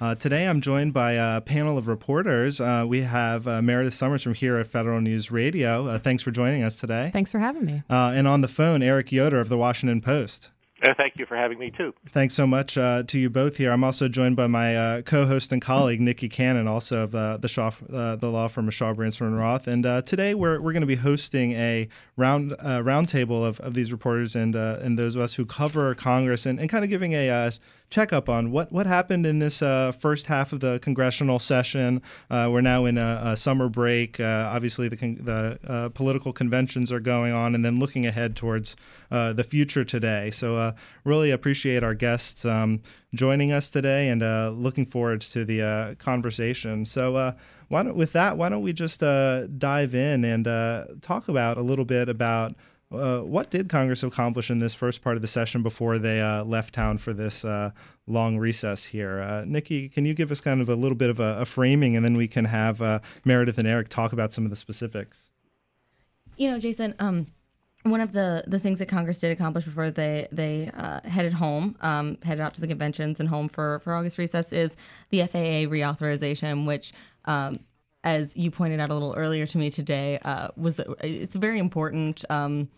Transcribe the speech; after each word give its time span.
Uh, 0.00 0.14
today, 0.14 0.46
I'm 0.46 0.60
joined 0.60 0.92
by 0.92 1.12
a 1.12 1.40
panel 1.40 1.76
of 1.76 1.88
reporters. 1.88 2.60
Uh, 2.60 2.84
we 2.86 3.00
have 3.00 3.48
uh, 3.48 3.60
Meredith 3.60 3.94
Somers 3.94 4.22
from 4.22 4.34
here 4.34 4.56
at 4.56 4.68
Federal 4.68 5.00
News 5.00 5.32
Radio. 5.32 5.88
Uh, 5.88 5.98
thanks 5.98 6.22
for 6.22 6.30
joining 6.30 6.62
us 6.62 6.78
today. 6.78 7.10
Thanks 7.12 7.32
for 7.32 7.40
having 7.40 7.64
me. 7.64 7.82
Uh, 7.90 8.12
and 8.14 8.28
on 8.28 8.40
the 8.40 8.48
phone, 8.48 8.80
Eric 8.80 9.10
Yoder 9.10 9.40
of 9.40 9.48
the 9.48 9.58
Washington 9.58 10.00
Post. 10.00 10.50
Uh, 10.80 10.94
thank 10.96 11.14
you 11.16 11.26
for 11.26 11.36
having 11.36 11.58
me 11.58 11.72
too. 11.76 11.92
Thanks 12.10 12.34
so 12.34 12.46
much 12.46 12.78
uh, 12.78 13.02
to 13.08 13.18
you 13.18 13.28
both 13.28 13.56
here. 13.56 13.72
I'm 13.72 13.82
also 13.82 14.06
joined 14.06 14.36
by 14.36 14.46
my 14.46 14.76
uh, 14.76 15.02
co-host 15.02 15.50
and 15.50 15.60
colleague 15.60 16.00
Nikki 16.00 16.28
Cannon, 16.28 16.68
also 16.68 17.02
of 17.02 17.14
uh, 17.16 17.36
the 17.38 17.48
Shaw, 17.48 17.72
uh, 17.92 18.14
the 18.14 18.28
law 18.28 18.46
firm 18.46 18.68
of 18.68 18.74
Shaw, 18.74 18.94
Bransford 18.94 19.26
and 19.26 19.36
Roth. 19.36 19.66
And 19.66 19.84
uh, 19.84 20.02
today 20.02 20.34
we're, 20.34 20.60
we're 20.60 20.72
going 20.72 20.82
to 20.82 20.86
be 20.86 20.94
hosting 20.94 21.52
a 21.54 21.88
round 22.16 22.52
roundtable 22.52 23.44
of, 23.44 23.58
of 23.58 23.74
these 23.74 23.90
reporters 23.90 24.36
and 24.36 24.54
and 24.54 24.96
those 24.96 25.16
of 25.16 25.22
us 25.22 25.34
who 25.34 25.44
cover 25.44 25.96
Congress 25.96 26.46
and, 26.46 26.60
and 26.60 26.70
kind 26.70 26.84
of 26.84 26.90
giving 26.90 27.12
a 27.14 27.50
checkup 27.90 28.28
on 28.28 28.50
what, 28.50 28.70
what 28.70 28.86
happened 28.86 29.24
in 29.24 29.38
this 29.38 29.62
uh, 29.62 29.92
first 29.92 30.26
half 30.26 30.52
of 30.52 30.60
the 30.60 30.78
congressional 30.80 31.38
session. 31.38 32.02
Uh, 32.30 32.48
we're 32.50 32.60
now 32.60 32.84
in 32.84 32.98
a, 32.98 33.20
a 33.24 33.36
summer 33.36 33.68
break. 33.68 34.20
Uh, 34.20 34.50
obviously, 34.52 34.88
the, 34.88 34.96
con- 34.96 35.18
the 35.20 35.58
uh, 35.66 35.88
political 35.90 36.32
conventions 36.32 36.92
are 36.92 37.00
going 37.00 37.32
on, 37.32 37.54
and 37.54 37.64
then 37.64 37.78
looking 37.78 38.06
ahead 38.06 38.36
towards 38.36 38.76
uh, 39.10 39.32
the 39.32 39.44
future 39.44 39.84
today. 39.84 40.30
So, 40.30 40.56
uh, 40.56 40.72
really 41.04 41.30
appreciate 41.30 41.82
our 41.82 41.94
guests 41.94 42.44
um, 42.44 42.82
joining 43.14 43.52
us 43.52 43.70
today 43.70 44.08
and 44.08 44.22
looking 44.62 44.84
forward 44.84 45.22
to 45.22 45.44
the 45.44 45.96
conversation. 45.98 46.84
So, 46.84 47.34
why 47.68 47.82
don't, 47.82 47.96
with 47.96 48.12
that, 48.12 48.36
why 48.36 48.48
don't 48.48 48.62
we 48.62 48.72
just 48.72 49.00
dive 49.00 49.94
in 49.94 50.24
and 50.24 50.44
talk 51.02 51.28
about 51.28 51.56
a 51.56 51.62
little 51.62 51.84
bit 51.84 52.08
about 52.08 52.54
uh, 52.90 53.20
what 53.20 53.50
did 53.50 53.68
Congress 53.68 54.02
accomplish 54.02 54.50
in 54.50 54.60
this 54.60 54.74
first 54.74 55.02
part 55.02 55.16
of 55.16 55.22
the 55.22 55.28
session 55.28 55.62
before 55.62 55.98
they 55.98 56.20
uh, 56.20 56.42
left 56.44 56.74
town 56.74 56.96
for 56.96 57.12
this 57.12 57.44
uh, 57.44 57.70
long 58.06 58.38
recess 58.38 58.84
here? 58.84 59.20
Uh, 59.20 59.44
Nikki, 59.46 59.88
can 59.88 60.06
you 60.06 60.14
give 60.14 60.32
us 60.32 60.40
kind 60.40 60.62
of 60.62 60.68
a 60.70 60.74
little 60.74 60.96
bit 60.96 61.10
of 61.10 61.20
a, 61.20 61.40
a 61.40 61.44
framing, 61.44 61.96
and 61.96 62.04
then 62.04 62.16
we 62.16 62.26
can 62.26 62.46
have 62.46 62.80
uh, 62.80 63.00
Meredith 63.24 63.58
and 63.58 63.68
Eric 63.68 63.90
talk 63.90 64.12
about 64.12 64.32
some 64.32 64.44
of 64.44 64.50
the 64.50 64.56
specifics. 64.56 65.20
You 66.36 66.50
know, 66.50 66.58
Jason. 66.58 66.94
Um, 66.98 67.26
one 67.84 68.00
of 68.00 68.12
the, 68.12 68.42
the 68.46 68.58
things 68.58 68.80
that 68.80 68.86
Congress 68.86 69.20
did 69.20 69.30
accomplish 69.30 69.64
before 69.64 69.90
they 69.90 70.26
they 70.32 70.70
headed 71.04 71.32
home, 71.32 71.76
um, 71.80 72.18
headed 72.22 72.40
out 72.40 72.52
to 72.54 72.60
the 72.60 72.66
conventions 72.66 73.20
and 73.20 73.28
home 73.28 73.48
for, 73.48 73.78
for 73.80 73.94
August 73.94 74.18
recess, 74.18 74.52
is 74.52 74.76
the 75.10 75.20
FAA 75.26 75.70
reauthorization, 75.70 76.66
which 76.66 76.92
um, 77.26 77.60
as 78.08 78.34
you 78.34 78.50
pointed 78.50 78.80
out 78.80 78.88
a 78.88 78.94
little 78.94 79.14
earlier 79.14 79.44
to 79.44 79.58
me 79.58 79.68
today, 79.68 80.18
uh, 80.24 80.48
was 80.56 80.80
it's 81.02 81.36
a 81.36 81.38
very 81.38 81.58
important 81.58 82.24
um, 82.30 82.70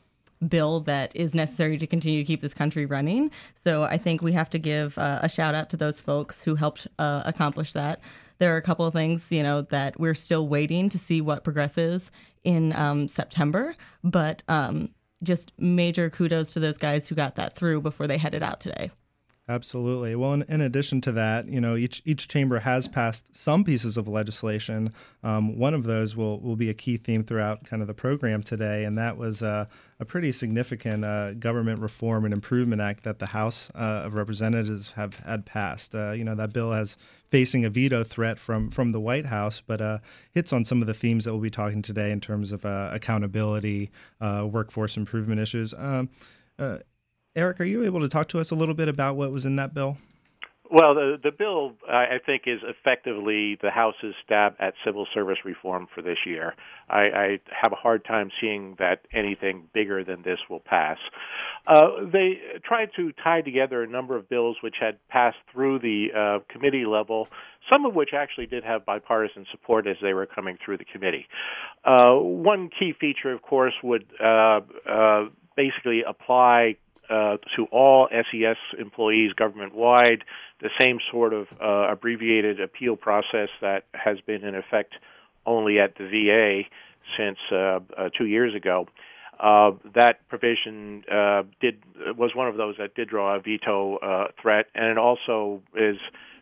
bill 0.48 0.80
that 0.80 1.14
is 1.14 1.34
necessary 1.34 1.78
to 1.78 1.86
continue 1.86 2.18
to 2.18 2.24
keep 2.24 2.40
this 2.40 2.52
country 2.52 2.84
running. 2.84 3.30
So 3.54 3.84
I 3.84 3.96
think 3.96 4.22
we 4.22 4.32
have 4.32 4.50
to 4.50 4.58
give 4.58 4.98
uh, 4.98 5.20
a 5.22 5.28
shout 5.28 5.54
out 5.54 5.70
to 5.70 5.76
those 5.76 6.00
folks 6.00 6.42
who 6.42 6.56
helped 6.56 6.88
uh, 6.98 7.22
accomplish 7.24 7.74
that. 7.74 8.00
There 8.38 8.52
are 8.52 8.56
a 8.56 8.62
couple 8.62 8.86
of 8.86 8.92
things, 8.92 9.30
you 9.30 9.44
know, 9.44 9.62
that 9.62 10.00
we're 10.00 10.14
still 10.14 10.48
waiting 10.48 10.88
to 10.88 10.98
see 10.98 11.20
what 11.20 11.44
progresses 11.44 12.10
in 12.42 12.72
um, 12.74 13.06
September, 13.06 13.76
but 14.02 14.42
um, 14.48 14.88
just 15.22 15.52
major 15.58 16.10
kudos 16.10 16.54
to 16.54 16.60
those 16.60 16.78
guys 16.78 17.08
who 17.08 17.14
got 17.14 17.36
that 17.36 17.54
through 17.54 17.82
before 17.82 18.08
they 18.08 18.18
headed 18.18 18.42
out 18.42 18.58
today. 18.58 18.90
Absolutely. 19.50 20.14
Well, 20.14 20.34
in, 20.34 20.42
in, 20.42 20.60
addition 20.60 21.00
to 21.00 21.12
that, 21.12 21.48
you 21.48 21.60
know, 21.60 21.74
each 21.74 22.02
each 22.04 22.28
chamber 22.28 22.60
has 22.60 22.86
passed 22.86 23.34
some 23.34 23.64
pieces 23.64 23.96
of 23.96 24.06
legislation. 24.06 24.92
Um, 25.24 25.58
one 25.58 25.74
of 25.74 25.82
those 25.82 26.14
will 26.14 26.38
will 26.38 26.54
be 26.54 26.70
a 26.70 26.74
key 26.74 26.96
theme 26.96 27.24
throughout 27.24 27.64
kind 27.64 27.82
of 27.82 27.88
the 27.88 27.94
program 27.94 28.44
today, 28.44 28.84
and 28.84 28.96
that 28.96 29.16
was 29.16 29.42
uh, 29.42 29.64
a 29.98 30.04
pretty 30.04 30.30
significant 30.30 31.04
uh, 31.04 31.32
government 31.32 31.80
reform 31.80 32.24
and 32.24 32.32
improvement 32.32 32.80
act 32.80 33.02
that 33.02 33.18
the 33.18 33.26
House 33.26 33.72
uh, 33.74 34.02
of 34.04 34.14
Representatives 34.14 34.92
have 34.92 35.14
had 35.14 35.44
passed. 35.46 35.96
Uh, 35.96 36.12
you 36.12 36.22
know, 36.22 36.36
that 36.36 36.52
bill 36.52 36.70
has 36.70 36.96
facing 37.30 37.64
a 37.64 37.70
veto 37.70 38.04
threat 38.04 38.38
from 38.38 38.70
from 38.70 38.92
the 38.92 39.00
White 39.00 39.26
House, 39.26 39.60
but 39.60 39.80
uh, 39.80 39.98
hits 40.30 40.52
on 40.52 40.64
some 40.64 40.80
of 40.80 40.86
the 40.86 40.94
themes 40.94 41.24
that 41.24 41.32
we'll 41.32 41.42
be 41.42 41.50
talking 41.50 41.82
today 41.82 42.12
in 42.12 42.20
terms 42.20 42.52
of 42.52 42.64
uh, 42.64 42.90
accountability, 42.92 43.90
workforce 44.20 44.96
improvement 44.96 45.40
issues. 45.40 45.74
Um, 45.76 46.08
Eric, 47.36 47.60
are 47.60 47.64
you 47.64 47.84
able 47.84 48.00
to 48.00 48.08
talk 48.08 48.28
to 48.28 48.40
us 48.40 48.50
a 48.50 48.54
little 48.54 48.74
bit 48.74 48.88
about 48.88 49.16
what 49.16 49.30
was 49.30 49.46
in 49.46 49.56
that 49.56 49.72
bill? 49.72 49.98
Well, 50.72 50.94
the 50.94 51.16
the 51.20 51.32
bill 51.32 51.72
I 51.88 52.18
think 52.24 52.42
is 52.46 52.60
effectively 52.62 53.58
the 53.60 53.70
House's 53.70 54.14
stab 54.24 54.54
at 54.60 54.74
civil 54.84 55.04
service 55.12 55.38
reform 55.44 55.88
for 55.92 56.00
this 56.00 56.18
year. 56.24 56.54
I, 56.88 57.00
I 57.00 57.40
have 57.60 57.72
a 57.72 57.74
hard 57.74 58.04
time 58.04 58.30
seeing 58.40 58.76
that 58.78 59.00
anything 59.12 59.64
bigger 59.74 60.04
than 60.04 60.22
this 60.22 60.38
will 60.48 60.60
pass. 60.60 60.98
Uh, 61.66 62.04
they 62.12 62.38
tried 62.64 62.90
to 62.94 63.10
tie 63.24 63.40
together 63.40 63.82
a 63.82 63.88
number 63.88 64.16
of 64.16 64.28
bills 64.28 64.58
which 64.62 64.76
had 64.80 64.96
passed 65.08 65.38
through 65.52 65.80
the 65.80 66.06
uh, 66.16 66.38
committee 66.52 66.86
level, 66.86 67.26
some 67.68 67.84
of 67.84 67.96
which 67.96 68.10
actually 68.14 68.46
did 68.46 68.62
have 68.62 68.86
bipartisan 68.86 69.46
support 69.50 69.88
as 69.88 69.96
they 70.00 70.14
were 70.14 70.26
coming 70.26 70.56
through 70.64 70.78
the 70.78 70.84
committee. 70.84 71.26
Uh, 71.84 72.14
one 72.14 72.70
key 72.78 72.92
feature, 73.00 73.32
of 73.32 73.42
course, 73.42 73.74
would 73.82 74.04
uh, 74.22 74.60
uh, 74.88 75.24
basically 75.56 76.02
apply 76.06 76.76
uh, 77.10 77.36
to 77.56 77.64
all 77.72 78.08
SES 78.10 78.56
employees 78.78 79.32
government 79.32 79.74
wide, 79.74 80.24
the 80.60 80.70
same 80.78 80.98
sort 81.10 81.32
of 81.32 81.46
uh, 81.60 81.92
abbreviated 81.92 82.60
appeal 82.60 82.96
process 82.96 83.48
that 83.60 83.84
has 83.94 84.18
been 84.26 84.44
in 84.44 84.54
effect 84.54 84.94
only 85.46 85.78
at 85.78 85.96
the 85.96 86.04
VA 86.04 86.68
since 87.16 87.38
uh, 87.52 87.80
uh, 87.96 88.08
two 88.16 88.26
years 88.26 88.54
ago. 88.54 88.86
Uh, 89.38 89.72
that 89.94 90.26
provision 90.28 91.02
did 91.60 91.82
was 92.18 92.32
one 92.34 92.46
of 92.46 92.56
those 92.56 92.76
that 92.78 92.94
did 92.94 93.08
draw 93.08 93.36
a 93.36 93.40
veto 93.40 94.28
threat, 94.40 94.66
and 94.74 94.86
it 94.86 94.98
also 94.98 95.62
is 95.74 95.96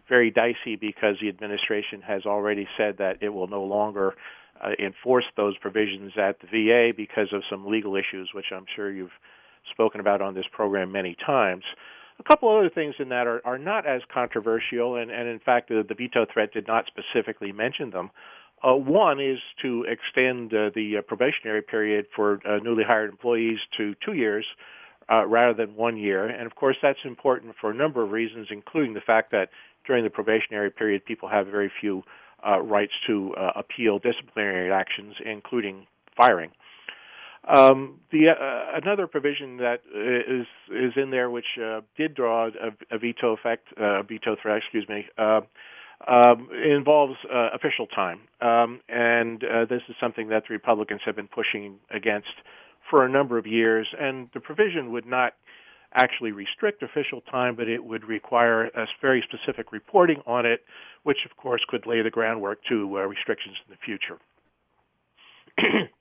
very 0.08 0.30
dicey 0.30 0.74
because 0.74 1.16
the 1.20 1.28
administration 1.28 2.00
has 2.02 2.24
already 2.26 2.66
said 2.76 2.96
that 2.98 3.18
it 3.22 3.28
will 3.28 3.46
no 3.46 3.62
longer 3.62 4.14
uh, 4.60 4.70
enforce 4.78 5.24
those 5.36 5.56
provisions 5.58 6.12
at 6.16 6.40
the 6.40 6.46
VA 6.48 6.92
because 6.96 7.28
of 7.32 7.42
some 7.48 7.66
legal 7.66 7.94
issues, 7.94 8.30
which 8.34 8.46
I'm 8.52 8.64
sure 8.74 8.90
you've 8.90 9.12
spoken 9.70 10.00
about 10.00 10.20
on 10.20 10.34
this 10.34 10.46
program 10.52 10.92
many 10.92 11.16
times. 11.24 11.64
A 12.20 12.24
couple 12.24 12.48
other 12.48 12.70
things 12.70 12.96
in 12.98 13.10
that 13.10 13.26
are, 13.26 13.40
are 13.44 13.58
not 13.58 13.86
as 13.86 14.02
controversial, 14.12 14.96
and, 14.96 15.10
and 15.10 15.28
in 15.28 15.38
fact, 15.38 15.68
the, 15.68 15.84
the 15.88 15.94
veto 15.94 16.26
threat 16.32 16.52
did 16.52 16.66
not 16.66 16.86
specifically 16.86 17.52
mention 17.52 17.90
them. 17.90 18.10
Uh, 18.62 18.74
one 18.74 19.20
is 19.20 19.38
to 19.62 19.84
extend 19.84 20.52
uh, 20.52 20.70
the 20.74 20.96
uh, 20.98 21.02
probationary 21.02 21.62
period 21.62 22.06
for 22.14 22.40
uh, 22.44 22.58
newly 22.58 22.82
hired 22.82 23.10
employees 23.10 23.58
to 23.76 23.94
two 24.04 24.14
years 24.14 24.44
uh, 25.10 25.24
rather 25.26 25.54
than 25.54 25.76
one 25.76 25.96
year. 25.96 26.26
And 26.26 26.44
of 26.44 26.56
course, 26.56 26.76
that's 26.82 26.98
important 27.04 27.54
for 27.60 27.70
a 27.70 27.74
number 27.74 28.02
of 28.02 28.10
reasons, 28.10 28.48
including 28.50 28.94
the 28.94 29.00
fact 29.00 29.30
that 29.30 29.50
during 29.86 30.02
the 30.02 30.10
probationary 30.10 30.70
period, 30.70 31.04
people 31.04 31.28
have 31.28 31.46
very 31.46 31.70
few 31.80 32.02
uh, 32.46 32.60
rights 32.60 32.92
to 33.06 33.32
appeal 33.56 33.98
disciplinary 33.98 34.72
actions, 34.72 35.14
including 35.24 35.86
firing. 36.16 36.50
Um, 37.46 38.00
the 38.10 38.30
uh, 38.30 38.78
another 38.82 39.06
provision 39.06 39.58
that 39.58 39.80
is 39.94 40.46
is 40.70 40.92
in 40.96 41.10
there 41.10 41.30
which 41.30 41.46
uh, 41.62 41.80
did 41.96 42.14
draw 42.14 42.48
a, 42.48 42.94
a 42.94 42.98
veto 42.98 43.32
effect, 43.32 43.68
uh, 43.78 44.02
veto 44.02 44.36
threat, 44.40 44.58
excuse 44.58 44.88
me, 44.88 45.06
uh, 45.16 45.40
um, 46.06 46.48
involves 46.52 47.14
uh, 47.32 47.50
official 47.54 47.86
time, 47.86 48.20
um, 48.40 48.80
and 48.88 49.44
uh, 49.44 49.64
this 49.68 49.82
is 49.88 49.94
something 50.00 50.28
that 50.28 50.44
the 50.48 50.54
Republicans 50.54 51.00
have 51.06 51.16
been 51.16 51.28
pushing 51.28 51.76
against 51.90 52.28
for 52.90 53.04
a 53.04 53.08
number 53.08 53.38
of 53.38 53.46
years. 53.46 53.86
And 53.98 54.28
the 54.34 54.40
provision 54.40 54.92
would 54.92 55.06
not 55.06 55.34
actually 55.94 56.32
restrict 56.32 56.82
official 56.82 57.20
time, 57.30 57.56
but 57.56 57.68
it 57.68 57.82
would 57.82 58.04
require 58.04 58.66
a 58.66 58.86
very 59.00 59.24
specific 59.26 59.72
reporting 59.72 60.22
on 60.26 60.44
it, 60.44 60.64
which 61.02 61.18
of 61.24 61.36
course 61.36 61.62
could 61.68 61.86
lay 61.86 62.02
the 62.02 62.10
groundwork 62.10 62.58
to 62.68 62.96
restrictions 62.98 63.56
in 63.66 63.74
the 63.74 63.78
future. 63.84 64.18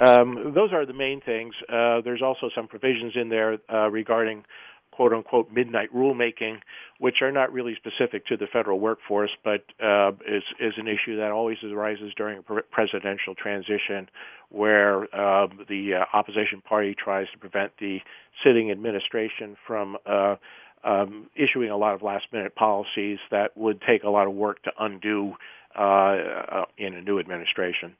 Um, 0.00 0.52
those 0.54 0.72
are 0.72 0.86
the 0.86 0.94
main 0.94 1.20
things. 1.20 1.54
Uh, 1.68 2.00
there's 2.02 2.22
also 2.22 2.48
some 2.54 2.66
provisions 2.66 3.12
in 3.14 3.28
there 3.28 3.58
uh, 3.72 3.90
regarding 3.90 4.44
quote 4.92 5.12
unquote 5.12 5.50
midnight 5.52 5.88
rulemaking, 5.94 6.56
which 6.98 7.16
are 7.22 7.30
not 7.30 7.52
really 7.52 7.74
specific 7.76 8.26
to 8.26 8.36
the 8.36 8.46
federal 8.52 8.80
workforce, 8.80 9.30
but 9.44 9.64
uh, 9.82 10.10
is 10.26 10.42
is 10.58 10.74
an 10.78 10.88
issue 10.88 11.16
that 11.16 11.30
always 11.30 11.58
arises 11.62 12.12
during 12.16 12.38
a 12.38 12.62
presidential 12.70 13.34
transition, 13.34 14.08
where 14.48 15.02
uh, 15.14 15.46
the 15.68 15.94
uh, 16.00 16.16
opposition 16.16 16.60
party 16.60 16.94
tries 17.02 17.26
to 17.32 17.38
prevent 17.38 17.72
the 17.78 17.98
sitting 18.44 18.70
administration 18.70 19.56
from 19.66 19.96
uh, 20.06 20.36
um, 20.82 21.28
issuing 21.36 21.70
a 21.70 21.76
lot 21.76 21.94
of 21.94 22.02
last 22.02 22.24
minute 22.32 22.54
policies 22.54 23.18
that 23.30 23.56
would 23.56 23.82
take 23.86 24.02
a 24.02 24.08
lot 24.08 24.26
of 24.26 24.32
work 24.32 24.62
to 24.62 24.70
undo 24.78 25.34
uh, 25.78 25.82
uh, 25.82 26.64
in 26.78 26.94
a 26.94 27.02
new 27.02 27.18
administration. 27.18 27.94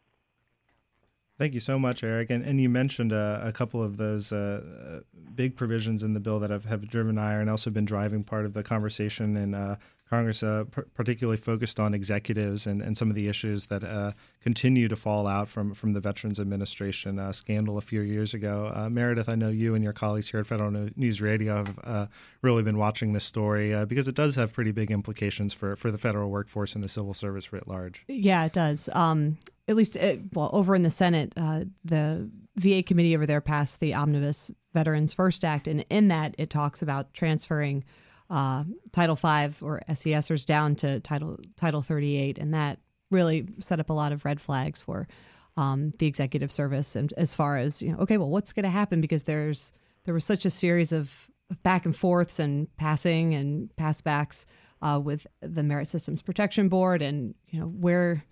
Thank 1.41 1.55
you 1.55 1.61
so 1.61 1.79
much, 1.79 2.05
Eric. 2.05 2.29
And, 2.29 2.45
and 2.45 2.61
you 2.61 2.69
mentioned 2.69 3.15
uh, 3.15 3.41
a 3.43 3.51
couple 3.51 3.83
of 3.83 3.97
those 3.97 4.31
uh, 4.31 4.61
uh, 4.63 5.01
big 5.35 5.57
provisions 5.57 6.03
in 6.03 6.13
the 6.13 6.21
bill 6.21 6.39
that 6.41 6.51
have, 6.51 6.67
have 6.67 6.87
driven 6.87 7.17
ire 7.17 7.41
and 7.41 7.49
also 7.49 7.71
been 7.71 7.87
driving 7.87 8.23
part 8.23 8.45
of 8.45 8.53
the 8.53 8.63
conversation 8.63 9.39
in 9.39 9.55
uh, 9.55 9.77
Congress, 10.11 10.43
uh, 10.43 10.65
particularly 10.93 11.39
focused 11.39 11.81
on 11.81 11.95
executives 11.95 12.67
and, 12.67 12.83
and 12.83 12.99
some 12.99 13.09
of 13.09 13.15
the 13.15 13.27
issues 13.27 13.69
that 13.69 13.83
uh, 13.83 14.13
continue 14.43 14.87
to 14.87 14.97
fall 14.97 15.27
out 15.27 15.49
from, 15.49 15.73
from 15.73 15.95
the 15.95 16.01
Veterans 16.01 16.39
Administration 16.39 17.33
scandal 17.33 17.79
a 17.79 17.81
few 17.81 18.03
years 18.03 18.35
ago. 18.35 18.89
Meredith, 18.91 19.31
I 19.31 19.35
know 19.35 19.49
you 19.49 19.75
and 19.75 19.83
your 19.83 19.95
colleagues 19.95 20.29
here 20.29 20.41
at 20.41 20.47
Federal 20.47 20.91
News 20.97 21.23
Radio 21.23 21.65
have 21.65 22.11
really 22.43 22.65
been 22.65 22.77
watching 22.77 23.15
this 23.15 23.25
story 23.25 23.83
because 23.87 24.09
it 24.09 24.15
does 24.15 24.35
have 24.35 24.53
pretty 24.53 24.73
big 24.73 24.91
implications 24.91 25.55
for, 25.55 25.75
for 25.77 25.91
the 25.91 25.97
federal 25.97 26.29
workforce 26.29 26.75
and 26.75 26.85
the 26.85 26.89
civil 26.89 27.15
service 27.15 27.51
writ 27.51 27.67
large. 27.67 28.03
Yeah, 28.09 28.45
it 28.45 28.53
does. 28.53 28.91
Um, 28.93 29.39
at 29.71 29.77
least 29.77 29.97
it, 29.97 30.19
uh, 30.19 30.23
well 30.33 30.51
over 30.53 30.75
in 30.75 30.83
the 30.83 30.91
Senate, 30.91 31.33
uh, 31.37 31.65
the 31.85 32.29
VA 32.57 32.83
committee 32.83 33.15
over 33.15 33.25
there 33.25 33.41
passed 33.41 33.79
the 33.79 33.95
Omnibus 33.95 34.51
Veterans 34.75 35.15
First 35.15 35.45
Act, 35.45 35.69
and 35.69 35.87
in 35.89 36.09
that 36.09 36.35
it 36.39 36.51
talks 36.51 36.83
about 36.83 37.15
transferring 37.15 37.85
uh, 38.29 38.65
Title 38.93 39.15
V 39.15 39.65
or 39.65 39.81
SESers 39.89 40.45
down 40.45 40.75
to 40.77 40.99
Title 41.01 41.39
Title 41.57 41.83
38, 41.83 42.39
and 42.39 42.53
that 42.53 42.81
really 43.11 43.47
set 43.61 43.81
up 43.81 43.91
a 43.91 43.95
lot 43.95 44.13
of 44.13 44.25
red 44.25 44.41
flags 44.41 44.83
for 44.83 45.09
um, 45.57 45.93
the 45.99 46.07
executive 46.07 46.51
service, 46.51 46.97
and 46.97 47.15
as 47.17 47.33
far 47.33 47.57
as 47.57 47.81
you 47.81 47.93
know, 47.93 47.99
okay, 47.99 48.19
well, 48.19 48.31
what's 48.31 48.53
going 48.53 48.65
to 48.65 48.71
happen? 48.71 49.01
Because 49.01 49.23
there's 49.23 49.73
there 50.05 50.15
was 50.15 50.25
such 50.25 50.45
a 50.45 50.51
series 50.51 50.93
of 50.93 51.31
back 51.63 51.85
and 51.85 51.95
forths 51.95 52.41
and 52.41 52.75
passing 52.77 53.35
and 53.35 53.71
passbacks 53.77 54.47
uh, 54.83 55.01
with 55.03 55.27
the 55.41 55.63
Merit 55.63 55.87
Systems 55.87 56.23
Protection 56.23 56.69
Board, 56.69 57.03
and 57.03 57.37
you 57.49 57.61
know 57.61 57.67
where 57.67 58.25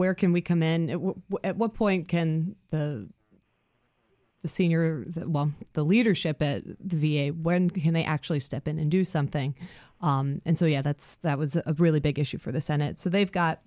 where 0.00 0.14
can 0.14 0.32
we 0.32 0.40
come 0.40 0.62
in? 0.62 0.88
At, 0.88 0.94
w- 0.94 1.20
at 1.44 1.58
what 1.58 1.74
point 1.74 2.08
can 2.08 2.56
the 2.70 3.06
the 4.40 4.48
senior, 4.48 5.04
the, 5.06 5.28
well, 5.28 5.52
the 5.74 5.84
leadership 5.84 6.40
at 6.40 6.62
the 6.64 6.96
VA, 6.96 7.34
when 7.34 7.68
can 7.68 7.92
they 7.92 8.04
actually 8.04 8.40
step 8.40 8.66
in 8.66 8.78
and 8.78 8.90
do 8.90 9.04
something? 9.04 9.54
Um, 10.00 10.40
and 10.46 10.56
so, 10.56 10.64
yeah, 10.64 10.80
that's 10.80 11.16
that 11.16 11.38
was 11.38 11.56
a 11.56 11.74
really 11.76 12.00
big 12.00 12.18
issue 12.18 12.38
for 12.38 12.50
the 12.50 12.62
Senate. 12.62 12.98
So 12.98 13.10
they've 13.10 13.30
got 13.30 13.60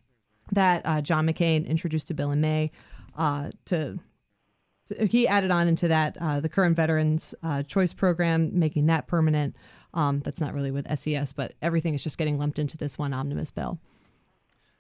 that. 0.54 0.82
Uh, 0.86 1.02
John 1.02 1.28
McCain 1.28 1.68
introduced 1.68 2.10
a 2.10 2.16
bill 2.16 2.32
in 2.32 2.42
May 2.42 2.72
uh, 3.16 3.52
to, 3.66 4.00
He 5.08 5.28
added 5.28 5.52
on 5.52 5.68
into 5.68 5.88
that 5.88 6.18
uh, 6.20 6.40
the 6.40 6.50
current 6.50 6.76
Veterans 6.76 7.36
uh, 7.44 7.62
Choice 7.62 7.94
Program, 7.94 8.58
making 8.58 8.88
that 8.88 9.06
permanent. 9.06 9.56
Um, 9.94 10.22
that's 10.22 10.42
not 10.42 10.56
really 10.56 10.72
with 10.72 10.88
SES, 10.98 11.34
but 11.34 11.54
everything 11.62 11.94
is 11.94 12.02
just 12.04 12.18
getting 12.18 12.40
lumped 12.40 12.58
into 12.58 12.76
this 12.76 12.98
one 12.98 13.14
omnibus 13.14 13.52
bill. 13.52 13.78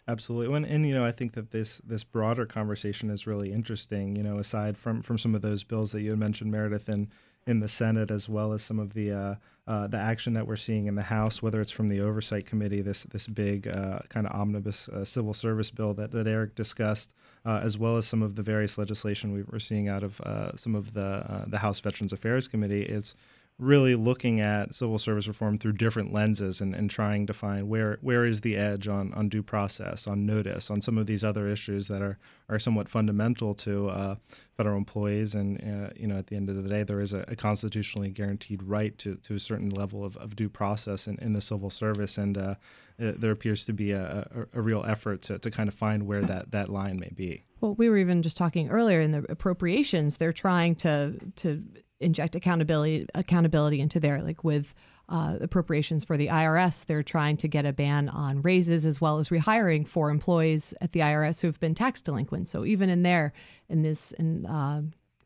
Absolutely, 0.07 0.53
and, 0.55 0.65
and 0.65 0.85
you 0.85 0.93
know 0.93 1.05
I 1.05 1.13
think 1.13 1.31
that 1.33 1.51
this 1.51 1.77
this 1.85 2.03
broader 2.03 2.45
conversation 2.45 3.09
is 3.09 3.25
really 3.25 3.53
interesting. 3.53 4.15
You 4.17 4.23
know, 4.23 4.37
aside 4.37 4.77
from 4.77 5.01
from 5.01 5.17
some 5.17 5.33
of 5.33 5.41
those 5.41 5.63
bills 5.63 5.93
that 5.93 6.01
you 6.01 6.09
had 6.09 6.19
mentioned, 6.19 6.51
Meredith, 6.51 6.89
in 6.89 7.09
in 7.47 7.59
the 7.59 7.67
Senate, 7.69 8.11
as 8.11 8.27
well 8.27 8.51
as 8.51 8.61
some 8.61 8.79
of 8.79 8.93
the 8.93 9.11
uh, 9.11 9.35
uh, 9.67 9.87
the 9.87 9.97
action 9.97 10.33
that 10.33 10.45
we're 10.45 10.57
seeing 10.57 10.87
in 10.87 10.95
the 10.95 11.01
House, 11.01 11.41
whether 11.41 11.61
it's 11.61 11.71
from 11.71 11.87
the 11.87 12.01
Oversight 12.01 12.45
Committee, 12.45 12.81
this 12.81 13.03
this 13.03 13.27
big 13.27 13.67
uh, 13.67 13.99
kind 14.09 14.27
of 14.27 14.33
omnibus 14.33 14.89
uh, 14.89 15.05
civil 15.05 15.33
service 15.33 15.71
bill 15.71 15.93
that, 15.93 16.11
that 16.11 16.27
Eric 16.27 16.55
discussed, 16.55 17.09
uh, 17.45 17.61
as 17.63 17.77
well 17.77 17.95
as 17.95 18.05
some 18.05 18.21
of 18.21 18.35
the 18.35 18.43
various 18.43 18.77
legislation 18.77 19.31
we 19.31 19.43
were 19.43 19.59
seeing 19.59 19.87
out 19.87 20.03
of 20.03 20.19
uh, 20.21 20.55
some 20.57 20.75
of 20.75 20.93
the 20.93 21.45
the 21.47 21.59
House 21.59 21.79
Veterans 21.79 22.11
Affairs 22.11 22.47
Committee. 22.47 22.83
It's 22.83 23.15
really 23.59 23.95
looking 23.95 24.39
at 24.39 24.73
civil 24.73 24.97
service 24.97 25.27
reform 25.27 25.57
through 25.57 25.73
different 25.73 26.11
lenses 26.11 26.59
and, 26.59 26.73
and 26.73 26.89
trying 26.89 27.27
to 27.27 27.33
find 27.33 27.69
where 27.69 27.97
where 28.01 28.25
is 28.25 28.41
the 28.41 28.55
edge 28.55 28.87
on, 28.87 29.13
on 29.13 29.29
due 29.29 29.43
process, 29.43 30.07
on 30.07 30.25
notice, 30.25 30.71
on 30.71 30.81
some 30.81 30.97
of 30.97 31.05
these 31.05 31.23
other 31.23 31.47
issues 31.47 31.87
that 31.87 32.01
are, 32.01 32.17
are 32.49 32.59
somewhat 32.59 32.89
fundamental 32.89 33.53
to 33.53 33.89
uh, 33.89 34.15
federal 34.57 34.77
employees. 34.77 35.35
And 35.35 35.61
uh, 35.61 35.89
you 35.95 36.07
know, 36.07 36.17
at 36.17 36.27
the 36.27 36.35
end 36.35 36.49
of 36.49 36.61
the 36.61 36.67
day, 36.67 36.83
there 36.83 36.99
is 36.99 37.13
a, 37.13 37.25
a, 37.27 37.35
constitutionally 37.35 38.09
guaranteed 38.09 38.63
right 38.63 38.97
to, 38.99 39.15
to 39.17 39.35
a 39.35 39.39
certain 39.39 39.69
level 39.69 40.03
of, 40.03 40.17
of 40.17 40.35
due 40.35 40.49
process 40.49 41.07
in, 41.07 41.17
in 41.19 41.33
the 41.33 41.41
civil 41.41 41.69
service, 41.69 42.17
and 42.17 42.37
uh, 42.37 42.55
it, 42.97 43.21
there 43.21 43.31
appears 43.31 43.65
to 43.65 43.73
be 43.73 43.91
a, 43.91 44.27
a, 44.35 44.59
a, 44.59 44.61
real 44.61 44.83
effort 44.87 45.21
to, 45.23 45.39
to 45.39 45.51
kind 45.51 45.67
of 45.67 45.75
find 45.75 46.05
where 46.05 46.21
that, 46.21 46.51
that 46.51 46.69
line 46.69 46.97
may 46.99 47.11
be. 47.15 47.43
Well, 47.61 47.75
we 47.75 47.89
were 47.89 47.97
even 47.97 48.21
just 48.21 48.37
talking 48.37 48.69
earlier 48.69 48.99
in 48.99 49.11
the 49.11 49.25
appropriations. 49.29 50.17
They're 50.17 50.33
trying 50.33 50.75
to 50.75 51.19
to 51.37 51.63
inject 52.03 52.35
accountability 52.35 53.07
accountability 53.15 53.79
into 53.81 53.99
there, 53.99 54.21
like 54.21 54.43
with 54.43 54.73
uh, 55.09 55.37
appropriations 55.41 56.03
for 56.03 56.17
the 56.17 56.27
IRS. 56.27 56.85
They're 56.85 57.03
trying 57.03 57.37
to 57.37 57.47
get 57.47 57.65
a 57.65 57.73
ban 57.73 58.09
on 58.09 58.41
raises 58.41 58.85
as 58.85 59.01
well 59.01 59.19
as 59.19 59.29
rehiring 59.29 59.87
for 59.87 60.09
employees 60.09 60.73
at 60.81 60.91
the 60.91 61.01
IRS 61.01 61.41
who've 61.41 61.59
been 61.59 61.75
tax 61.75 62.01
delinquent. 62.01 62.47
So 62.47 62.65
even 62.65 62.89
in 62.89 63.03
there, 63.03 63.33
in 63.69 63.81
this, 63.81 64.11
in 64.13 64.45
uh, 64.45 64.81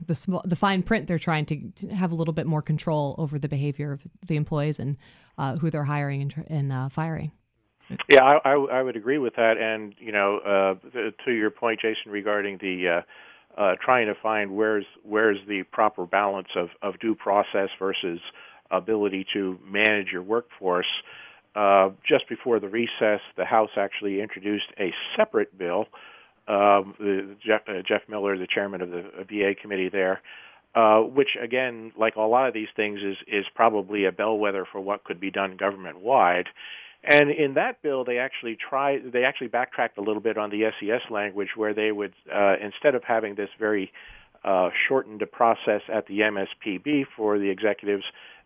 the 0.05 0.15
small, 0.15 0.41
the 0.45 0.55
fine 0.55 0.83
print, 0.83 1.07
they're 1.07 1.19
trying 1.19 1.45
to, 1.45 1.87
have 1.95 2.11
a 2.11 2.15
little 2.15 2.33
bit 2.33 2.45
more 2.45 2.61
control 2.61 3.15
over 3.17 3.37
the 3.37 3.47
behavior 3.47 3.91
of 3.91 4.03
the 4.25 4.35
employees 4.35 4.79
and 4.79 4.97
uh, 5.37 5.57
who 5.57 5.69
they're 5.69 5.83
hiring 5.83 6.21
and, 6.21 6.45
and 6.47 6.73
uh, 6.73 6.89
firing. 6.89 7.31
Yeah, 8.09 8.23
I, 8.23 8.51
I, 8.51 8.81
would 8.81 8.97
agree 8.97 9.17
with 9.17 9.35
that. 9.37 9.57
And 9.57 9.95
you 9.97 10.11
know, 10.11 10.39
uh, 10.39 10.75
to 11.23 11.31
your 11.31 11.49
point, 11.49 11.79
Jason, 11.79 12.11
regarding 12.11 12.57
the 12.57 13.03
uh, 13.57 13.75
trying 13.83 14.07
to 14.07 14.13
find 14.21 14.55
where's 14.55 14.85
where's 15.03 15.37
the 15.47 15.63
proper 15.71 16.05
balance 16.05 16.49
of, 16.55 16.69
of 16.81 16.99
due 16.99 17.15
process 17.15 17.69
versus 17.79 18.19
ability 18.71 19.25
to 19.33 19.57
manage 19.65 20.07
your 20.11 20.21
workforce. 20.21 20.87
Uh, 21.55 21.89
just 22.07 22.29
before 22.29 22.59
the 22.59 22.67
recess, 22.67 23.19
the 23.35 23.45
House 23.45 23.71
actually 23.77 24.21
introduced 24.21 24.67
a 24.79 24.93
separate 25.15 25.57
bill. 25.57 25.87
Um, 26.47 26.93
the, 26.99 27.35
Jeff, 27.43 27.61
uh, 27.67 27.81
Jeff, 27.87 28.01
Miller, 28.07 28.37
the 28.37 28.47
chairman 28.47 28.81
of 28.81 28.91
the 28.91 29.03
VA 29.27 29.53
committee 29.59 29.89
there, 29.89 30.21
uh, 30.75 30.99
which 30.99 31.29
again, 31.41 31.91
like 31.97 32.15
a 32.15 32.21
lot 32.21 32.47
of 32.47 32.53
these 32.53 32.67
things, 32.75 32.99
is 32.99 33.17
is 33.27 33.45
probably 33.55 34.05
a 34.05 34.11
bellwether 34.11 34.65
for 34.71 34.79
what 34.79 35.03
could 35.03 35.19
be 35.19 35.31
done 35.31 35.57
government 35.57 35.99
wide. 35.99 36.47
And 37.03 37.31
in 37.31 37.53
that 37.53 37.81
bill, 37.81 38.03
they 38.03 38.17
actually 38.17 38.57
try 38.57 38.99
they 38.99 39.23
actually 39.23 39.47
backtracked 39.47 39.97
a 39.97 40.01
little 40.01 40.21
bit 40.21 40.37
on 40.37 40.49
the 40.49 40.63
SES 40.79 41.09
language, 41.09 41.49
where 41.55 41.73
they 41.73 41.91
would 41.91 42.13
uh, 42.33 42.55
instead 42.61 42.95
of 42.95 43.03
having 43.03 43.35
this 43.35 43.49
very 43.59 43.91
uh, 44.43 44.69
shortened 44.87 45.23
process 45.31 45.81
at 45.93 46.07
the 46.07 46.19
MSPB 46.19 47.05
for 47.15 47.39
the 47.39 47.49
executives, 47.49 48.03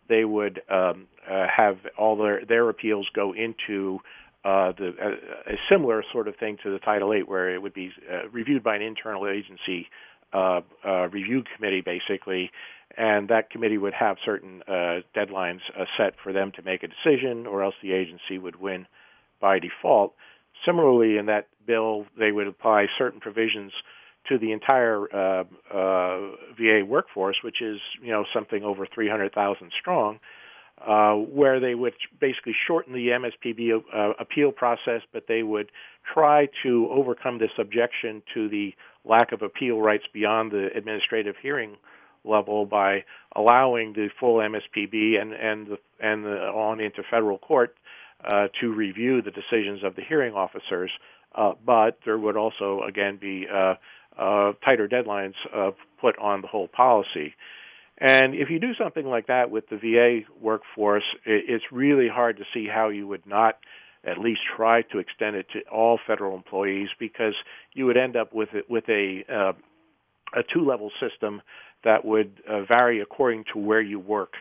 they 0.08 0.24
would 0.24 0.60
um, 0.70 1.06
uh, 1.28 1.46
have 1.54 1.78
all 1.98 2.16
their 2.16 2.44
their 2.44 2.68
appeals 2.68 3.08
go 3.14 3.34
into 3.34 3.98
uh, 4.44 4.72
the 4.72 4.94
uh, 5.00 5.52
a 5.52 5.56
similar 5.70 6.04
sort 6.12 6.28
of 6.28 6.36
thing 6.36 6.58
to 6.62 6.70
the 6.70 6.78
Title 6.78 7.12
VIII, 7.12 7.22
where 7.22 7.54
it 7.54 7.62
would 7.62 7.74
be 7.74 7.90
uh, 8.10 8.28
reviewed 8.30 8.62
by 8.62 8.76
an 8.76 8.82
internal 8.82 9.28
agency 9.28 9.88
uh, 10.32 10.60
uh, 10.86 11.08
review 11.08 11.42
committee, 11.56 11.82
basically, 11.82 12.50
and 12.96 13.28
that 13.28 13.50
committee 13.50 13.78
would 13.78 13.94
have 13.94 14.16
certain 14.24 14.62
uh, 14.68 15.00
deadlines 15.16 15.60
uh, 15.78 15.84
set 15.96 16.14
for 16.22 16.32
them 16.32 16.52
to 16.56 16.62
make 16.62 16.82
a 16.82 16.88
decision, 16.88 17.46
or 17.46 17.62
else 17.62 17.74
the 17.82 17.92
agency 17.92 18.38
would 18.38 18.56
win 18.56 18.86
by 19.40 19.58
default. 19.58 20.14
Similarly, 20.64 21.16
in 21.16 21.26
that 21.26 21.48
bill, 21.66 22.06
they 22.18 22.32
would 22.32 22.46
apply 22.46 22.86
certain 22.98 23.20
provisions 23.20 23.72
to 24.28 24.38
the 24.38 24.52
entire 24.52 25.08
uh, 25.12 25.44
uh 25.74 26.18
VA 26.56 26.84
workforce, 26.86 27.38
which 27.42 27.60
is 27.60 27.80
you 28.00 28.12
know 28.12 28.24
something 28.32 28.62
over 28.62 28.86
300,000 28.86 29.72
strong, 29.78 30.20
uh, 30.86 31.14
where 31.14 31.60
they 31.60 31.74
would 31.74 31.94
basically 32.20 32.54
shorten 32.66 32.92
the 32.92 33.08
MSPB 33.08 33.82
uh, 33.94 34.12
appeal 34.18 34.52
process, 34.52 35.02
but 35.12 35.24
they 35.28 35.42
would 35.42 35.70
try 36.12 36.48
to 36.62 36.88
overcome 36.90 37.38
this 37.38 37.50
objection 37.58 38.22
to 38.34 38.48
the 38.48 38.74
lack 39.04 39.32
of 39.32 39.42
appeal 39.42 39.80
rights 39.80 40.04
beyond 40.12 40.50
the 40.50 40.68
administrative 40.76 41.36
hearing 41.40 41.76
level 42.24 42.66
by 42.66 43.04
allowing 43.34 43.92
the 43.92 44.08
full 44.18 44.36
MSPB 44.36 45.20
and 45.20 45.32
and 45.32 45.66
the, 45.66 45.78
and 46.00 46.24
the, 46.24 46.36
on 46.48 46.80
into 46.80 47.02
federal 47.10 47.38
court 47.38 47.74
uh, 48.32 48.48
to 48.60 48.72
review 48.72 49.22
the 49.22 49.30
decisions 49.30 49.82
of 49.84 49.96
the 49.96 50.02
hearing 50.02 50.34
officers. 50.34 50.90
Uh, 51.34 51.52
but 51.64 51.98
there 52.04 52.18
would 52.18 52.36
also 52.36 52.82
again 52.86 53.18
be 53.20 53.46
uh, 53.52 53.74
tighter 54.64 54.88
deadlines 54.88 55.34
put 56.00 56.18
on 56.18 56.42
the 56.42 56.48
whole 56.48 56.68
policy. 56.68 57.34
And 58.02 58.34
if 58.34 58.50
you 58.50 58.58
do 58.58 58.74
something 58.74 59.06
like 59.06 59.28
that 59.28 59.52
with 59.52 59.68
the 59.68 59.76
VA 59.76 60.26
workforce, 60.40 61.04
it's 61.24 61.62
really 61.70 62.08
hard 62.08 62.36
to 62.38 62.42
see 62.52 62.66
how 62.66 62.88
you 62.88 63.06
would 63.06 63.24
not 63.28 63.58
at 64.04 64.18
least 64.18 64.40
try 64.56 64.82
to 64.82 64.98
extend 64.98 65.36
it 65.36 65.46
to 65.52 65.60
all 65.72 66.00
federal 66.04 66.34
employees 66.34 66.88
because 66.98 67.34
you 67.74 67.86
would 67.86 67.96
end 67.96 68.16
up 68.16 68.34
with 68.34 68.48
it, 68.54 68.68
with 68.68 68.88
a 68.88 69.22
uh, 69.32 69.52
a 70.34 70.42
two 70.52 70.66
level 70.66 70.90
system 70.98 71.42
that 71.84 72.04
would 72.04 72.40
uh, 72.48 72.62
vary 72.64 73.00
according 73.00 73.44
to 73.52 73.60
where 73.60 73.80
you 73.80 74.00
work. 74.00 74.32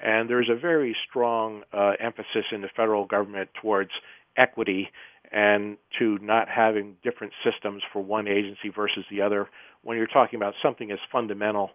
And 0.00 0.30
there's 0.30 0.48
a 0.48 0.56
very 0.56 0.96
strong 1.08 1.62
uh, 1.72 1.94
emphasis 1.98 2.44
in 2.52 2.60
the 2.60 2.68
federal 2.76 3.04
government 3.04 3.50
towards 3.60 3.90
equity 4.36 4.90
and 5.32 5.76
to 5.98 6.18
not 6.22 6.48
having 6.48 6.94
different 7.02 7.32
systems 7.44 7.82
for 7.92 8.00
one 8.00 8.28
agency 8.28 8.68
versus 8.68 9.04
the 9.10 9.22
other 9.22 9.48
when 9.82 9.96
you're 9.96 10.06
talking 10.06 10.36
about 10.36 10.54
something 10.62 10.92
as 10.92 10.98
fundamental 11.10 11.72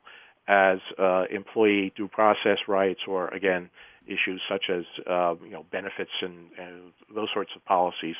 as 0.48 0.80
uh, 1.00 1.24
employee 1.32 1.94
due 1.96 2.08
process 2.08 2.58
rights 2.68 3.02
or 3.08 3.30
again 3.30 3.70
issues 4.06 4.42
such 4.50 4.66
as 4.70 4.84
uh, 5.10 5.36
you 5.44 5.52
know 5.52 5.66
benefits 5.72 6.12
and, 6.22 6.50
and, 6.60 6.92
those 7.16 7.30
sorts 7.34 7.52
of 7.56 7.64
policies. 7.64 8.16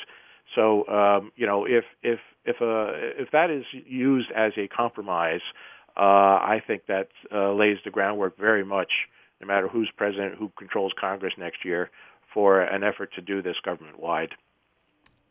So 0.54 0.86
um, 0.88 1.32
you 1.36 1.46
know 1.46 1.64
if 1.66 1.84
if 2.02 2.20
if 2.44 2.56
uh, 2.60 2.92
if 3.20 3.30
that 3.32 3.50
is 3.50 3.64
used 3.86 4.30
as 4.34 4.52
a 4.56 4.68
compromise, 4.68 5.40
uh, 5.96 6.00
I 6.00 6.62
think 6.66 6.86
that 6.86 7.08
uh, 7.32 7.52
lays 7.52 7.78
the 7.84 7.90
groundwork 7.90 8.38
very 8.38 8.64
much, 8.64 8.90
no 9.40 9.46
matter 9.46 9.68
who's 9.68 9.90
president, 9.96 10.36
who 10.38 10.50
controls 10.58 10.92
Congress 10.98 11.34
next 11.38 11.64
year, 11.64 11.90
for 12.32 12.62
an 12.62 12.82
effort 12.82 13.10
to 13.14 13.20
do 13.20 13.42
this 13.42 13.56
government 13.64 14.00
wide. 14.00 14.30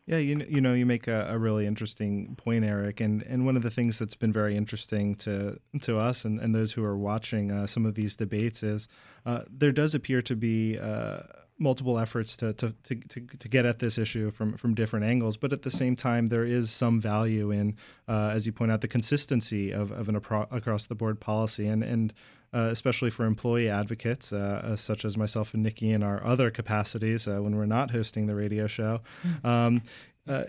Yeah, 0.06 0.18
you 0.18 0.44
you 0.48 0.60
know 0.60 0.74
you 0.74 0.84
make 0.84 1.08
a, 1.08 1.28
a, 1.30 1.38
really 1.38 1.66
interesting 1.66 2.36
point, 2.36 2.64
Eric, 2.64 3.00
and 3.00 3.22
and 3.22 3.46
one 3.46 3.56
of 3.56 3.62
the 3.62 3.70
things 3.70 3.98
that's 3.98 4.14
been 4.14 4.34
very 4.34 4.54
interesting 4.54 5.14
to 5.16 5.58
to 5.80 5.98
us 5.98 6.26
and, 6.26 6.38
and 6.40 6.54
those 6.54 6.72
who 6.72 6.84
are 6.84 6.98
watching 6.98 7.50
uh, 7.50 7.66
some 7.66 7.86
of 7.86 7.94
these 7.94 8.14
debates 8.14 8.62
is 8.62 8.86
uh, 9.24 9.42
there 9.50 9.72
does 9.72 9.94
appear 9.94 10.22
to 10.22 10.36
be. 10.36 10.78
Uh, 10.78 11.20
multiple 11.56 12.00
efforts 12.00 12.36
to, 12.36 12.52
to, 12.54 12.74
to, 12.82 12.96
to, 13.38 13.48
get 13.48 13.64
at 13.64 13.78
this 13.78 13.96
issue 13.96 14.28
from, 14.28 14.56
from 14.56 14.74
different 14.74 15.06
angles, 15.06 15.36
but 15.36 15.52
at 15.52 15.62
the 15.62 15.70
same 15.70 15.94
time, 15.94 16.28
there 16.28 16.44
is 16.44 16.68
some 16.68 17.00
value 17.00 17.52
in, 17.52 17.76
uh, 18.08 18.32
as 18.34 18.44
you 18.44 18.52
point 18.52 18.72
out, 18.72 18.80
the 18.80 18.88
consistency 18.88 19.70
of, 19.70 19.92
of 19.92 20.08
an 20.08 20.20
apro- 20.20 20.48
across 20.50 20.86
the 20.86 20.96
board 20.96 21.20
policy. 21.20 21.68
And, 21.68 21.84
and 21.84 22.12
uh, 22.54 22.68
especially 22.70 23.10
for 23.10 23.24
employee 23.24 23.68
advocates, 23.68 24.32
uh, 24.32 24.62
uh, 24.64 24.76
such 24.76 25.04
as 25.04 25.16
myself 25.16 25.54
and 25.54 25.62
Nikki 25.62 25.90
in 25.90 26.02
our 26.02 26.24
other 26.24 26.50
capacities 26.50 27.26
uh, 27.26 27.42
when 27.42 27.56
we're 27.56 27.66
not 27.66 27.90
hosting 27.90 28.26
the 28.26 28.34
radio 28.34 28.66
show. 28.66 29.00
Mm. 29.26 29.44
Um, 29.44 29.82
uh, 30.28 30.44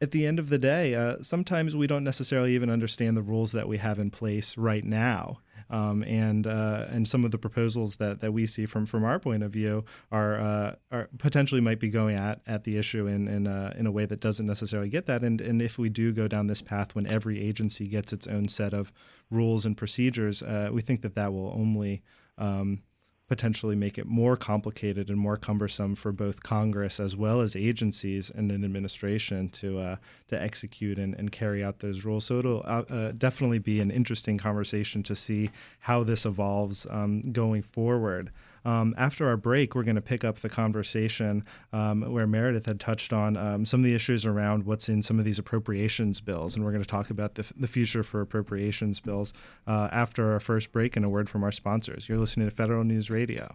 at 0.00 0.10
the 0.10 0.26
end 0.26 0.38
of 0.38 0.50
the 0.50 0.58
day, 0.58 0.94
uh, 0.94 1.16
sometimes 1.22 1.74
we 1.74 1.86
don't 1.86 2.04
necessarily 2.04 2.54
even 2.54 2.68
understand 2.68 3.16
the 3.16 3.22
rules 3.22 3.52
that 3.52 3.66
we 3.66 3.78
have 3.78 3.98
in 3.98 4.10
place 4.10 4.58
right 4.58 4.84
now. 4.84 5.38
Um, 5.70 6.02
and 6.04 6.46
uh, 6.46 6.86
and 6.90 7.06
some 7.06 7.24
of 7.24 7.30
the 7.30 7.38
proposals 7.38 7.96
that, 7.96 8.20
that 8.20 8.32
we 8.32 8.46
see 8.46 8.66
from, 8.66 8.86
from 8.86 9.04
our 9.04 9.18
point 9.18 9.42
of 9.42 9.50
view 9.50 9.84
are, 10.12 10.40
uh, 10.40 10.74
are 10.92 11.08
potentially 11.18 11.60
might 11.60 11.80
be 11.80 11.88
going 11.88 12.16
at, 12.16 12.40
at 12.46 12.64
the 12.64 12.76
issue 12.78 13.06
in 13.06 13.28
in, 13.28 13.46
uh, 13.46 13.74
in 13.76 13.86
a 13.86 13.90
way 13.90 14.06
that 14.06 14.20
doesn't 14.20 14.46
necessarily 14.46 14.88
get 14.88 15.06
that. 15.06 15.22
And 15.22 15.40
and 15.40 15.60
if 15.60 15.78
we 15.78 15.88
do 15.88 16.12
go 16.12 16.28
down 16.28 16.46
this 16.46 16.62
path, 16.62 16.94
when 16.94 17.06
every 17.06 17.40
agency 17.40 17.88
gets 17.88 18.12
its 18.12 18.26
own 18.26 18.48
set 18.48 18.72
of 18.72 18.92
rules 19.30 19.66
and 19.66 19.76
procedures, 19.76 20.42
uh, 20.42 20.70
we 20.72 20.82
think 20.82 21.02
that 21.02 21.14
that 21.14 21.32
will 21.32 21.52
only 21.54 22.02
um, 22.38 22.82
potentially 23.28 23.74
make 23.74 23.98
it 23.98 24.06
more 24.06 24.36
complicated 24.36 25.10
and 25.10 25.18
more 25.18 25.36
cumbersome 25.36 25.94
for 25.94 26.12
both 26.12 26.42
Congress 26.42 27.00
as 27.00 27.16
well 27.16 27.40
as 27.40 27.56
agencies 27.56 28.30
and 28.30 28.52
an 28.52 28.64
administration 28.64 29.48
to 29.50 29.78
uh, 29.78 29.96
to 30.28 30.40
execute 30.40 30.98
and, 30.98 31.14
and 31.14 31.32
carry 31.32 31.64
out 31.64 31.80
those 31.80 32.04
rules. 32.04 32.24
So 32.24 32.38
it'll 32.38 32.62
uh, 32.64 32.84
uh, 32.88 33.12
definitely 33.12 33.58
be 33.58 33.80
an 33.80 33.90
interesting 33.90 34.38
conversation 34.38 35.02
to 35.04 35.16
see 35.16 35.50
how 35.80 36.04
this 36.04 36.24
evolves 36.24 36.86
um, 36.90 37.22
going 37.32 37.62
forward. 37.62 38.30
Um, 38.66 38.96
after 38.98 39.28
our 39.28 39.36
break, 39.36 39.76
we're 39.76 39.84
going 39.84 39.94
to 39.94 40.02
pick 40.02 40.24
up 40.24 40.40
the 40.40 40.48
conversation 40.48 41.44
um, 41.72 42.02
where 42.12 42.26
Meredith 42.26 42.66
had 42.66 42.80
touched 42.80 43.12
on 43.12 43.36
um, 43.36 43.64
some 43.64 43.78
of 43.78 43.84
the 43.84 43.94
issues 43.94 44.26
around 44.26 44.64
what's 44.64 44.88
in 44.88 45.04
some 45.04 45.20
of 45.20 45.24
these 45.24 45.38
appropriations 45.38 46.20
bills, 46.20 46.56
and 46.56 46.64
we're 46.64 46.72
going 46.72 46.82
to 46.82 46.88
talk 46.88 47.10
about 47.10 47.36
the, 47.36 47.42
f- 47.42 47.52
the 47.56 47.68
future 47.68 48.02
for 48.02 48.20
appropriations 48.20 48.98
bills 48.98 49.32
uh, 49.68 49.88
after 49.92 50.32
our 50.32 50.40
first 50.40 50.72
break 50.72 50.96
and 50.96 51.04
a 51.04 51.08
word 51.08 51.30
from 51.30 51.44
our 51.44 51.52
sponsors. 51.52 52.08
You're 52.08 52.18
listening 52.18 52.50
to 52.50 52.54
Federal 52.54 52.82
News 52.82 53.08
Radio. 53.08 53.54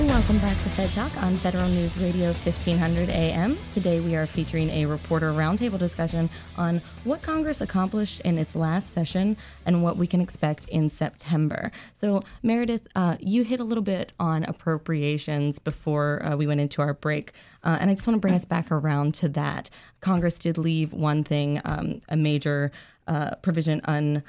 Welcome 0.00 0.38
back 0.38 0.56
to 0.62 0.70
Fed 0.70 0.90
Talk 0.92 1.14
on 1.22 1.36
Federal 1.36 1.68
News 1.68 1.98
Radio 1.98 2.28
1500 2.28 3.10
AM. 3.10 3.58
Today 3.70 4.00
we 4.00 4.16
are 4.16 4.26
featuring 4.26 4.70
a 4.70 4.86
reporter 4.86 5.30
roundtable 5.30 5.78
discussion 5.78 6.30
on 6.56 6.80
what 7.04 7.20
Congress 7.20 7.60
accomplished 7.60 8.20
in 8.20 8.38
its 8.38 8.56
last 8.56 8.94
session 8.94 9.36
and 9.66 9.82
what 9.82 9.98
we 9.98 10.06
can 10.06 10.22
expect 10.22 10.66
in 10.70 10.88
September. 10.88 11.70
So, 11.92 12.22
Meredith, 12.42 12.88
uh, 12.96 13.18
you 13.20 13.44
hit 13.44 13.60
a 13.60 13.64
little 13.64 13.84
bit 13.84 14.14
on 14.18 14.44
appropriations 14.44 15.58
before 15.58 16.24
uh, 16.24 16.34
we 16.34 16.46
went 16.46 16.62
into 16.62 16.80
our 16.80 16.94
break, 16.94 17.32
uh, 17.62 17.76
and 17.78 17.90
I 17.90 17.94
just 17.94 18.06
want 18.06 18.16
to 18.16 18.20
bring 18.20 18.34
us 18.34 18.46
back 18.46 18.72
around 18.72 19.12
to 19.16 19.28
that. 19.28 19.68
Congress 20.00 20.38
did 20.38 20.56
leave 20.56 20.94
one 20.94 21.24
thing, 21.24 21.60
um, 21.66 22.00
a 22.08 22.16
major 22.16 22.72
uh, 23.06 23.34
provision 23.42 23.82
un. 23.84 24.22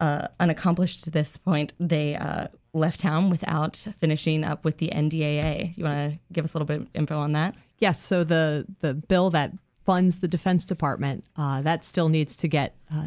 Uh, 0.00 0.28
unaccomplished 0.40 1.04
to 1.04 1.10
this 1.10 1.36
point. 1.36 1.74
They 1.78 2.16
uh, 2.16 2.46
left 2.72 3.00
town 3.00 3.30
without 3.30 3.86
finishing 3.98 4.44
up 4.44 4.64
with 4.64 4.78
the 4.78 4.88
NDAA. 4.88 5.76
You 5.76 5.84
want 5.84 6.12
to 6.12 6.18
give 6.32 6.44
us 6.44 6.54
a 6.54 6.56
little 6.56 6.66
bit 6.66 6.82
of 6.82 6.88
info 6.94 7.18
on 7.18 7.32
that? 7.32 7.54
Yes. 7.78 8.02
So 8.02 8.24
the 8.24 8.66
the 8.80 8.94
bill 8.94 9.30
that 9.30 9.52
funds 9.84 10.18
the 10.18 10.28
Defense 10.28 10.66
Department 10.66 11.24
uh, 11.36 11.62
that 11.62 11.84
still 11.84 12.08
needs 12.08 12.36
to 12.36 12.48
get 12.48 12.76
uh, 12.94 13.06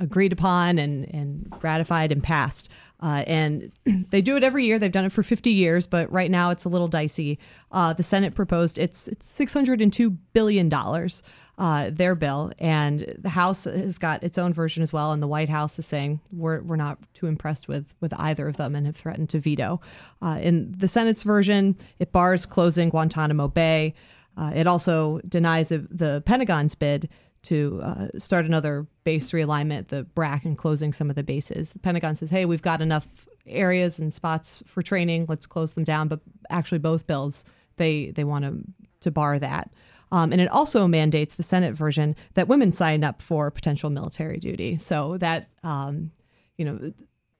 agreed 0.00 0.32
upon 0.32 0.78
and 0.78 1.12
and 1.14 1.52
ratified 1.62 2.12
and 2.12 2.22
passed. 2.22 2.68
Uh, 3.02 3.22
and 3.26 3.72
they 4.10 4.20
do 4.22 4.36
it 4.36 4.42
every 4.42 4.64
year. 4.64 4.78
They've 4.78 4.90
done 4.90 5.04
it 5.04 5.12
for 5.12 5.22
50 5.22 5.50
years, 5.50 5.86
but 5.86 6.10
right 6.10 6.30
now 6.30 6.50
it's 6.50 6.64
a 6.64 6.68
little 6.68 6.88
dicey. 6.88 7.38
Uh, 7.70 7.92
the 7.92 8.02
Senate 8.02 8.34
proposed 8.34 8.78
it's 8.78 9.08
it's 9.08 9.26
602 9.26 10.10
billion 10.10 10.68
dollars 10.68 11.22
uh, 11.56 11.90
their 11.92 12.14
bill, 12.14 12.52
and 12.58 13.14
the 13.18 13.28
House 13.28 13.64
has 13.64 13.98
got 13.98 14.22
its 14.24 14.38
own 14.38 14.52
version 14.52 14.82
as 14.82 14.92
well. 14.92 15.12
And 15.12 15.22
the 15.22 15.28
White 15.28 15.48
House 15.48 15.78
is 15.78 15.86
saying 15.86 16.20
we're 16.32 16.60
we're 16.62 16.76
not 16.76 16.98
too 17.14 17.26
impressed 17.26 17.68
with 17.68 17.94
with 18.00 18.12
either 18.18 18.48
of 18.48 18.56
them 18.56 18.74
and 18.74 18.86
have 18.86 18.96
threatened 18.96 19.28
to 19.30 19.38
veto. 19.38 19.80
Uh, 20.20 20.38
in 20.40 20.72
the 20.76 20.88
Senate's 20.88 21.22
version, 21.22 21.76
it 21.98 22.10
bars 22.10 22.46
closing 22.46 22.88
Guantanamo 22.88 23.48
Bay. 23.48 23.94
Uh, 24.36 24.50
it 24.52 24.66
also 24.66 25.20
denies 25.28 25.68
the 25.68 26.22
Pentagon's 26.26 26.74
bid 26.74 27.08
to 27.44 27.80
uh, 27.82 28.08
start 28.18 28.44
another 28.44 28.86
base 29.04 29.32
realignment, 29.32 29.88
the 29.88 30.04
BRAC, 30.14 30.44
and 30.44 30.58
closing 30.58 30.92
some 30.92 31.10
of 31.10 31.16
the 31.16 31.22
bases. 31.22 31.72
The 31.72 31.78
Pentagon 31.78 32.16
says, 32.16 32.30
hey, 32.30 32.44
we've 32.44 32.62
got 32.62 32.80
enough 32.80 33.06
areas 33.46 33.98
and 33.98 34.12
spots 34.12 34.62
for 34.66 34.82
training, 34.82 35.26
let's 35.28 35.46
close 35.46 35.72
them 35.72 35.84
down. 35.84 36.08
But 36.08 36.20
actually, 36.50 36.78
both 36.78 37.06
bills, 37.06 37.44
they, 37.76 38.10
they 38.10 38.24
want 38.24 38.44
to, 38.44 38.58
to 39.00 39.10
bar 39.10 39.38
that. 39.38 39.70
Um, 40.12 40.32
and 40.32 40.40
it 40.40 40.48
also 40.50 40.86
mandates 40.86 41.34
the 41.34 41.42
Senate 41.42 41.74
version 41.74 42.14
that 42.34 42.48
women 42.48 42.72
sign 42.72 43.04
up 43.04 43.20
for 43.20 43.50
potential 43.50 43.90
military 43.90 44.38
duty. 44.38 44.76
So 44.76 45.18
that, 45.18 45.48
um, 45.62 46.12
you 46.56 46.64
know, 46.64 46.92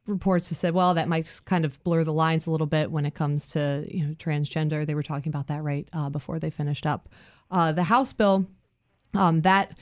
reports 0.07 0.49
have 0.49 0.59
said, 0.59 0.75
well, 0.75 0.95
that 0.95 1.09
might 1.09 1.41
kind 1.45 1.65
of 1.65 1.83
blur 1.85 2.05
the 2.05 2.13
lines 2.13 2.47
a 2.47 2.51
little 2.51 2.67
bit 2.67 2.91
when 2.91 3.07
it 3.07 3.15
comes 3.15 3.49
to, 3.49 3.87
you 3.89 4.05
know, 4.05 4.15
transgender. 4.15 4.85
They 4.85 4.95
were 4.95 5.03
talking 5.03 5.31
about 5.31 5.47
that 5.47 5.63
right 5.63 5.89
uh, 5.93 6.11
before 6.11 6.39
they 6.39 6.51
finished 6.51 6.85
up. 6.85 7.09
Uh, 7.51 7.73
the 7.73 7.85
House 7.85 8.13
bill, 8.13 8.47
um, 9.15 9.43
that 9.43 9.73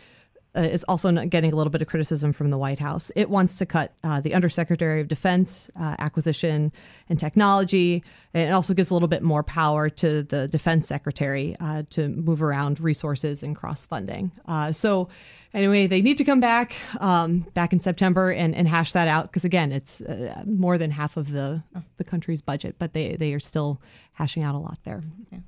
uh, 0.55 0.61
is 0.61 0.85
also 0.85 1.11
getting 1.27 1.53
a 1.53 1.57
little 1.57 1.71
bit 1.71 1.81
of 1.81 1.89
criticism 1.89 2.33
from 2.33 2.51
the 2.51 2.59
White 2.59 2.79
House. 2.79 3.11
It 3.17 3.31
wants 3.31 3.55
to 3.57 3.67
cut 3.67 3.95
uh, 4.05 4.21
the 4.21 4.35
Undersecretary 4.35 5.01
of 5.01 5.09
Defense 5.09 5.71
uh, 5.81 5.97
Acquisition 5.99 6.73
and 7.09 7.19
Technology. 7.19 8.03
And 8.35 8.51
it 8.51 8.53
also 8.53 8.75
gives 8.75 8.91
a 8.91 8.95
little 8.95 9.09
bit 9.09 9.23
more 9.23 9.43
power 9.43 9.89
to 9.89 10.23
the 10.23 10.49
Defense 10.49 10.87
Secretary 10.87 11.57
uh, 11.59 11.85
to 11.91 12.09
move 12.09 12.43
around 12.43 12.81
resources 12.81 13.43
and 13.43 13.57
cross 13.57 13.87
funding. 13.87 14.31
Uh, 14.47 14.73
so, 14.73 15.09
anyway, 15.55 15.87
they 15.87 16.03
need 16.03 16.19
to 16.19 16.25
come 16.25 16.41
back 16.41 16.77
um, 17.01 17.47
back 17.55 17.73
in 17.73 17.79
September 17.79 18.31
and, 18.31 18.55
and 18.55 18.69
hash 18.69 18.93
that 18.93 19.09
out 19.09 19.25
because 19.25 19.45
again, 19.45 19.73
it's 19.73 20.03
uh, 20.03 20.43
more 20.47 20.77
than 20.77 20.91
half 20.91 21.17
of 21.17 21.31
the 21.31 21.63
the 21.97 22.05
country's 22.05 22.43
budget, 22.43 22.77
but 22.79 22.93
they 22.93 23.17
they 23.17 23.33
are 23.33 23.41
still 23.41 23.81
hashing 24.13 24.43
out 24.43 24.55
a 24.55 24.59
lot 24.59 24.79
there. 24.85 25.03
Yeah. 25.31 25.39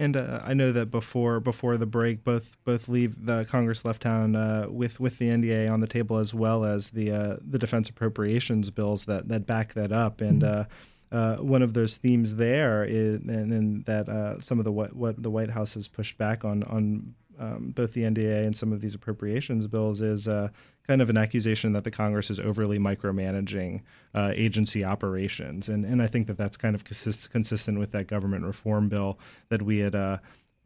And 0.00 0.16
uh, 0.16 0.40
I 0.44 0.54
know 0.54 0.70
that 0.72 0.92
before 0.92 1.40
before 1.40 1.76
the 1.76 1.86
break, 1.86 2.22
both 2.22 2.56
both 2.64 2.88
leave 2.88 3.24
the 3.24 3.44
Congress 3.46 3.84
left 3.84 4.02
town 4.02 4.36
uh, 4.36 4.66
with 4.68 5.00
with 5.00 5.18
the 5.18 5.28
NDA 5.28 5.68
on 5.70 5.80
the 5.80 5.88
table 5.88 6.18
as 6.18 6.32
well 6.32 6.64
as 6.64 6.90
the 6.90 7.10
uh, 7.10 7.36
the 7.44 7.58
defense 7.58 7.90
appropriations 7.90 8.70
bills 8.70 9.06
that 9.06 9.28
that 9.28 9.46
back 9.46 9.74
that 9.74 9.90
up. 9.90 10.20
And 10.20 10.42
mm-hmm. 10.42 10.60
Uh, 10.60 10.64
uh, 11.10 11.36
one 11.36 11.62
of 11.62 11.72
those 11.72 11.96
themes 11.96 12.34
there 12.34 12.84
is, 12.84 13.14
and, 13.22 13.50
and 13.50 13.84
that 13.86 14.10
uh, 14.10 14.38
some 14.40 14.58
of 14.58 14.64
the 14.64 14.72
what 14.72 14.94
what 14.94 15.20
the 15.22 15.30
White 15.30 15.50
House 15.50 15.74
has 15.74 15.88
pushed 15.88 16.18
back 16.18 16.44
on 16.44 16.62
on 16.64 17.14
um, 17.38 17.72
both 17.74 17.92
the 17.92 18.02
NDA 18.02 18.44
and 18.44 18.54
some 18.54 18.72
of 18.72 18.80
these 18.80 18.94
appropriations 18.94 19.66
bills 19.66 20.00
is 20.00 20.28
uh, 20.28 20.48
kind 20.88 21.02
of 21.02 21.10
an 21.10 21.18
accusation 21.18 21.74
that 21.74 21.84
the 21.84 21.90
Congress 21.90 22.30
is 22.30 22.40
overly 22.40 22.78
micromanaging 22.78 23.82
uh, 24.14 24.32
agency 24.34 24.82
operations, 24.82 25.68
and 25.68 25.84
and 25.84 26.02
I 26.02 26.06
think 26.06 26.26
that 26.26 26.38
that's 26.38 26.56
kind 26.56 26.74
of 26.74 26.84
consist- 26.84 27.30
consistent 27.30 27.78
with 27.78 27.92
that 27.92 28.06
government 28.06 28.44
reform 28.44 28.88
bill 28.88 29.18
that 29.50 29.62
we 29.62 29.78
had 29.78 29.94
uh, 29.94 30.18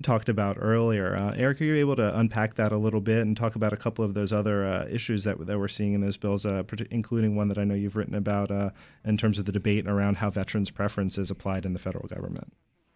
talked 0.02 0.29
about 0.29 0.57
earlier. 0.61 1.17
Uh, 1.17 1.35
Eric, 1.37 1.61
are 1.61 1.64
you 1.64 1.76
able 1.76 1.97
to 1.97 2.19
unpack 2.19 2.55
that 2.55 2.73
a 2.73 2.76
little 2.76 3.00
bit 3.00 3.19
and 3.19 3.37
talk 3.37 3.57
about 3.57 3.73
a 3.73 3.76
couple 3.76 4.05
of 4.05 4.14
those 4.14 4.33
other 4.33 4.67
uh, 4.67 4.87
issues 4.88 5.25
that, 5.25 5.45
that 5.47 5.59
we're 5.59 5.69
seeing 5.69 5.93
in 5.93 6.00
those 6.00 6.17
bills, 6.17 6.47
uh, 6.47 6.62
including 6.91 7.37
one 7.37 7.49
that 7.49 7.59
I 7.59 7.64
know 7.64 7.75
you've 7.75 7.97
written 7.97 8.14
about 8.14 8.50
uh, 8.50 8.71
in 9.05 9.17
terms 9.17 9.38
of 9.38 9.45
the 9.45 9.52
debate 9.52 9.87
around 9.87 10.17
how 10.17 10.31
veterans' 10.31 10.71
preference 10.71 11.19
is 11.19 11.31
applied 11.31 11.64
in 11.67 11.73
the 11.73 11.79
federal 11.79 12.07
government? 12.09 12.52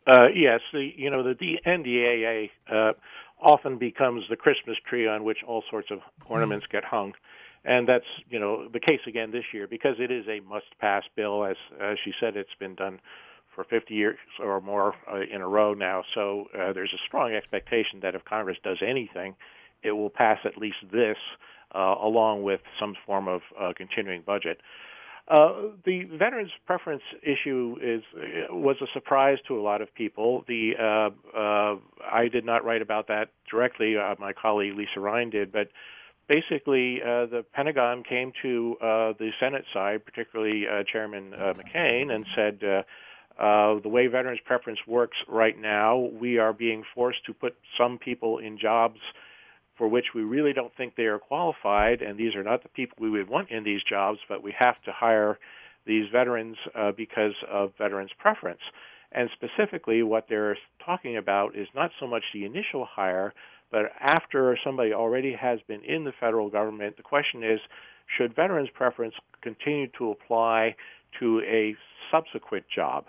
Uh, 0.06 0.28
yes, 0.34 0.60
the 0.72 0.92
you 0.96 1.10
know 1.10 1.24
the, 1.24 1.34
the 1.34 1.58
NDAA 1.66 2.50
often 3.40 3.78
becomes 3.78 4.24
the 4.28 4.36
Christmas 4.36 4.76
tree 4.88 5.06
on 5.06 5.24
which 5.24 5.38
all 5.46 5.62
sorts 5.70 5.90
of 5.90 5.98
ornaments 6.26 6.66
get 6.70 6.84
hung, 6.84 7.12
and 7.64 7.88
that's 7.88 8.06
you 8.28 8.38
know 8.38 8.68
the 8.68 8.80
case 8.80 9.00
again 9.06 9.30
this 9.30 9.44
year 9.52 9.66
because 9.66 9.96
it 9.98 10.10
is 10.10 10.24
a 10.28 10.40
must-pass 10.48 11.04
bill. 11.14 11.44
As 11.44 11.56
as 11.80 11.98
she 12.04 12.12
said, 12.20 12.36
it's 12.36 12.54
been 12.58 12.74
done 12.74 13.00
for 13.54 13.64
50 13.64 13.94
years 13.94 14.18
or 14.38 14.60
more 14.60 14.94
uh, 15.10 15.20
in 15.32 15.40
a 15.40 15.48
row 15.48 15.74
now. 15.74 16.04
So 16.14 16.46
uh, 16.54 16.72
there's 16.74 16.92
a 16.92 17.00
strong 17.06 17.32
expectation 17.34 18.00
that 18.02 18.14
if 18.14 18.24
Congress 18.24 18.58
does 18.62 18.78
anything, 18.86 19.34
it 19.82 19.92
will 19.92 20.10
pass 20.10 20.38
at 20.44 20.58
least 20.58 20.76
this, 20.92 21.16
uh, 21.74 21.94
along 22.00 22.42
with 22.42 22.60
some 22.78 22.94
form 23.06 23.26
of 23.26 23.40
uh, 23.58 23.72
continuing 23.74 24.22
budget. 24.22 24.60
Uh, 25.28 25.70
the 25.84 26.04
veterans 26.04 26.52
preference 26.66 27.02
issue 27.20 27.76
is 27.82 28.02
uh, 28.16 28.54
was 28.54 28.76
a 28.80 28.86
surprise 28.94 29.38
to 29.48 29.58
a 29.58 29.62
lot 29.62 29.82
of 29.82 29.92
people. 29.92 30.44
The 30.46 30.74
uh, 30.78 31.36
uh, 31.36 31.76
I 32.08 32.28
did 32.28 32.44
not 32.44 32.64
write 32.64 32.80
about 32.80 33.08
that 33.08 33.30
directly. 33.50 33.96
Uh, 33.96 34.14
my 34.20 34.32
colleague 34.32 34.76
Lisa 34.76 35.00
Rein 35.00 35.30
did, 35.30 35.50
but 35.50 35.68
basically 36.28 37.00
the 37.00 37.44
Pentagon 37.52 38.04
came 38.04 38.32
to 38.42 38.76
the 38.80 39.30
Senate 39.40 39.64
side, 39.74 40.04
particularly 40.04 40.64
Chairman 40.92 41.32
McCain, 41.32 42.10
and 42.10 42.24
said. 42.34 42.84
The 43.38 43.88
way 43.88 44.06
veterans 44.06 44.40
preference 44.44 44.78
works 44.86 45.18
right 45.28 45.58
now, 45.58 45.98
we 45.98 46.38
are 46.38 46.52
being 46.52 46.84
forced 46.94 47.24
to 47.26 47.34
put 47.34 47.54
some 47.76 47.98
people 47.98 48.38
in 48.38 48.58
jobs 48.58 48.98
for 49.76 49.88
which 49.88 50.06
we 50.14 50.22
really 50.22 50.52
don't 50.52 50.74
think 50.76 50.94
they 50.96 51.04
are 51.04 51.18
qualified, 51.18 52.02
and 52.02 52.18
these 52.18 52.34
are 52.34 52.42
not 52.42 52.62
the 52.62 52.68
people 52.70 52.96
we 53.00 53.10
would 53.10 53.28
want 53.28 53.50
in 53.50 53.64
these 53.64 53.82
jobs, 53.88 54.18
but 54.28 54.42
we 54.42 54.54
have 54.58 54.80
to 54.84 54.92
hire 54.92 55.38
these 55.86 56.06
veterans 56.10 56.56
uh, 56.74 56.92
because 56.92 57.34
of 57.50 57.72
veterans 57.78 58.10
preference. 58.18 58.60
And 59.12 59.30
specifically, 59.34 60.02
what 60.02 60.26
they're 60.28 60.58
talking 60.84 61.16
about 61.16 61.56
is 61.56 61.68
not 61.74 61.90
so 62.00 62.06
much 62.06 62.24
the 62.34 62.44
initial 62.44 62.84
hire, 62.84 63.32
but 63.70 63.92
after 64.00 64.58
somebody 64.64 64.92
already 64.92 65.32
has 65.32 65.60
been 65.66 65.82
in 65.82 66.04
the 66.04 66.12
federal 66.18 66.50
government, 66.50 66.96
the 66.96 67.02
question 67.02 67.42
is 67.42 67.60
should 68.16 68.34
veterans 68.34 68.68
preference 68.72 69.14
continue 69.42 69.88
to 69.98 70.10
apply 70.10 70.76
to 71.18 71.40
a 71.40 71.74
subsequent 72.10 72.64
job? 72.74 73.04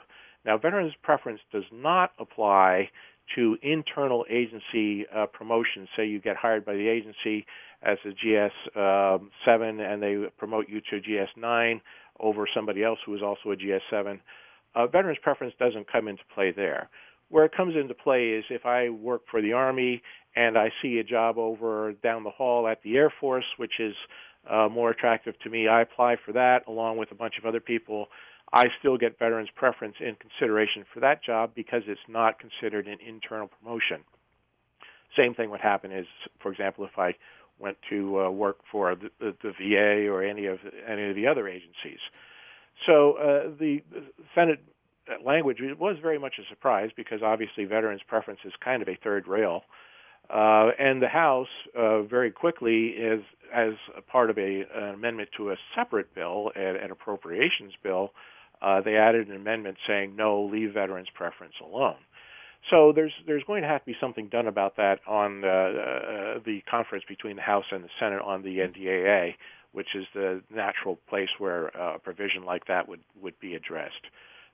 Now, 0.46 0.58
veterans 0.58 0.94
preference 1.04 1.42
does 1.52 1.66
not 1.72 2.12
apply 2.20 2.90
to 3.36 3.58
internal 3.62 4.26
agency 4.30 5.06
uh, 5.16 5.26
promotions. 5.28 5.90
Say 5.96 6.06
you 6.06 6.20
get 6.20 6.36
hired 6.36 6.66
by 6.66 6.74
the 6.74 6.88
agency 6.88 7.46
as 7.84 7.98
a 8.06 8.10
GS 8.10 8.54
um, 8.76 9.32
7 9.46 9.80
and 9.80 10.02
they 10.02 10.18
promote 10.38 10.68
you 10.70 10.82
to 10.90 11.00
GS 11.00 11.30
9 11.36 11.82
over 12.20 12.48
somebody 12.54 12.84
else 12.84 13.00
who 13.06 13.16
is 13.16 13.22
also 13.22 13.52
a 13.52 13.56
GS 13.56 13.84
7. 13.90 14.20
Uh, 14.76 14.88
veterans 14.88 15.20
preference 15.22 15.54
doesn't 15.60 15.92
come 15.92 16.08
into 16.08 16.24
play 16.34 16.52
there. 16.56 16.90
Where 17.30 17.46
it 17.46 17.52
comes 17.56 17.76
into 17.76 17.94
play 17.94 18.30
is 18.30 18.46
if 18.50 18.66
I 18.66 18.90
work 18.90 19.24
for 19.30 19.42
the 19.42 19.54
Army 19.54 20.02
and 20.36 20.58
I 20.58 20.70
see 20.82 21.00
a 21.00 21.04
job 21.04 21.38
over 21.38 21.94
down 22.04 22.24
the 22.24 22.30
hall 22.30 22.68
at 22.68 22.82
the 22.84 22.96
Air 22.96 23.12
Force, 23.20 23.46
which 23.58 23.80
is 23.80 23.96
uh, 24.50 24.70
more 24.72 24.92
attractive 24.92 25.38
to 25.40 25.50
me, 25.50 25.68
I 25.68 25.82
apply 25.82 26.16
for 26.26 26.32
that 26.34 26.60
along 26.68 26.98
with 26.98 27.12
a 27.12 27.16
bunch 27.16 27.34
of 27.38 27.46
other 27.46 27.60
people 27.60 28.08
I 28.54 28.66
still 28.80 28.98
get 28.98 29.20
veterans 29.20 29.50
preference 29.56 29.96
in 30.00 30.16
consideration 30.16 30.86
for 30.94 31.00
that 31.02 31.24
job 31.24 31.52
because 31.56 31.84
it's 31.88 32.00
not 32.08 32.40
considered 32.40 32.88
an 32.88 32.98
internal 33.06 33.50
promotion. 33.50 34.04
Same 35.18 35.34
thing 35.34 35.50
would 35.50 35.62
happen 35.62 35.92
is, 35.92 36.06
for 36.42 36.52
example, 36.52 36.86
if 36.86 36.98
I 36.98 37.16
went 37.60 37.78
to 37.90 38.22
uh, 38.22 38.30
work 38.30 38.58
for 38.72 38.96
the, 38.96 39.10
the, 39.20 39.36
the, 39.44 39.52
VA 39.52 40.08
or 40.10 40.24
any 40.24 40.46
of 40.46 40.60
any 40.88 41.10
of 41.10 41.16
the 41.16 41.28
other 41.28 41.48
agencies. 41.48 42.00
So 42.86 43.14
uh, 43.14 43.50
the, 43.60 43.82
Senate 44.36 44.60
language 45.26 45.58
was 45.80 45.98
very 46.02 46.20
much 46.20 46.36
a 46.40 46.48
surprise 46.50 46.92
because 46.96 47.22
obviously 47.24 47.66
veterans 47.66 48.02
preference 48.08 48.42
is 48.46 48.54
kind 48.64 48.82
of 48.82 48.88
a 48.88 48.98
third 49.04 49.28
rail. 49.28 49.64
Uh, 50.30 50.72
and 50.78 51.02
the 51.02 51.08
House 51.08 51.48
uh, 51.78 52.02
very 52.02 52.32
quickly 52.32 52.88
is, 52.88 53.24
as 53.54 53.74
part 54.12 54.30
of 54.30 54.38
a, 54.38 54.66
an 54.76 54.94
amendment 54.94 55.30
to 55.38 55.52
a 55.52 55.56
separate 55.74 56.14
bill, 56.14 56.52
an, 56.56 56.76
an 56.76 56.92
appropriations 56.92 57.74
bill, 57.82 58.12
uh, 58.62 58.82
they 58.82 58.96
added 58.96 59.28
an 59.28 59.36
amendment 59.36 59.78
saying 59.88 60.16
no, 60.16 60.44
leave 60.44 60.74
veterans 60.74 61.08
preference 61.14 61.54
alone. 61.64 61.98
So 62.70 62.92
there's 62.94 63.14
there's 63.26 63.44
going 63.44 63.62
to 63.62 63.68
have 63.68 63.82
to 63.82 63.86
be 63.86 63.96
something 64.00 64.28
done 64.28 64.48
about 64.48 64.76
that 64.78 65.00
on 65.08 65.44
uh, 65.44 65.48
uh, 65.48 66.40
the 66.46 66.62
conference 66.70 67.06
between 67.08 67.38
the 67.38 67.42
House 67.42 67.66
and 67.72 67.84
the 67.84 67.90
Senate 68.00 68.22
on 68.22 68.42
the 68.42 68.58
NDAA, 68.58 69.36
which 69.72 69.96
is 69.96 70.06
the 70.14 70.42
natural 70.54 70.98
place 71.10 71.30
where 71.38 71.76
uh, 71.80 71.96
a 71.96 72.00
provision 72.00 72.44
like 72.44 72.66
that 72.68 72.88
would 72.88 73.00
would 73.22 73.40
be 73.40 73.56
addressed. 73.56 74.02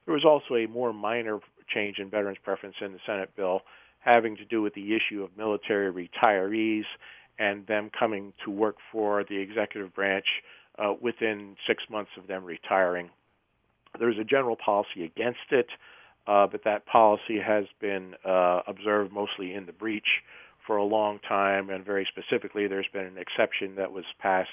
There 0.05 0.13
was 0.13 0.25
also 0.25 0.55
a 0.55 0.67
more 0.67 0.93
minor 0.93 1.39
change 1.73 1.97
in 1.97 2.09
veterans 2.09 2.37
preference 2.43 2.75
in 2.81 2.91
the 2.91 2.99
Senate 3.05 3.35
bill 3.35 3.61
having 3.99 4.35
to 4.35 4.45
do 4.45 4.61
with 4.61 4.73
the 4.73 4.93
issue 4.93 5.23
of 5.23 5.29
military 5.37 5.91
retirees 5.91 6.83
and 7.39 7.65
them 7.67 7.89
coming 7.97 8.33
to 8.43 8.51
work 8.51 8.75
for 8.91 9.23
the 9.29 9.37
executive 9.37 9.93
branch 9.95 10.25
uh, 10.77 10.93
within 11.01 11.55
six 11.65 11.83
months 11.89 12.11
of 12.17 12.27
them 12.27 12.43
retiring 12.43 13.09
there's 13.99 14.17
a 14.17 14.23
general 14.23 14.55
policy 14.55 15.03
against 15.03 15.51
it, 15.51 15.67
uh, 16.27 16.47
but 16.47 16.63
that 16.63 16.85
policy 16.85 17.39
has 17.39 17.65
been 17.79 18.15
uh, 18.25 18.61
observed 18.67 19.11
mostly 19.11 19.53
in 19.53 19.65
the 19.65 19.73
breach 19.73 20.21
for 20.65 20.77
a 20.77 20.83
long 20.83 21.19
time, 21.27 21.69
and 21.69 21.85
very 21.85 22.07
specifically, 22.09 22.67
there's 22.67 22.87
been 22.93 23.05
an 23.05 23.17
exception 23.17 23.75
that 23.75 23.91
was 23.91 24.05
passed 24.19 24.49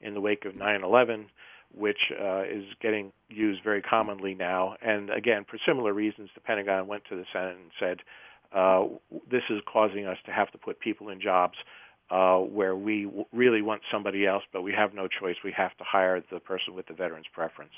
in 0.00 0.14
the 0.14 0.20
wake 0.20 0.44
of 0.44 0.54
9/11, 0.54 1.26
which 1.74 2.12
uh, 2.20 2.42
is 2.42 2.64
getting 2.80 3.12
used 3.28 3.62
very 3.64 3.82
commonly 3.82 4.34
now. 4.34 4.76
And 4.80 5.10
again, 5.10 5.44
for 5.44 5.58
similar 5.66 5.92
reasons, 5.92 6.30
the 6.34 6.40
Pentagon 6.40 6.86
went 6.86 7.04
to 7.06 7.16
the 7.16 7.24
Senate 7.32 7.56
and 7.56 7.70
said, 7.80 7.98
uh, 8.52 8.86
"This 9.28 9.42
is 9.50 9.60
causing 9.66 10.06
us 10.06 10.18
to 10.26 10.32
have 10.32 10.50
to 10.52 10.58
put 10.58 10.80
people 10.80 11.08
in 11.08 11.20
jobs." 11.20 11.58
Uh, 12.10 12.38
where 12.38 12.74
we 12.74 13.04
w- 13.04 13.26
really 13.34 13.60
want 13.60 13.82
somebody 13.92 14.26
else, 14.26 14.42
but 14.50 14.62
we 14.62 14.72
have 14.72 14.94
no 14.94 15.06
choice. 15.08 15.36
We 15.44 15.52
have 15.52 15.76
to 15.76 15.84
hire 15.84 16.22
the 16.32 16.40
person 16.40 16.74
with 16.74 16.86
the 16.86 16.94
veteran's 16.94 17.26
preference. 17.34 17.74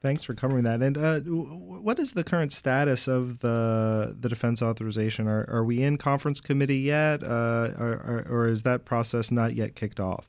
Thanks 0.00 0.22
for 0.22 0.32
covering 0.34 0.62
that. 0.62 0.80
And 0.80 0.96
uh, 0.96 1.20
what 1.20 1.98
is 1.98 2.12
the 2.12 2.22
current 2.22 2.52
status 2.52 3.08
of 3.08 3.40
the 3.40 4.16
the 4.18 4.28
defense 4.28 4.62
authorization? 4.62 5.26
Are, 5.26 5.44
are 5.48 5.64
we 5.64 5.82
in 5.82 5.98
conference 5.98 6.40
committee 6.40 6.78
yet, 6.78 7.24
uh, 7.24 7.72
or, 7.76 8.24
or, 8.28 8.48
is 8.48 8.62
that 8.62 8.84
process 8.84 9.32
not 9.32 9.56
yet 9.56 9.74
kicked 9.74 9.98
off? 9.98 10.28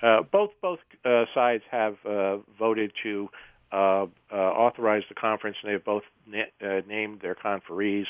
Uh, 0.00 0.22
both 0.30 0.50
both 0.62 0.78
uh, 1.04 1.24
sides 1.34 1.64
have 1.72 1.96
uh, 2.06 2.38
voted 2.56 2.92
to 3.02 3.28
uh, 3.72 4.06
authorize 4.32 5.02
the 5.08 5.14
conference, 5.16 5.56
and 5.62 5.72
they've 5.72 5.84
both 5.84 6.04
na- 6.24 6.80
named 6.86 7.20
their 7.20 7.34
conferees. 7.34 8.06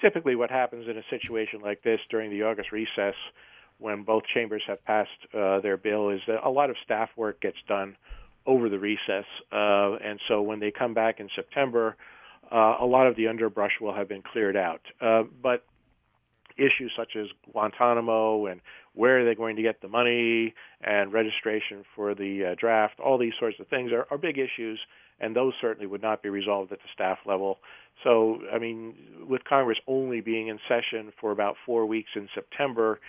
Typically, 0.00 0.34
what 0.34 0.50
happens 0.50 0.88
in 0.88 0.96
a 0.96 1.04
situation 1.10 1.60
like 1.60 1.82
this 1.82 2.00
during 2.10 2.30
the 2.30 2.42
August 2.42 2.72
recess, 2.72 3.14
when 3.78 4.02
both 4.02 4.22
chambers 4.32 4.62
have 4.66 4.82
passed 4.86 5.10
their 5.32 5.76
bill, 5.76 6.08
is 6.08 6.20
that 6.26 6.40
a 6.42 6.48
lot 6.50 6.70
of 6.70 6.76
staff 6.82 7.10
work 7.16 7.38
gets 7.42 7.58
done 7.68 7.96
over 8.46 8.68
the 8.68 8.78
recess. 8.78 9.24
Uh, 9.52 9.94
and 10.04 10.20
so 10.28 10.42
when 10.42 10.60
they 10.60 10.70
come 10.70 10.94
back 10.94 11.20
in 11.20 11.28
September, 11.34 11.96
uh, 12.50 12.76
a 12.80 12.86
lot 12.86 13.06
of 13.06 13.16
the 13.16 13.28
underbrush 13.28 13.72
will 13.80 13.94
have 13.94 14.08
been 14.08 14.22
cleared 14.22 14.56
out. 14.56 14.82
Uh, 15.00 15.22
but 15.42 15.64
issues 16.56 16.92
such 16.96 17.16
as 17.16 17.26
Guantanamo 17.52 18.46
and 18.46 18.60
where 18.94 19.20
are 19.20 19.24
they 19.24 19.34
going 19.34 19.56
to 19.56 19.62
get 19.62 19.80
the 19.80 19.88
money 19.88 20.54
and 20.82 21.12
registration 21.12 21.84
for 21.96 22.14
the 22.14 22.52
uh, 22.52 22.54
draft, 22.58 23.00
all 23.00 23.16
these 23.16 23.32
sorts 23.38 23.58
of 23.58 23.66
things 23.68 23.90
are, 23.92 24.06
are 24.10 24.18
big 24.18 24.38
issues, 24.38 24.78
and 25.20 25.34
those 25.34 25.54
certainly 25.60 25.86
would 25.86 26.02
not 26.02 26.22
be 26.22 26.28
resolved 26.28 26.72
at 26.72 26.78
the 26.78 26.88
staff 26.92 27.18
level. 27.24 27.58
So, 28.04 28.40
I 28.52 28.58
mean, 28.58 28.94
with 29.26 29.44
Congress 29.44 29.78
only 29.86 30.20
being 30.20 30.48
in 30.48 30.58
session 30.68 31.12
for 31.20 31.30
about 31.30 31.56
four 31.64 31.86
weeks 31.86 32.10
in 32.16 32.28
September, 32.34 33.00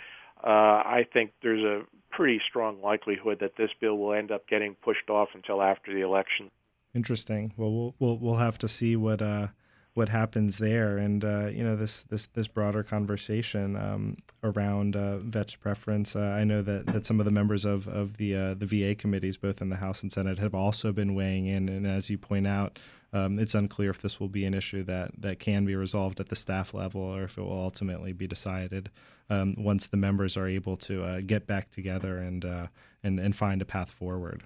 uh, 0.43 0.47
I 0.49 1.06
think 1.12 1.32
there's 1.41 1.63
a 1.63 1.84
pretty 2.12 2.41
strong 2.47 2.82
likelihood 2.82 3.39
that 3.39 3.53
this 3.58 3.69
bill 3.79 3.97
will 3.97 4.13
end 4.13 4.32
up 4.32 4.47
getting 4.47 4.75
pushed 4.75 5.10
off 5.10 5.29
until 5.34 5.62
after 5.62 5.93
the 5.93 6.01
election. 6.01 6.51
Interesting. 6.93 7.53
Well, 7.58 7.71
we'll 7.71 7.95
we'll, 7.99 8.17
we'll 8.17 8.38
have 8.38 8.58
to 8.60 8.67
see 8.67 8.95
what 8.95 9.21
uh, 9.21 9.47
what 9.95 10.10
happens 10.10 10.58
there, 10.58 10.97
and 10.97 11.23
uh, 11.23 11.47
you 11.47 11.63
know 11.63 11.75
this 11.75 12.03
this 12.03 12.27
this 12.27 12.47
broader 12.47 12.84
conversation 12.84 13.75
um, 13.75 14.15
around 14.43 14.95
uh, 14.95 15.17
vets 15.19 15.56
preference. 15.56 16.15
Uh, 16.15 16.36
I 16.38 16.43
know 16.43 16.62
that, 16.63 16.88
that 16.88 17.06
some 17.06 17.19
of 17.19 17.25
the 17.25 17.32
members 17.32 17.63
of 17.65 17.88
of 17.88 18.17
the 18.17 18.36
uh, 18.36 18.53
the 18.56 18.65
VA 18.65 18.95
committees, 18.95 19.38
both 19.38 19.62
in 19.62 19.69
the 19.69 19.75
House 19.75 20.01
and 20.01 20.12
Senate, 20.12 20.39
have 20.39 20.56
also 20.56 20.91
been 20.91 21.13
weighing 21.13 21.47
in, 21.47 21.69
and 21.69 21.86
as 21.86 22.10
you 22.10 22.17
point 22.17 22.47
out. 22.47 22.79
Um, 23.15 23.38
it's 23.38 23.53
unclear 23.53 23.91
if 23.91 24.01
this 24.01 24.19
will 24.19 24.27
be 24.27 24.43
an 24.43 24.56
issue 24.56 24.82
that, 24.86 25.12
that 25.19 25.38
can 25.38 25.65
be 25.65 25.75
resolved 25.75 26.19
at 26.19 26.29
the 26.29 26.36
staff 26.36 26.73
level 26.73 26.99
or 26.99 27.25
if 27.25 27.38
it 27.38 27.41
will 27.41 27.51
ultimately 27.51 28.12
be 28.12 28.25
decided 28.25 28.89
um, 29.29 29.53
once 29.56 29.86
the 29.86 29.97
members 29.97 30.36
are 30.36 30.47
able 30.47 30.75
to 30.77 31.03
uh, 31.03 31.21
get 31.23 31.45
back 31.45 31.69
together 31.69 32.17
and, 32.17 32.43
uh, 32.43 32.65
and 33.03 33.19
and 33.19 33.36
find 33.36 33.62
a 33.62 33.65
path 33.65 33.91
forward. 33.91 34.41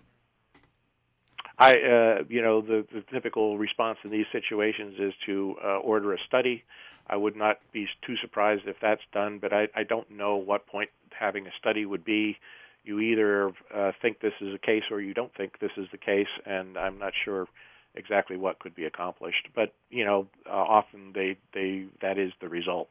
I, 1.59 1.71
uh, 1.73 2.23
you 2.29 2.41
know, 2.41 2.61
the, 2.61 2.85
the 2.93 3.03
typical 3.11 3.57
response 3.57 3.97
in 4.03 4.11
these 4.11 4.27
situations 4.31 4.95
is 4.99 5.13
to 5.25 5.55
uh, 5.63 5.77
order 5.77 6.13
a 6.13 6.17
study. 6.27 6.63
I 7.07 7.15
would 7.15 7.35
not 7.35 7.59
be 7.71 7.87
too 8.05 8.15
surprised 8.17 8.63
if 8.67 8.75
that's 8.81 9.01
done, 9.13 9.39
but 9.39 9.53
I, 9.53 9.67
I 9.75 9.83
don't 9.83 10.09
know 10.11 10.35
what 10.35 10.67
point 10.67 10.89
having 11.17 11.47
a 11.47 11.51
study 11.59 11.85
would 11.85 12.05
be. 12.05 12.37
You 12.83 12.99
either 12.99 13.51
uh, 13.73 13.91
think 14.01 14.19
this 14.19 14.33
is 14.39 14.53
a 14.53 14.59
case 14.59 14.83
or 14.91 15.01
you 15.01 15.13
don't 15.13 15.33
think 15.35 15.59
this 15.59 15.71
is 15.77 15.87
the 15.91 15.97
case, 15.97 16.27
and 16.45 16.77
I'm 16.77 16.99
not 16.99 17.13
sure 17.25 17.47
exactly 17.95 18.37
what 18.37 18.59
could 18.59 18.75
be 18.75 18.85
accomplished. 18.85 19.47
But 19.55 19.73
you 19.89 20.05
know, 20.05 20.27
uh, 20.45 20.53
often 20.53 21.11
they 21.13 21.37
they 21.53 21.87
that 22.01 22.17
is 22.17 22.31
the 22.39 22.47
result. 22.47 22.89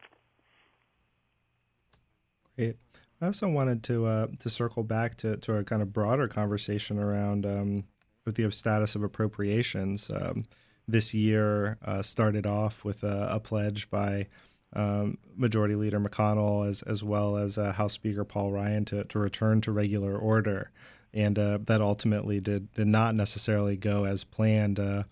Great. 2.57 2.77
I 3.21 3.27
also 3.27 3.49
wanted 3.49 3.83
to 3.85 4.07
uh, 4.07 4.27
to 4.41 4.51
circle 4.51 4.83
back 4.83 5.17
to, 5.19 5.37
to 5.39 5.57
a 5.57 5.65
kind 5.65 5.81
of 5.81 5.93
broader 5.93 6.29
conversation 6.29 6.99
around 6.99 7.47
um, 7.47 7.85
with 8.27 8.35
the 8.35 8.51
status 8.51 8.95
of 8.95 9.03
appropriations. 9.03 10.11
Um, 10.11 10.45
this 10.87 11.15
year 11.15 11.79
uh, 11.85 12.03
started 12.03 12.47
off 12.47 12.85
with 12.85 13.03
a, 13.03 13.29
a 13.31 13.41
pledge 13.41 13.89
by 13.89 14.27
um, 14.75 15.17
Majority 15.35 15.75
Leader 15.75 15.99
McConnell 15.99 16.69
as 16.69 16.83
as 16.83 17.03
well 17.03 17.37
as 17.37 17.57
uh, 17.57 17.73
House 17.73 17.95
Speaker 17.95 18.25
Paul 18.25 18.53
Ryan 18.53 18.85
to, 18.87 19.05
to 19.05 19.19
return 19.19 19.61
to 19.63 19.73
regular 19.73 20.17
order, 20.17 20.71
and 21.15 21.39
uh, 21.39 21.59
that 21.63 21.81
ultimately 21.81 22.41
did 22.41 22.73
did 22.75 22.87
not 22.87 23.15
necessarily 23.15 23.77
go 23.77 24.05
as 24.05 24.25
planned. 24.25 24.79
Uh, 24.79 25.05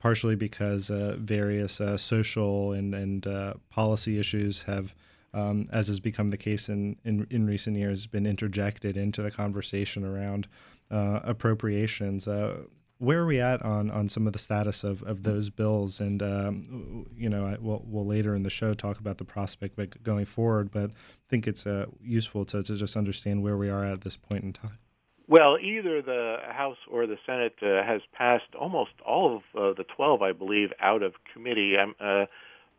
partially 0.00 0.34
because 0.34 0.90
uh, 0.90 1.14
various 1.20 1.80
uh, 1.80 1.96
social 1.96 2.72
and 2.72 2.92
and 2.92 3.54
policy 3.70 4.18
issues 4.18 4.62
have 4.62 4.92
um, 5.34 5.66
as 5.72 5.88
has 5.88 6.00
become 6.00 6.30
the 6.30 6.36
case 6.36 6.68
in, 6.68 6.96
in, 7.04 7.26
in 7.30 7.46
recent 7.46 7.76
years, 7.76 8.06
been 8.06 8.26
interjected 8.26 8.96
into 8.96 9.22
the 9.22 9.30
conversation 9.30 10.04
around 10.04 10.46
uh, 10.92 11.20
appropriations. 11.24 12.28
Uh, 12.28 12.64
where 12.98 13.18
are 13.18 13.26
we 13.26 13.40
at 13.40 13.60
on, 13.62 13.90
on 13.90 14.08
some 14.08 14.28
of 14.28 14.32
the 14.32 14.38
status 14.38 14.84
of, 14.84 15.02
of 15.02 15.24
those 15.24 15.50
bills? 15.50 15.98
And 15.98 16.22
um, 16.22 17.06
you 17.16 17.28
know, 17.28 17.46
I, 17.46 17.56
we'll, 17.60 17.82
we'll 17.84 18.06
later 18.06 18.34
in 18.34 18.44
the 18.44 18.50
show 18.50 18.74
talk 18.74 19.00
about 19.00 19.18
the 19.18 19.24
prospect 19.24 19.78
of 19.78 20.02
going 20.04 20.24
forward, 20.24 20.70
but 20.70 20.90
I 20.90 21.28
think 21.28 21.48
it's 21.48 21.66
uh, 21.66 21.86
useful 22.00 22.44
to, 22.46 22.62
to 22.62 22.76
just 22.76 22.96
understand 22.96 23.42
where 23.42 23.56
we 23.56 23.68
are 23.68 23.84
at 23.84 24.02
this 24.02 24.16
point 24.16 24.44
in 24.44 24.52
time. 24.52 24.78
Well, 25.26 25.56
either 25.58 26.02
the 26.02 26.36
House 26.50 26.76
or 26.90 27.06
the 27.06 27.16
Senate 27.26 27.54
uh, 27.62 27.82
has 27.84 28.02
passed 28.12 28.54
almost 28.58 28.92
all 29.04 29.36
of 29.36 29.42
uh, 29.60 29.74
the 29.76 29.84
12, 29.96 30.20
I 30.22 30.32
believe, 30.32 30.70
out 30.80 31.02
of 31.02 31.14
committee. 31.32 31.74
Uh, 31.76 32.26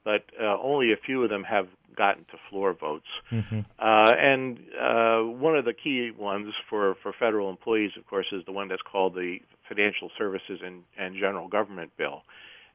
but 0.03 0.25
uh, 0.41 0.57
only 0.61 0.91
a 0.91 0.97
few 0.97 1.23
of 1.23 1.29
them 1.29 1.43
have 1.43 1.67
gotten 1.95 2.25
to 2.25 2.37
floor 2.49 2.73
votes. 2.73 3.07
Mm-hmm. 3.31 3.59
Uh, 3.79 4.11
and 4.17 4.59
uh, 4.79 5.21
one 5.21 5.55
of 5.55 5.65
the 5.65 5.73
key 5.73 6.11
ones 6.17 6.53
for, 6.69 6.95
for 7.01 7.13
federal 7.17 7.49
employees, 7.49 7.91
of 7.97 8.05
course, 8.07 8.27
is 8.31 8.43
the 8.45 8.51
one 8.51 8.67
that's 8.67 8.81
called 8.81 9.15
the 9.15 9.37
Financial 9.67 10.09
Services 10.17 10.59
and, 10.63 10.83
and 10.97 11.15
General 11.15 11.47
Government 11.47 11.91
Bill. 11.97 12.21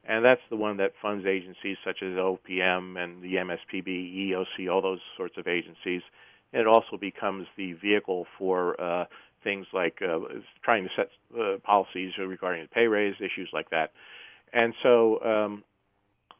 And 0.07 0.23
that's 0.23 0.41
the 0.49 0.55
one 0.55 0.77
that 0.77 0.93
funds 1.01 1.25
agencies 1.25 1.77
such 1.85 1.97
as 2.01 2.09
OPM 2.13 2.97
and 2.97 3.21
the 3.21 3.35
MSPB, 3.35 4.31
EOC, 4.31 4.71
all 4.71 4.81
those 4.81 5.01
sorts 5.17 5.35
of 5.37 5.47
agencies. 5.47 6.01
It 6.51 6.65
also 6.65 6.97
becomes 6.99 7.47
the 7.57 7.73
vehicle 7.73 8.25
for 8.37 8.79
uh, 8.81 9.05
things 9.43 9.67
like 9.73 10.01
uh, 10.01 10.19
trying 10.63 10.85
to 10.85 10.89
set 10.95 11.09
uh, 11.39 11.57
policies 11.63 12.13
regarding 12.17 12.63
the 12.63 12.69
pay 12.69 12.87
raise, 12.87 13.15
issues 13.19 13.49
like 13.53 13.69
that. 13.69 13.91
And 14.53 14.73
so 14.81 15.23
um, 15.23 15.63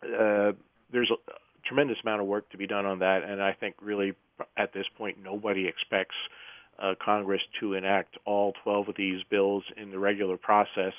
uh, 0.04 0.54
there's 0.92 1.12
a 1.12 1.34
tremendous 1.70 1.98
amount 2.04 2.20
of 2.20 2.28
work 2.28 2.50
to 2.50 2.58
be 2.58 2.68
done 2.68 2.86
on 2.86 3.00
that, 3.00 3.24
and 3.24 3.42
I 3.42 3.54
think 3.54 3.76
really 3.82 4.14
at 4.58 4.74
this 4.74 4.86
point 4.98 5.18
nobody 5.24 5.68
expects 5.68 6.16
uh, 6.82 6.96
Congress 7.04 7.42
to 7.60 7.76
enact 7.76 8.18
all 8.26 8.54
12 8.64 8.90
of 8.90 8.96
these 8.98 9.22
bills 9.30 9.64
in 9.78 9.92
the 9.92 10.00
regular 10.00 10.36
process. 10.36 10.94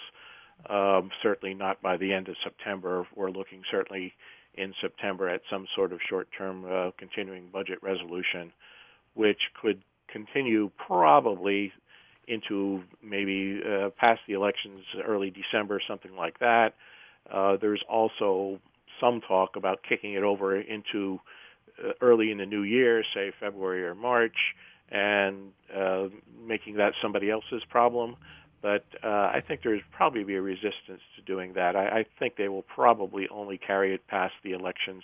Um, 0.68 1.10
certainly 1.22 1.54
not 1.54 1.80
by 1.80 1.96
the 1.96 2.12
end 2.12 2.28
of 2.28 2.36
September. 2.44 3.06
We're 3.16 3.30
looking 3.30 3.62
certainly 3.70 4.12
in 4.54 4.74
September 4.80 5.28
at 5.28 5.40
some 5.50 5.66
sort 5.74 5.92
of 5.92 6.00
short-term 6.08 6.66
uh, 6.70 6.90
continuing 6.98 7.48
budget 7.50 7.78
resolution, 7.82 8.52
which 9.14 9.40
could 9.60 9.82
continue 10.08 10.70
probably 10.76 11.72
into 12.28 12.82
maybe 13.02 13.60
uh, 13.64 13.88
past 13.98 14.20
the 14.28 14.34
elections, 14.34 14.84
early 15.06 15.30
December, 15.30 15.80
something 15.88 16.14
like 16.14 16.38
that. 16.40 16.74
Uh, 17.32 17.56
there's 17.60 17.82
also 17.88 18.60
some 19.00 19.20
talk 19.20 19.56
about 19.56 19.80
kicking 19.88 20.14
it 20.14 20.22
over 20.22 20.58
into 20.60 21.18
uh, 21.82 21.92
early 22.00 22.30
in 22.30 22.38
the 22.38 22.46
new 22.46 22.62
year, 22.62 23.02
say 23.14 23.32
February 23.40 23.84
or 23.84 23.94
March, 23.94 24.36
and 24.90 25.52
uh, 25.74 26.08
making 26.46 26.76
that 26.76 26.92
somebody 27.02 27.30
else's 27.30 27.62
problem. 27.68 28.16
But 28.62 28.84
uh, 29.02 29.06
I 29.06 29.42
think 29.46 29.62
there's 29.62 29.80
probably 29.90 30.22
be 30.22 30.34
a 30.34 30.42
resistance 30.42 31.00
to 31.16 31.22
doing 31.24 31.54
that. 31.54 31.76
I, 31.76 32.00
I 32.00 32.06
think 32.18 32.36
they 32.36 32.48
will 32.48 32.62
probably 32.62 33.26
only 33.30 33.56
carry 33.56 33.94
it 33.94 34.06
past 34.06 34.34
the 34.44 34.52
elections, 34.52 35.02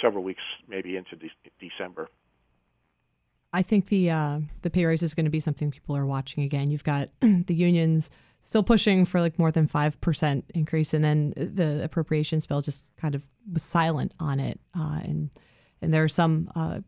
several 0.00 0.22
weeks, 0.22 0.42
maybe 0.68 0.96
into 0.96 1.16
de- 1.16 1.30
December. 1.58 2.08
I 3.54 3.62
think 3.62 3.86
the 3.86 4.10
uh, 4.10 4.40
the 4.62 4.70
pay 4.70 4.84
raise 4.84 5.02
is 5.02 5.14
going 5.14 5.24
to 5.24 5.30
be 5.30 5.40
something 5.40 5.70
people 5.70 5.96
are 5.96 6.06
watching 6.06 6.42
again. 6.42 6.70
You've 6.70 6.84
got 6.84 7.08
the 7.20 7.54
unions 7.54 8.10
still 8.42 8.62
pushing 8.62 9.04
for 9.04 9.20
like 9.20 9.38
more 9.38 9.50
than 9.50 9.66
5% 9.66 10.42
increase 10.54 10.92
and 10.92 11.02
then 11.02 11.32
the 11.36 11.82
appropriations 11.82 12.46
bill 12.46 12.60
just 12.60 12.90
kind 12.96 13.14
of 13.14 13.22
was 13.50 13.62
silent 13.62 14.12
on 14.20 14.40
it 14.40 14.60
uh, 14.78 15.00
and 15.02 15.30
and 15.80 15.92
there 15.92 16.04
are 16.04 16.08
some 16.08 16.50
uh, 16.54 16.80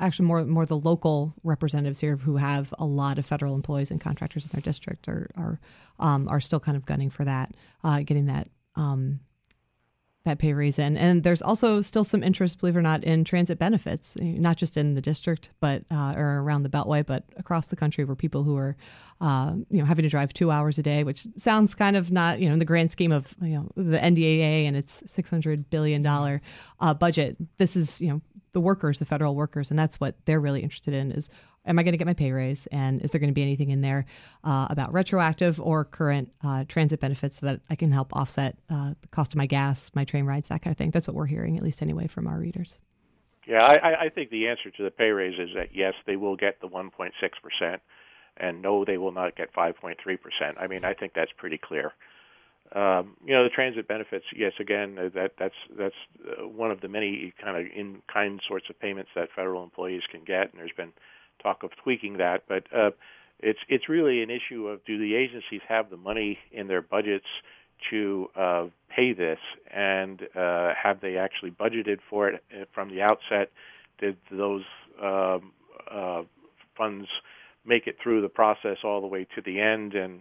actually 0.00 0.26
more 0.26 0.44
more 0.44 0.66
the 0.66 0.76
local 0.76 1.34
representatives 1.44 2.00
here 2.00 2.16
who 2.16 2.36
have 2.36 2.74
a 2.78 2.84
lot 2.84 3.18
of 3.18 3.26
federal 3.26 3.54
employees 3.54 3.90
and 3.90 4.00
contractors 4.00 4.44
in 4.44 4.50
their 4.52 4.62
district 4.62 5.08
are 5.08 5.30
are 5.36 5.60
um, 5.98 6.28
are 6.28 6.40
still 6.40 6.60
kind 6.60 6.76
of 6.76 6.86
gunning 6.86 7.10
for 7.10 7.24
that 7.24 7.52
uh, 7.84 8.00
getting 8.00 8.26
that 8.26 8.48
um, 8.74 9.20
that 10.28 10.38
pay 10.38 10.52
raise. 10.52 10.78
And 10.78 11.22
there's 11.22 11.42
also 11.42 11.80
still 11.80 12.04
some 12.04 12.22
interest, 12.22 12.60
believe 12.60 12.76
it 12.76 12.78
or 12.78 12.82
not, 12.82 13.02
in 13.04 13.24
transit 13.24 13.58
benefits, 13.58 14.16
not 14.20 14.56
just 14.56 14.76
in 14.76 14.94
the 14.94 15.00
district, 15.00 15.50
but 15.60 15.82
uh, 15.90 16.14
or 16.16 16.40
around 16.40 16.62
the 16.62 16.68
Beltway, 16.68 17.04
but 17.04 17.24
across 17.36 17.68
the 17.68 17.76
country, 17.76 18.04
where 18.04 18.16
people 18.16 18.44
who 18.44 18.56
are, 18.56 18.76
uh, 19.20 19.52
you 19.70 19.78
know, 19.78 19.84
having 19.84 20.04
to 20.04 20.08
drive 20.08 20.32
two 20.32 20.50
hours 20.50 20.78
a 20.78 20.82
day, 20.82 21.04
which 21.04 21.26
sounds 21.36 21.74
kind 21.74 21.96
of 21.96 22.10
not, 22.10 22.40
you 22.40 22.46
know, 22.46 22.52
in 22.52 22.58
the 22.58 22.64
grand 22.64 22.90
scheme 22.90 23.12
of 23.12 23.34
you 23.42 23.54
know 23.54 23.68
the 23.76 23.98
NDAA 23.98 24.66
and 24.66 24.76
its 24.76 25.02
six 25.06 25.30
hundred 25.30 25.68
billion 25.70 26.02
dollar 26.02 26.40
uh, 26.80 26.94
budget. 26.94 27.36
This 27.56 27.74
is 27.76 28.00
you 28.00 28.08
know 28.08 28.20
the 28.52 28.60
workers, 28.60 28.98
the 28.98 29.04
federal 29.04 29.34
workers, 29.34 29.70
and 29.70 29.78
that's 29.78 30.00
what 30.00 30.14
they're 30.24 30.40
really 30.40 30.62
interested 30.62 30.94
in 30.94 31.12
is 31.12 31.28
am 31.66 31.78
I 31.78 31.82
going 31.82 31.92
to 31.92 31.98
get 31.98 32.06
my 32.06 32.14
pay 32.14 32.32
raise? 32.32 32.66
And 32.68 33.02
is 33.02 33.10
there 33.10 33.20
going 33.20 33.30
to 33.30 33.34
be 33.34 33.42
anything 33.42 33.70
in 33.70 33.82
there 33.82 34.06
uh, 34.42 34.66
about 34.70 34.92
retroactive 34.92 35.60
or 35.60 35.84
current 35.84 36.32
uh, 36.42 36.64
transit 36.66 36.98
benefits 36.98 37.38
so 37.38 37.46
that 37.46 37.60
I 37.68 37.76
can 37.76 37.92
help 37.92 38.14
offset 38.16 38.56
uh, 38.70 38.94
the 39.00 39.08
cost 39.08 39.32
of 39.32 39.36
my 39.36 39.46
gas, 39.46 39.90
my 39.94 40.04
train 40.04 40.24
rides, 40.24 40.48
that 40.48 40.62
kind 40.62 40.72
of 40.72 40.78
thing? 40.78 40.90
That's 40.90 41.06
what 41.06 41.14
we're 41.14 41.26
hearing, 41.26 41.56
at 41.56 41.62
least 41.62 41.82
anyway, 41.82 42.06
from 42.06 42.26
our 42.26 42.38
readers. 42.38 42.80
Yeah, 43.46 43.64
I, 43.64 44.06
I 44.06 44.08
think 44.10 44.30
the 44.30 44.48
answer 44.48 44.70
to 44.70 44.82
the 44.82 44.90
pay 44.90 45.10
raise 45.10 45.38
is 45.38 45.50
that 45.54 45.68
yes, 45.74 45.94
they 46.06 46.16
will 46.16 46.36
get 46.36 46.60
the 46.60 46.68
1.6 46.68 47.10
percent, 47.42 47.80
and 48.36 48.60
no, 48.60 48.84
they 48.84 48.98
will 48.98 49.12
not 49.12 49.36
get 49.36 49.54
5.3 49.54 49.94
percent. 49.96 50.58
I 50.60 50.66
mean, 50.66 50.84
I 50.84 50.92
think 50.92 51.12
that's 51.14 51.32
pretty 51.38 51.56
clear. 51.56 51.92
Um, 52.74 53.16
you 53.24 53.34
know, 53.34 53.44
the 53.44 53.50
transit 53.50 53.88
benefits. 53.88 54.26
Yes, 54.36 54.52
again, 54.60 54.98
uh, 54.98 55.08
that 55.14 55.32
that's 55.38 55.54
that's 55.78 55.94
uh, 56.26 56.46
one 56.46 56.70
of 56.70 56.80
the 56.80 56.88
many 56.88 57.32
kind 57.42 57.56
of 57.56 57.72
in 57.74 58.02
kind 58.12 58.40
sorts 58.46 58.66
of 58.68 58.78
payments 58.78 59.10
that 59.14 59.28
federal 59.34 59.64
employees 59.64 60.02
can 60.10 60.22
get, 60.24 60.52
and 60.52 60.58
there's 60.58 60.72
been 60.76 60.92
talk 61.42 61.62
of 61.62 61.70
tweaking 61.82 62.18
that, 62.18 62.42
but 62.48 62.64
uh, 62.74 62.90
it's 63.40 63.60
it's 63.68 63.88
really 63.88 64.22
an 64.22 64.30
issue 64.30 64.66
of 64.68 64.84
do 64.84 64.98
the 64.98 65.14
agencies 65.14 65.60
have 65.68 65.88
the 65.90 65.96
money 65.96 66.38
in 66.52 66.66
their 66.66 66.82
budgets 66.82 67.26
to 67.90 68.28
uh, 68.36 68.66
pay 68.94 69.12
this, 69.12 69.38
and 69.72 70.22
uh, 70.36 70.72
have 70.74 71.00
they 71.00 71.16
actually 71.16 71.50
budgeted 71.50 71.98
for 72.10 72.28
it 72.28 72.42
uh, 72.52 72.64
from 72.74 72.90
the 72.90 73.00
outset? 73.00 73.50
Did 73.98 74.16
those 74.30 74.64
um, 75.02 75.52
funds 76.76 77.06
make 77.64 77.86
it 77.86 77.96
through 78.02 78.22
the 78.22 78.28
process 78.28 78.78
all 78.84 79.00
the 79.00 79.06
way 79.06 79.26
to 79.36 79.40
the 79.40 79.60
end? 79.60 79.94
And 79.94 80.20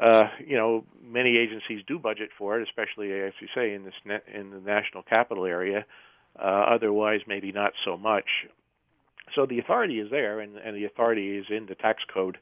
uh, 0.00 0.28
you 0.44 0.56
know, 0.56 0.84
many 1.02 1.36
agencies 1.36 1.82
do 1.86 1.98
budget 1.98 2.30
for 2.38 2.58
it, 2.58 2.66
especially 2.66 3.12
as 3.12 3.32
you 3.40 3.48
say 3.54 3.74
in 3.74 3.84
this 3.84 3.94
net, 4.04 4.24
in 4.32 4.50
the 4.50 4.60
national 4.60 5.02
capital 5.02 5.44
area. 5.44 5.84
Uh, 6.38 6.64
otherwise, 6.74 7.20
maybe 7.26 7.52
not 7.52 7.72
so 7.84 7.96
much. 7.96 8.24
So 9.34 9.46
the 9.46 9.58
authority 9.58 10.00
is 10.00 10.10
there, 10.10 10.40
and, 10.40 10.56
and 10.56 10.76
the 10.76 10.84
authority 10.84 11.36
is 11.36 11.46
in 11.50 11.66
the 11.66 11.74
tax 11.74 12.02
code, 12.12 12.38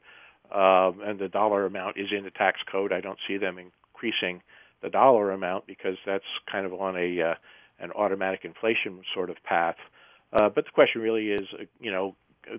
um, 0.53 1.01
and 1.03 1.19
the 1.19 1.27
dollar 1.27 1.65
amount 1.65 1.97
is 1.97 2.07
in 2.15 2.23
the 2.23 2.31
tax 2.31 2.59
code. 2.71 2.93
I 2.93 3.01
don't 3.01 3.19
see 3.27 3.37
them 3.37 3.57
increasing 3.57 4.41
the 4.81 4.89
dollar 4.89 5.31
amount 5.31 5.67
because 5.67 5.97
that's 6.05 6.23
kind 6.49 6.65
of 6.65 6.73
on 6.73 6.95
a 6.95 7.21
uh, 7.21 7.33
an 7.79 7.91
automatic 7.91 8.41
inflation 8.43 9.01
sort 9.13 9.29
of 9.29 9.37
path. 9.43 9.77
Uh, 10.33 10.49
but 10.49 10.65
the 10.65 10.71
question 10.71 11.01
really 11.01 11.31
is, 11.31 11.47
uh, 11.53 11.63
you 11.79 11.91
know, 11.91 12.15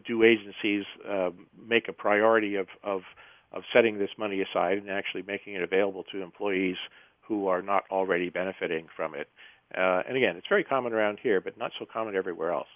do 0.06 0.22
agencies 0.22 0.84
uh, 1.08 1.30
make 1.68 1.88
a 1.88 1.92
priority 1.92 2.56
of, 2.56 2.68
of 2.82 3.02
of 3.52 3.62
setting 3.72 3.98
this 3.98 4.10
money 4.18 4.40
aside 4.40 4.78
and 4.78 4.90
actually 4.90 5.22
making 5.22 5.54
it 5.54 5.62
available 5.62 6.04
to 6.12 6.22
employees 6.22 6.76
who 7.20 7.48
are 7.48 7.62
not 7.62 7.84
already 7.90 8.30
benefiting 8.30 8.86
from 8.94 9.14
it? 9.14 9.28
Uh, 9.76 10.02
and 10.08 10.16
again, 10.16 10.36
it's 10.36 10.48
very 10.48 10.64
common 10.64 10.92
around 10.92 11.18
here, 11.22 11.40
but 11.40 11.56
not 11.56 11.72
so 11.78 11.86
common 11.90 12.16
everywhere 12.16 12.52
else. 12.52 12.68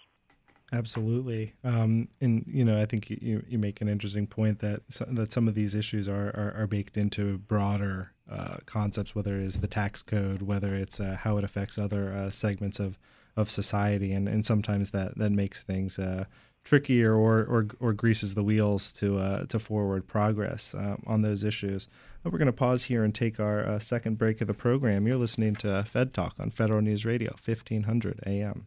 Absolutely, 0.72 1.52
um, 1.62 2.08
and 2.20 2.42
you 2.46 2.64
know, 2.64 2.80
I 2.80 2.86
think 2.86 3.10
you, 3.10 3.44
you 3.46 3.58
make 3.58 3.80
an 3.80 3.88
interesting 3.88 4.26
point 4.26 4.60
that 4.60 4.80
that 5.08 5.30
some 5.30 5.46
of 5.46 5.54
these 5.54 5.74
issues 5.74 6.08
are 6.08 6.28
are, 6.28 6.54
are 6.56 6.66
baked 6.66 6.96
into 6.96 7.38
broader 7.38 8.12
uh, 8.30 8.56
concepts, 8.64 9.14
whether 9.14 9.38
it 9.38 9.44
is 9.44 9.56
the 9.56 9.66
tax 9.66 10.02
code, 10.02 10.42
whether 10.42 10.74
it's 10.74 10.98
uh, 11.00 11.16
how 11.20 11.36
it 11.36 11.44
affects 11.44 11.78
other 11.78 12.12
uh, 12.12 12.30
segments 12.30 12.80
of 12.80 12.98
of 13.36 13.50
society, 13.50 14.12
and, 14.12 14.28
and 14.28 14.46
sometimes 14.46 14.90
that 14.90 15.18
that 15.18 15.30
makes 15.30 15.62
things 15.62 15.98
uh, 15.98 16.24
trickier 16.64 17.14
or, 17.14 17.40
or 17.40 17.68
or 17.78 17.92
greases 17.92 18.34
the 18.34 18.42
wheels 18.42 18.90
to 18.92 19.18
uh, 19.18 19.44
to 19.46 19.58
forward 19.58 20.06
progress 20.06 20.74
um, 20.74 21.02
on 21.06 21.22
those 21.22 21.44
issues. 21.44 21.88
But 22.22 22.32
we're 22.32 22.38
going 22.38 22.46
to 22.46 22.52
pause 22.52 22.84
here 22.84 23.04
and 23.04 23.14
take 23.14 23.38
our 23.38 23.66
uh, 23.66 23.78
second 23.78 24.16
break 24.16 24.40
of 24.40 24.46
the 24.46 24.54
program. 24.54 25.06
You're 25.06 25.16
listening 25.16 25.56
to 25.56 25.84
Fed 25.84 26.14
Talk 26.14 26.34
on 26.38 26.50
Federal 26.50 26.80
News 26.80 27.04
Radio, 27.04 27.32
1500 27.32 28.20
AM. 28.26 28.66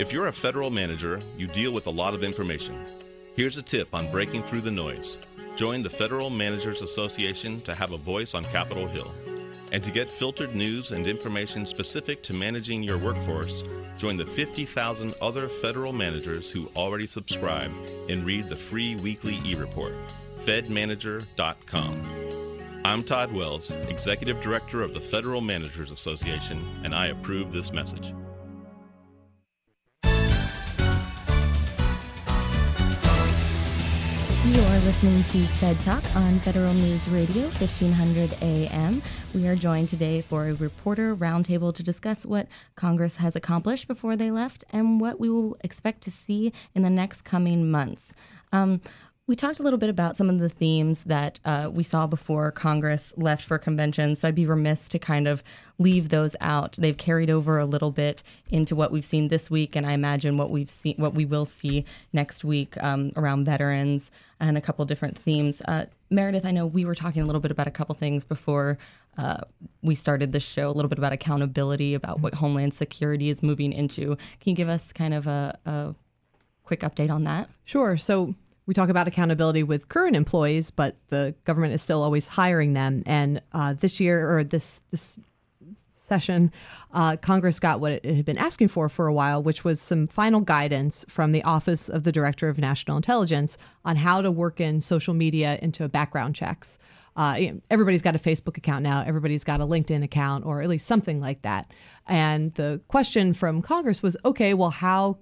If 0.00 0.14
you're 0.14 0.28
a 0.28 0.32
federal 0.32 0.70
manager, 0.70 1.20
you 1.36 1.46
deal 1.46 1.72
with 1.72 1.86
a 1.86 1.90
lot 1.90 2.14
of 2.14 2.24
information. 2.24 2.86
Here's 3.36 3.58
a 3.58 3.62
tip 3.62 3.92
on 3.92 4.10
breaking 4.10 4.44
through 4.44 4.62
the 4.62 4.70
noise. 4.70 5.18
Join 5.56 5.82
the 5.82 5.90
Federal 5.90 6.30
Managers 6.30 6.80
Association 6.80 7.60
to 7.60 7.74
have 7.74 7.92
a 7.92 7.98
voice 7.98 8.32
on 8.32 8.42
Capitol 8.44 8.88
Hill. 8.88 9.12
And 9.72 9.84
to 9.84 9.90
get 9.90 10.10
filtered 10.10 10.54
news 10.54 10.92
and 10.92 11.06
information 11.06 11.66
specific 11.66 12.22
to 12.22 12.32
managing 12.32 12.82
your 12.82 12.96
workforce, 12.96 13.62
join 13.98 14.16
the 14.16 14.24
50,000 14.24 15.12
other 15.20 15.48
federal 15.48 15.92
managers 15.92 16.50
who 16.50 16.70
already 16.76 17.06
subscribe 17.06 17.70
and 18.08 18.24
read 18.24 18.44
the 18.44 18.56
free 18.56 18.96
weekly 19.02 19.38
e 19.44 19.54
report. 19.54 19.92
FedManager.com. 20.38 22.06
I'm 22.86 23.02
Todd 23.02 23.34
Wells, 23.34 23.70
Executive 23.70 24.40
Director 24.40 24.80
of 24.80 24.94
the 24.94 25.00
Federal 25.00 25.42
Managers 25.42 25.90
Association, 25.90 26.66
and 26.84 26.94
I 26.94 27.08
approve 27.08 27.52
this 27.52 27.70
message. 27.70 28.14
You're 34.42 34.78
listening 34.80 35.22
to 35.24 35.46
Fed 35.58 35.78
Talk 35.80 36.02
on 36.16 36.38
Federal 36.38 36.72
News 36.72 37.06
Radio, 37.10 37.42
1500 37.42 38.38
AM. 38.40 39.02
We 39.34 39.46
are 39.46 39.54
joined 39.54 39.90
today 39.90 40.22
for 40.22 40.48
a 40.48 40.54
reporter 40.54 41.14
roundtable 41.14 41.74
to 41.74 41.82
discuss 41.82 42.24
what 42.24 42.48
Congress 42.74 43.18
has 43.18 43.36
accomplished 43.36 43.86
before 43.86 44.16
they 44.16 44.30
left 44.30 44.64
and 44.70 44.98
what 44.98 45.20
we 45.20 45.28
will 45.28 45.58
expect 45.62 46.00
to 46.04 46.10
see 46.10 46.54
in 46.74 46.80
the 46.80 46.88
next 46.88 47.20
coming 47.20 47.70
months. 47.70 48.14
Um, 48.50 48.80
we 49.30 49.36
talked 49.36 49.60
a 49.60 49.62
little 49.62 49.78
bit 49.78 49.88
about 49.88 50.16
some 50.16 50.28
of 50.28 50.40
the 50.40 50.48
themes 50.48 51.04
that 51.04 51.38
uh, 51.44 51.70
we 51.72 51.84
saw 51.84 52.04
before 52.04 52.50
Congress 52.50 53.14
left 53.16 53.44
for 53.44 53.58
convention, 53.58 54.16
so 54.16 54.26
I'd 54.26 54.34
be 54.34 54.44
remiss 54.44 54.88
to 54.88 54.98
kind 54.98 55.28
of 55.28 55.44
leave 55.78 56.08
those 56.08 56.34
out. 56.40 56.72
They've 56.72 56.96
carried 56.96 57.30
over 57.30 57.60
a 57.60 57.64
little 57.64 57.92
bit 57.92 58.24
into 58.48 58.74
what 58.74 58.90
we've 58.90 59.04
seen 59.04 59.28
this 59.28 59.48
week, 59.48 59.76
and 59.76 59.86
I 59.86 59.92
imagine 59.92 60.36
what 60.36 60.50
we've 60.50 60.68
seen, 60.68 60.96
what 60.96 61.14
we 61.14 61.26
will 61.26 61.44
see 61.44 61.84
next 62.12 62.42
week 62.42 62.74
um, 62.82 63.12
around 63.14 63.44
veterans 63.44 64.10
and 64.40 64.58
a 64.58 64.60
couple 64.60 64.84
different 64.84 65.16
themes. 65.16 65.62
Uh, 65.68 65.86
Meredith, 66.10 66.44
I 66.44 66.50
know 66.50 66.66
we 66.66 66.84
were 66.84 66.96
talking 66.96 67.22
a 67.22 67.26
little 67.26 67.40
bit 67.40 67.52
about 67.52 67.68
a 67.68 67.70
couple 67.70 67.94
things 67.94 68.24
before 68.24 68.78
uh, 69.16 69.42
we 69.80 69.94
started 69.94 70.32
the 70.32 70.40
show, 70.40 70.68
a 70.70 70.72
little 70.72 70.88
bit 70.88 70.98
about 70.98 71.12
accountability, 71.12 71.94
about 71.94 72.18
what 72.18 72.34
Homeland 72.34 72.74
Security 72.74 73.30
is 73.30 73.44
moving 73.44 73.72
into. 73.72 74.16
Can 74.40 74.50
you 74.50 74.54
give 74.56 74.68
us 74.68 74.92
kind 74.92 75.14
of 75.14 75.28
a, 75.28 75.56
a 75.66 75.94
quick 76.64 76.80
update 76.80 77.10
on 77.10 77.22
that? 77.24 77.48
Sure. 77.64 77.96
So 77.96 78.34
we 78.70 78.74
talk 78.74 78.88
about 78.88 79.08
accountability 79.08 79.64
with 79.64 79.88
current 79.88 80.14
employees, 80.14 80.70
but 80.70 80.94
the 81.08 81.34
government 81.42 81.74
is 81.74 81.82
still 81.82 82.04
always 82.04 82.28
hiring 82.28 82.72
them. 82.72 83.02
And 83.04 83.42
uh, 83.52 83.74
this 83.74 83.98
year 83.98 84.30
or 84.30 84.44
this 84.44 84.80
this 84.92 85.18
session, 86.06 86.52
uh, 86.92 87.16
Congress 87.16 87.58
got 87.58 87.80
what 87.80 87.90
it 87.90 88.04
had 88.04 88.24
been 88.24 88.38
asking 88.38 88.68
for 88.68 88.88
for 88.88 89.08
a 89.08 89.12
while, 89.12 89.42
which 89.42 89.64
was 89.64 89.80
some 89.80 90.06
final 90.06 90.40
guidance 90.40 91.04
from 91.08 91.32
the 91.32 91.42
Office 91.42 91.88
of 91.88 92.04
the 92.04 92.12
Director 92.12 92.48
of 92.48 92.58
National 92.58 92.96
Intelligence 92.96 93.58
on 93.84 93.96
how 93.96 94.22
to 94.22 94.30
work 94.30 94.60
in 94.60 94.80
social 94.80 95.14
media 95.14 95.58
into 95.60 95.88
background 95.88 96.36
checks. 96.36 96.78
Uh, 97.16 97.40
everybody's 97.72 98.02
got 98.02 98.14
a 98.14 98.20
Facebook 98.20 98.56
account 98.56 98.84
now. 98.84 99.02
Everybody's 99.04 99.42
got 99.42 99.60
a 99.60 99.66
LinkedIn 99.66 100.04
account, 100.04 100.46
or 100.46 100.62
at 100.62 100.68
least 100.68 100.86
something 100.86 101.20
like 101.20 101.42
that. 101.42 101.66
And 102.06 102.54
the 102.54 102.80
question 102.86 103.34
from 103.34 103.62
Congress 103.62 104.00
was, 104.00 104.16
okay, 104.24 104.54
well, 104.54 104.70
how 104.70 105.18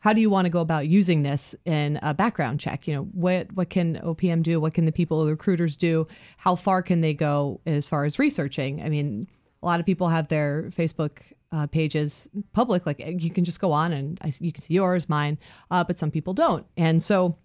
how 0.00 0.12
do 0.12 0.20
you 0.20 0.30
want 0.30 0.46
to 0.46 0.50
go 0.50 0.60
about 0.60 0.88
using 0.88 1.22
this 1.22 1.54
in 1.64 1.98
a 2.02 2.14
background 2.14 2.60
check? 2.60 2.86
You 2.86 2.94
know, 2.94 3.02
what 3.12 3.52
what 3.52 3.70
can 3.70 3.96
OPM 3.96 4.42
do? 4.42 4.60
What 4.60 4.74
can 4.74 4.84
the 4.84 4.92
people, 4.92 5.24
the 5.24 5.30
recruiters 5.30 5.76
do? 5.76 6.06
How 6.36 6.54
far 6.54 6.82
can 6.82 7.00
they 7.00 7.14
go 7.14 7.60
as 7.66 7.88
far 7.88 8.04
as 8.04 8.18
researching? 8.18 8.82
I 8.82 8.88
mean, 8.88 9.26
a 9.62 9.66
lot 9.66 9.80
of 9.80 9.86
people 9.86 10.08
have 10.08 10.28
their 10.28 10.64
Facebook 10.70 11.18
uh, 11.50 11.66
pages 11.66 12.28
public, 12.52 12.86
like 12.86 13.02
you 13.22 13.30
can 13.30 13.44
just 13.44 13.60
go 13.60 13.72
on 13.72 13.92
and 13.92 14.18
I, 14.22 14.32
you 14.38 14.52
can 14.52 14.62
see 14.62 14.74
yours, 14.74 15.08
mine, 15.08 15.38
uh, 15.70 15.82
but 15.82 15.98
some 15.98 16.10
people 16.10 16.34
don't. 16.34 16.66
And 16.76 17.02
so, 17.02 17.36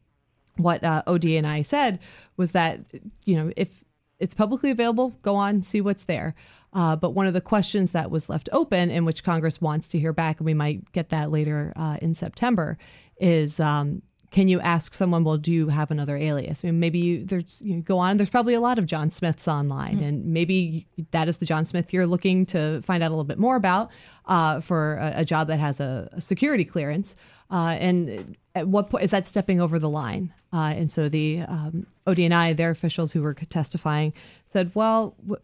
what 0.57 0.83
uh, 0.83 1.01
I 1.07 1.61
said 1.63 1.99
was 2.37 2.51
that 2.51 2.81
you 3.25 3.35
know 3.35 3.51
if 3.57 3.83
it's 4.19 4.33
publicly 4.33 4.71
available, 4.71 5.09
go 5.21 5.35
on, 5.35 5.61
see 5.63 5.81
what's 5.81 6.03
there. 6.03 6.33
Uh, 6.73 6.95
but 6.95 7.11
one 7.11 7.27
of 7.27 7.33
the 7.33 7.41
questions 7.41 7.91
that 7.91 8.09
was 8.09 8.29
left 8.29 8.49
open, 8.51 8.89
in 8.89 9.05
which 9.05 9.23
Congress 9.23 9.61
wants 9.61 9.87
to 9.89 9.99
hear 9.99 10.13
back, 10.13 10.39
and 10.39 10.45
we 10.45 10.53
might 10.53 10.91
get 10.91 11.09
that 11.09 11.31
later 11.31 11.71
uh, 11.75 11.97
in 12.01 12.13
September, 12.13 12.77
is 13.17 13.59
um, 13.59 14.01
can 14.33 14.47
you 14.47 14.59
ask 14.61 14.95
someone, 14.95 15.23
well, 15.23 15.37
do 15.37 15.53
you 15.53 15.67
have 15.67 15.91
another 15.91 16.17
alias? 16.17 16.63
I 16.63 16.67
mean, 16.67 16.79
maybe 16.79 16.97
you, 16.97 17.23
there's 17.23 17.61
you 17.61 17.79
go 17.81 17.99
on. 17.99 18.17
There's 18.17 18.31
probably 18.31 18.55
a 18.55 18.59
lot 18.59 18.79
of 18.79 18.87
John 18.87 19.11
Smiths 19.11 19.47
online, 19.47 19.97
mm-hmm. 19.97 20.03
and 20.03 20.25
maybe 20.25 20.87
that 21.11 21.27
is 21.29 21.37
the 21.37 21.45
John 21.45 21.65
Smith 21.65 21.93
you're 21.93 22.07
looking 22.07 22.47
to 22.47 22.81
find 22.81 23.03
out 23.03 23.09
a 23.09 23.13
little 23.13 23.23
bit 23.23 23.37
more 23.37 23.55
about 23.55 23.91
uh, 24.25 24.59
for 24.59 24.95
a, 24.95 25.13
a, 25.17 25.25
job 25.25 25.47
that 25.47 25.59
has 25.59 25.79
a, 25.79 26.09
a 26.13 26.19
security 26.19 26.65
clearance. 26.65 27.15
Uh, 27.51 27.77
and 27.79 28.35
at 28.55 28.67
what 28.67 28.89
point 28.89 29.03
is 29.03 29.11
that 29.11 29.27
stepping 29.27 29.61
over 29.61 29.77
the 29.77 29.89
line? 29.89 30.33
Uh, 30.51 30.73
and 30.75 30.91
so 30.91 31.07
the 31.07 31.41
um, 31.41 31.85
ODNI, 32.07 32.57
their 32.57 32.71
officials 32.71 33.11
who 33.11 33.21
were 33.21 33.35
testifying, 33.35 34.13
said, 34.45 34.71
well. 34.73 35.15
W- 35.21 35.41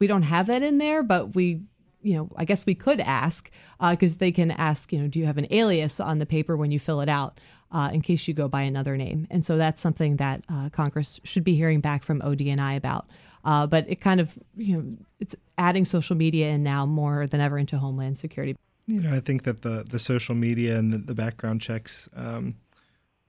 we 0.00 0.06
don't 0.06 0.22
have 0.22 0.46
that 0.48 0.62
in 0.62 0.78
there, 0.78 1.02
but 1.02 1.34
we 1.34 1.62
you 2.04 2.14
know, 2.14 2.30
I 2.36 2.44
guess 2.44 2.66
we 2.66 2.74
could 2.74 3.00
ask 3.00 3.50
because 3.80 4.14
uh, 4.14 4.16
they 4.18 4.30
can 4.30 4.50
ask, 4.50 4.92
you 4.92 5.00
know, 5.00 5.08
do 5.08 5.18
you 5.18 5.26
have 5.26 5.38
an 5.38 5.46
alias 5.50 5.98
on 5.98 6.18
the 6.18 6.26
paper 6.26 6.56
when 6.56 6.70
you 6.70 6.78
fill 6.78 7.00
it 7.00 7.08
out 7.08 7.40
uh, 7.72 7.90
in 7.92 8.02
case 8.02 8.28
you 8.28 8.34
go 8.34 8.46
by 8.46 8.60
another 8.62 8.96
name? 8.96 9.26
And 9.30 9.44
so 9.44 9.56
that's 9.56 9.80
something 9.80 10.16
that 10.16 10.44
uh, 10.52 10.68
Congress 10.68 11.18
should 11.24 11.44
be 11.44 11.54
hearing 11.54 11.80
back 11.80 12.04
from 12.04 12.20
ODNI 12.20 12.76
about. 12.76 13.06
Uh, 13.44 13.66
but 13.66 13.88
it 13.88 14.00
kind 14.00 14.20
of, 14.20 14.38
you 14.56 14.76
know, 14.76 14.96
it's 15.18 15.34
adding 15.58 15.84
social 15.84 16.14
media 16.14 16.50
in 16.50 16.62
now 16.62 16.86
more 16.86 17.26
than 17.26 17.40
ever 17.40 17.58
into 17.58 17.78
Homeland 17.78 18.16
Security. 18.18 18.54
You 18.86 19.00
know, 19.00 19.14
I 19.14 19.20
think 19.20 19.44
that 19.44 19.62
the 19.62 19.84
the 19.88 19.98
social 19.98 20.34
media 20.34 20.76
and 20.78 20.92
the, 20.92 20.98
the 20.98 21.14
background 21.14 21.62
checks 21.62 22.06
um, 22.14 22.54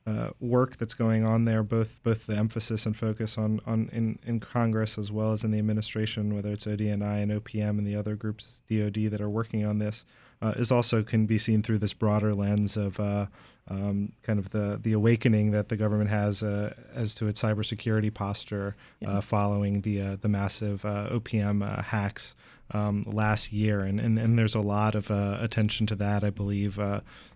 uh, 0.07 0.29
work 0.39 0.77
that's 0.77 0.93
going 0.93 1.25
on 1.25 1.45
there, 1.45 1.63
both 1.63 2.01
both 2.03 2.27
the 2.27 2.35
emphasis 2.35 2.85
and 2.85 2.95
focus 2.95 3.37
on 3.37 3.59
on 3.65 3.89
in, 3.91 4.19
in 4.25 4.39
Congress 4.39 4.99
as 4.99 5.11
well 5.11 5.31
as 5.31 5.43
in 5.43 5.49
the 5.51 5.57
administration, 5.57 6.35
whether 6.35 6.51
it's 6.51 6.65
ODNI 6.65 7.23
and 7.23 7.31
OPM 7.31 7.79
and 7.79 7.87
the 7.87 7.95
other 7.95 8.15
groups, 8.15 8.61
DoD, 8.69 9.09
that 9.09 9.19
are 9.19 9.29
working 9.29 9.65
on 9.65 9.79
this, 9.79 10.05
uh, 10.43 10.53
is 10.57 10.71
also 10.71 11.01
can 11.01 11.25
be 11.25 11.39
seen 11.39 11.63
through 11.63 11.79
this 11.79 11.93
broader 11.93 12.35
lens 12.35 12.77
of 12.77 12.99
uh, 12.99 13.25
um, 13.67 14.11
kind 14.21 14.37
of 14.37 14.51
the 14.51 14.79
the 14.83 14.93
awakening 14.93 15.49
that 15.51 15.69
the 15.69 15.75
government 15.75 16.11
has 16.11 16.43
uh, 16.43 16.75
as 16.93 17.15
to 17.15 17.27
its 17.27 17.41
cybersecurity 17.41 18.13
posture 18.13 18.75
uh, 19.07 19.13
yes. 19.13 19.25
following 19.25 19.81
the 19.81 20.01
uh, 20.01 20.17
the 20.21 20.29
massive 20.29 20.83
OPM 20.83 21.83
hacks. 21.83 22.35
Um, 22.71 23.03
last 23.05 23.53
year, 23.53 23.81
and, 23.81 23.99
and 23.99 24.17
and 24.17 24.39
there's 24.39 24.55
a 24.55 24.59
lot 24.59 24.95
of 24.95 25.11
attention 25.11 25.85
to 25.85 25.95
that. 25.97 26.23
I 26.23 26.31
believe 26.31 26.79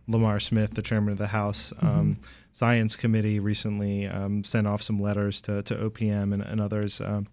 Lamar 0.08 0.40
Smith, 0.40 0.74
the 0.74 0.82
chairman 0.82 1.12
of 1.12 1.20
the 1.20 1.28
House, 1.28 1.72
um, 1.84 2.18
mm-hmm 2.18 2.22
Science 2.60 2.98
Committee 2.98 3.40
recently 3.40 4.06
um, 4.06 4.44
sent 4.44 4.68
off 4.68 4.82
some 4.82 5.00
letters 5.00 5.40
to, 5.40 5.64
to 5.64 5.76
OPM 5.76 6.34
and, 6.34 6.42
and 6.42 6.60
others 6.60 7.00
um, 7.00 7.26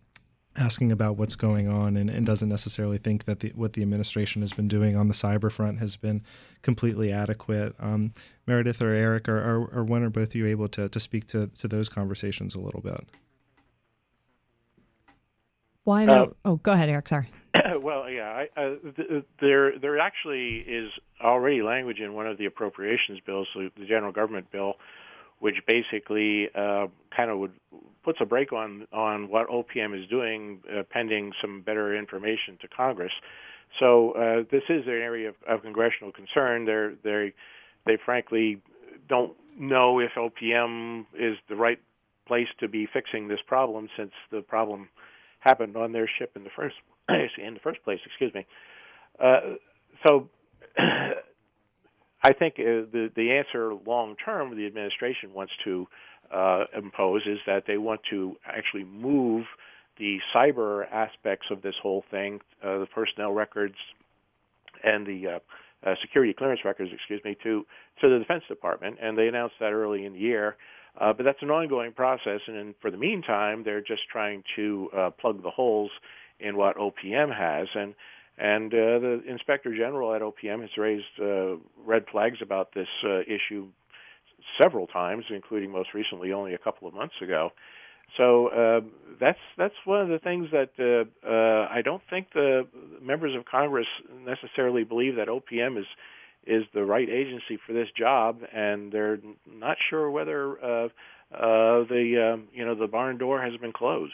asking 0.56 0.92
about 0.92 1.16
what's 1.16 1.34
going 1.34 1.66
on 1.66 1.96
and, 1.96 2.08
and 2.08 2.24
doesn't 2.24 2.48
necessarily 2.48 2.96
think 2.96 3.24
that 3.24 3.40
the, 3.40 3.50
what 3.56 3.72
the 3.72 3.82
administration 3.82 4.40
has 4.40 4.52
been 4.52 4.68
doing 4.68 4.94
on 4.94 5.08
the 5.08 5.14
cyber 5.14 5.50
front 5.50 5.80
has 5.80 5.96
been 5.96 6.22
completely 6.62 7.10
adequate. 7.10 7.74
Um, 7.80 8.12
Meredith 8.46 8.80
or 8.80 8.92
Eric, 8.92 9.28
or, 9.28 9.38
or, 9.38 9.80
or 9.80 9.84
when 9.84 10.04
are 10.04 10.10
both 10.10 10.28
of 10.28 10.36
you 10.36 10.46
able 10.46 10.68
to, 10.68 10.88
to 10.88 11.00
speak 11.00 11.26
to, 11.28 11.48
to 11.58 11.66
those 11.66 11.88
conversations 11.88 12.54
a 12.54 12.60
little 12.60 12.80
bit? 12.80 13.04
Well, 15.84 15.96
I 15.96 16.04
know. 16.04 16.22
Uh, 16.22 16.28
oh, 16.44 16.56
go 16.56 16.70
ahead, 16.70 16.88
Eric. 16.88 17.08
Sorry. 17.08 17.28
well, 17.80 18.08
yeah, 18.08 18.44
I, 18.56 18.60
uh, 18.60 18.74
th- 18.96 19.24
there 19.40 19.76
there 19.78 19.98
actually 19.98 20.58
is 20.58 20.90
already 21.20 21.62
language 21.62 21.98
in 21.98 22.14
one 22.14 22.28
of 22.28 22.38
the 22.38 22.46
appropriations 22.46 23.18
bills, 23.26 23.48
the 23.56 23.86
general 23.86 24.12
government 24.12 24.52
bill, 24.52 24.74
which 25.40 25.56
basically 25.66 26.48
uh, 26.54 26.86
kind 27.14 27.30
of 27.30 27.38
would 27.38 27.52
puts 28.04 28.18
a 28.20 28.24
brake 28.24 28.52
on 28.52 28.86
on 28.92 29.28
what 29.28 29.48
OPM 29.48 30.00
is 30.00 30.08
doing, 30.08 30.60
uh, 30.72 30.82
pending 30.90 31.32
some 31.40 31.62
better 31.62 31.96
information 31.96 32.56
to 32.60 32.68
Congress. 32.68 33.12
So 33.80 34.12
uh, 34.12 34.44
this 34.50 34.62
is 34.68 34.86
an 34.86 34.92
area 34.92 35.30
of, 35.30 35.34
of 35.48 35.62
congressional 35.62 36.12
concern. 36.12 36.64
They're 36.64 36.94
they 37.02 37.32
they 37.84 37.98
frankly 38.04 38.62
don't 39.08 39.32
know 39.58 39.98
if 39.98 40.12
OPM 40.16 41.06
is 41.18 41.36
the 41.48 41.56
right 41.56 41.78
place 42.26 42.48
to 42.60 42.68
be 42.68 42.88
fixing 42.92 43.28
this 43.28 43.40
problem 43.46 43.88
since 43.96 44.12
the 44.30 44.40
problem 44.40 44.88
happened 45.40 45.76
on 45.76 45.92
their 45.92 46.08
ship 46.18 46.32
in 46.36 46.44
the 46.44 46.50
first 46.54 46.76
in 47.08 47.54
the 47.54 47.60
first 47.60 47.82
place. 47.84 48.00
Excuse 48.06 48.32
me. 48.34 48.46
Uh, 49.22 49.56
so. 50.06 50.28
I 52.26 52.32
think 52.32 52.54
uh, 52.58 52.90
the 52.90 53.08
the 53.14 53.30
answer 53.30 53.72
long 53.86 54.16
term 54.16 54.56
the 54.56 54.66
administration 54.66 55.32
wants 55.32 55.52
to 55.62 55.86
uh, 56.34 56.64
impose 56.76 57.22
is 57.24 57.38
that 57.46 57.64
they 57.68 57.78
want 57.78 58.00
to 58.10 58.34
actually 58.44 58.82
move 58.82 59.44
the 59.96 60.18
cyber 60.34 60.90
aspects 60.90 61.46
of 61.52 61.62
this 61.62 61.76
whole 61.80 62.04
thing, 62.10 62.40
uh, 62.64 62.78
the 62.78 62.86
personnel 62.92 63.32
records 63.32 63.76
and 64.82 65.06
the 65.06 65.28
uh, 65.28 65.88
uh, 65.88 65.94
security 66.02 66.34
clearance 66.36 66.62
records, 66.64 66.90
excuse 66.92 67.22
me, 67.24 67.36
to 67.44 67.64
to 68.00 68.08
the 68.08 68.18
Defense 68.18 68.42
Department, 68.48 68.96
and 69.00 69.16
they 69.16 69.28
announced 69.28 69.54
that 69.60 69.72
early 69.72 70.04
in 70.04 70.14
the 70.14 70.18
year. 70.18 70.56
Uh, 71.00 71.12
but 71.12 71.22
that's 71.22 71.42
an 71.42 71.50
ongoing 71.50 71.92
process, 71.92 72.40
and 72.48 72.56
in, 72.56 72.74
for 72.82 72.90
the 72.90 72.96
meantime, 72.96 73.62
they're 73.62 73.82
just 73.82 74.02
trying 74.10 74.42
to 74.56 74.90
plug 75.20 75.44
the 75.44 75.50
holes 75.50 75.92
in 76.40 76.56
what 76.56 76.76
OPM 76.76 77.32
has, 77.32 77.68
and 77.76 77.94
and 78.38 78.72
uh, 78.72 78.98
the 78.98 79.22
Inspector 79.28 79.74
General 79.76 80.14
at 80.14 80.22
OPM 80.22 80.60
has 80.60 80.70
raised 80.76 81.04
uh, 81.20 81.56
red 81.84 82.04
flags 82.10 82.38
about 82.42 82.74
this 82.74 82.88
uh, 83.04 83.20
issue 83.20 83.68
several 84.60 84.86
times, 84.86 85.24
including 85.30 85.70
most 85.70 85.94
recently 85.94 86.32
only 86.32 86.54
a 86.54 86.58
couple 86.58 86.86
of 86.86 86.94
months 86.94 87.14
ago. 87.22 87.50
So 88.16 88.48
uh, 88.48 88.80
that's 89.20 89.38
that's 89.58 89.74
one 89.84 90.00
of 90.00 90.08
the 90.08 90.18
things 90.18 90.48
that 90.52 90.70
uh, 90.78 91.28
uh, 91.28 91.68
I 91.70 91.82
don't 91.82 92.02
think 92.08 92.28
the 92.32 92.66
members 93.02 93.34
of 93.34 93.44
Congress 93.44 93.86
necessarily 94.24 94.84
believe 94.84 95.16
that 95.16 95.28
OPM 95.28 95.78
is 95.78 95.86
is 96.46 96.62
the 96.72 96.84
right 96.84 97.08
agency 97.08 97.58
for 97.66 97.72
this 97.72 97.88
job, 97.98 98.40
and 98.54 98.92
they're 98.92 99.18
not 99.50 99.76
sure 99.90 100.10
whether 100.10 100.62
uh, 100.62 100.84
uh, 101.34 101.84
the 101.88 102.36
uh, 102.36 102.42
you 102.52 102.64
know 102.64 102.74
the 102.74 102.86
barn 102.86 103.18
door 103.18 103.42
has 103.42 103.56
been 103.60 103.72
closed 103.72 104.12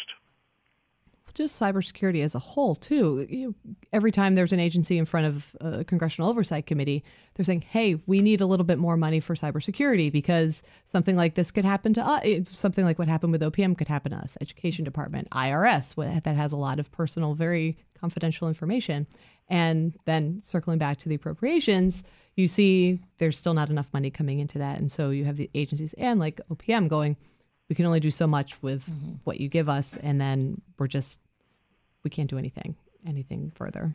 just 1.34 1.60
cybersecurity 1.60 2.22
as 2.22 2.34
a 2.34 2.38
whole, 2.38 2.74
too. 2.74 3.26
You, 3.28 3.54
every 3.92 4.12
time 4.12 4.34
there's 4.34 4.52
an 4.52 4.60
agency 4.60 4.98
in 4.98 5.04
front 5.04 5.26
of 5.26 5.56
a 5.60 5.84
congressional 5.84 6.28
oversight 6.28 6.66
committee, 6.66 7.04
they're 7.34 7.44
saying, 7.44 7.62
"Hey, 7.62 8.00
we 8.06 8.22
need 8.22 8.40
a 8.40 8.46
little 8.46 8.64
bit 8.64 8.78
more 8.78 8.96
money 8.96 9.20
for 9.20 9.34
cybersecurity 9.34 10.12
because 10.12 10.62
something 10.84 11.16
like 11.16 11.34
this 11.34 11.50
could 11.50 11.64
happen 11.64 11.94
to 11.94 12.02
us. 12.02 12.48
Something 12.48 12.84
like 12.84 12.98
what 12.98 13.08
happened 13.08 13.32
with 13.32 13.42
OPM 13.42 13.76
could 13.76 13.88
happen 13.88 14.12
to 14.12 14.18
us. 14.18 14.36
Education 14.40 14.84
Department, 14.84 15.28
IRS, 15.30 15.94
that 16.22 16.36
has 16.36 16.52
a 16.52 16.56
lot 16.56 16.78
of 16.78 16.90
personal, 16.92 17.34
very 17.34 17.76
confidential 17.94 18.48
information." 18.48 19.06
And 19.48 19.96
then 20.06 20.40
circling 20.40 20.78
back 20.78 20.96
to 20.98 21.08
the 21.08 21.14
appropriations, 21.14 22.04
you 22.36 22.46
see 22.46 23.00
there's 23.18 23.36
still 23.36 23.54
not 23.54 23.70
enough 23.70 23.92
money 23.92 24.10
coming 24.10 24.40
into 24.40 24.58
that, 24.58 24.78
and 24.78 24.90
so 24.90 25.10
you 25.10 25.24
have 25.24 25.36
the 25.36 25.50
agencies 25.54 25.94
and 25.94 26.18
like 26.20 26.40
OPM 26.50 26.88
going 26.88 27.16
we 27.72 27.74
can 27.74 27.86
only 27.86 28.00
do 28.00 28.10
so 28.10 28.26
much 28.26 28.60
with 28.62 28.82
mm-hmm. 28.82 29.14
what 29.24 29.40
you 29.40 29.48
give 29.48 29.66
us 29.66 29.96
and 30.02 30.20
then 30.20 30.60
we're 30.78 30.86
just 30.86 31.21
we 32.02 32.10
can't 32.10 32.30
do 32.30 32.38
anything 32.38 32.74
anything 33.06 33.52
further 33.54 33.94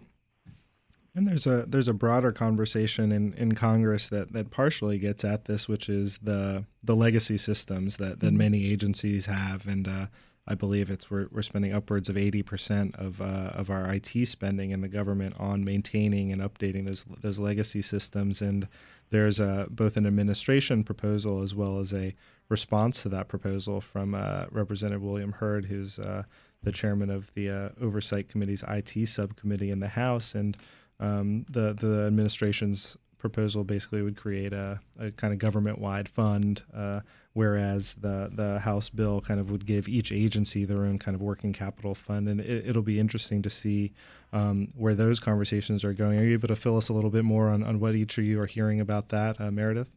and 1.18 1.28
there's 1.28 1.48
a 1.48 1.66
there's 1.68 1.88
a 1.88 1.94
broader 1.94 2.32
conversation 2.32 3.12
in, 3.12 3.34
in 3.34 3.56
Congress 3.56 4.08
that, 4.10 4.34
that 4.34 4.52
partially 4.52 5.00
gets 5.00 5.26
at 5.26 5.46
this, 5.46 5.68
which 5.68 5.90
is 5.90 6.20
the 6.20 6.64
the 6.84 6.96
legacy 6.96 7.38
systems 7.38 7.98
that, 7.98 8.20
that 8.20 8.28
mm-hmm. 8.28 8.38
many 8.38 8.72
agencies 8.72 9.26
have, 9.26 9.66
and 9.66 9.88
uh, 9.88 10.06
I 10.48 10.54
believe 10.54 10.92
it's 10.92 11.10
we're, 11.10 11.28
we're 11.32 11.42
spending 11.42 11.74
upwards 11.74 12.08
of 12.08 12.18
eighty 12.18 12.44
percent 12.44 12.96
of 12.98 13.20
uh, 13.20 13.52
of 13.56 13.72
our 13.72 13.92
IT 13.92 14.28
spending 14.28 14.70
in 14.70 14.82
the 14.82 14.88
government 14.88 15.36
on 15.40 15.66
maintaining 15.66 16.32
and 16.32 16.40
updating 16.40 16.86
those 16.86 17.04
those 17.22 17.40
legacy 17.40 17.82
systems. 17.82 18.40
And 18.40 18.68
there's 19.10 19.40
a, 19.40 19.66
both 19.72 19.98
an 19.98 20.06
administration 20.06 20.84
proposal 20.84 21.42
as 21.42 21.56
well 21.56 21.80
as 21.80 21.96
a 21.96 22.14
response 22.50 23.02
to 23.02 23.10
that 23.10 23.28
proposal 23.28 23.82
from 23.82 24.14
uh, 24.14 24.46
Representative 24.52 25.02
William 25.02 25.32
Hurd, 25.32 25.66
who's 25.66 25.98
uh, 25.98 26.24
the 26.68 26.74
chairman 26.74 27.10
of 27.10 27.34
the 27.34 27.50
uh, 27.50 27.70
Oversight 27.82 28.28
Committee's 28.28 28.64
IT 28.68 29.08
subcommittee 29.08 29.72
in 29.72 29.80
the 29.80 29.88
House, 29.88 30.36
and 30.36 30.58
um, 31.00 31.46
the 31.50 31.74
the 31.74 32.06
administration's 32.08 32.98
proposal 33.18 33.64
basically 33.64 34.02
would 34.02 34.18
create 34.18 34.54
a, 34.54 34.80
a 35.00 35.12
kind 35.12 35.34
of 35.34 35.40
government-wide 35.40 36.08
fund, 36.08 36.62
uh, 36.76 37.00
whereas 37.34 37.94
the 38.02 38.30
the 38.34 38.60
House 38.60 38.90
bill 38.90 39.22
kind 39.22 39.40
of 39.40 39.50
would 39.50 39.66
give 39.66 39.88
each 39.88 40.12
agency 40.12 40.66
their 40.66 40.84
own 40.84 41.00
kind 41.00 41.16
of 41.16 41.22
working 41.22 41.54
capital 41.54 41.96
fund, 41.96 42.28
and 42.28 42.42
it, 42.42 42.76
will 42.76 42.82
be 42.82 43.00
interesting 43.00 43.42
to 43.42 43.50
see 43.50 43.94
um, 44.34 44.68
where 44.76 44.94
those 44.94 45.22
conversations 45.22 45.86
are 45.86 45.94
going. 45.94 46.20
Are 46.20 46.24
you 46.26 46.34
able 46.34 46.50
to 46.50 46.56
fill 46.58 46.76
us 46.76 46.90
a 46.90 46.94
little 46.94 47.10
bit 47.10 47.24
more 47.24 47.48
on, 47.48 47.64
on 47.64 47.80
what 47.80 47.96
each 47.96 48.18
of 48.18 48.26
you 48.26 48.42
are 48.42 48.46
hearing 48.46 48.82
about 48.82 49.08
that, 49.10 49.40
uh, 49.40 49.52
Meredith? 49.52 49.90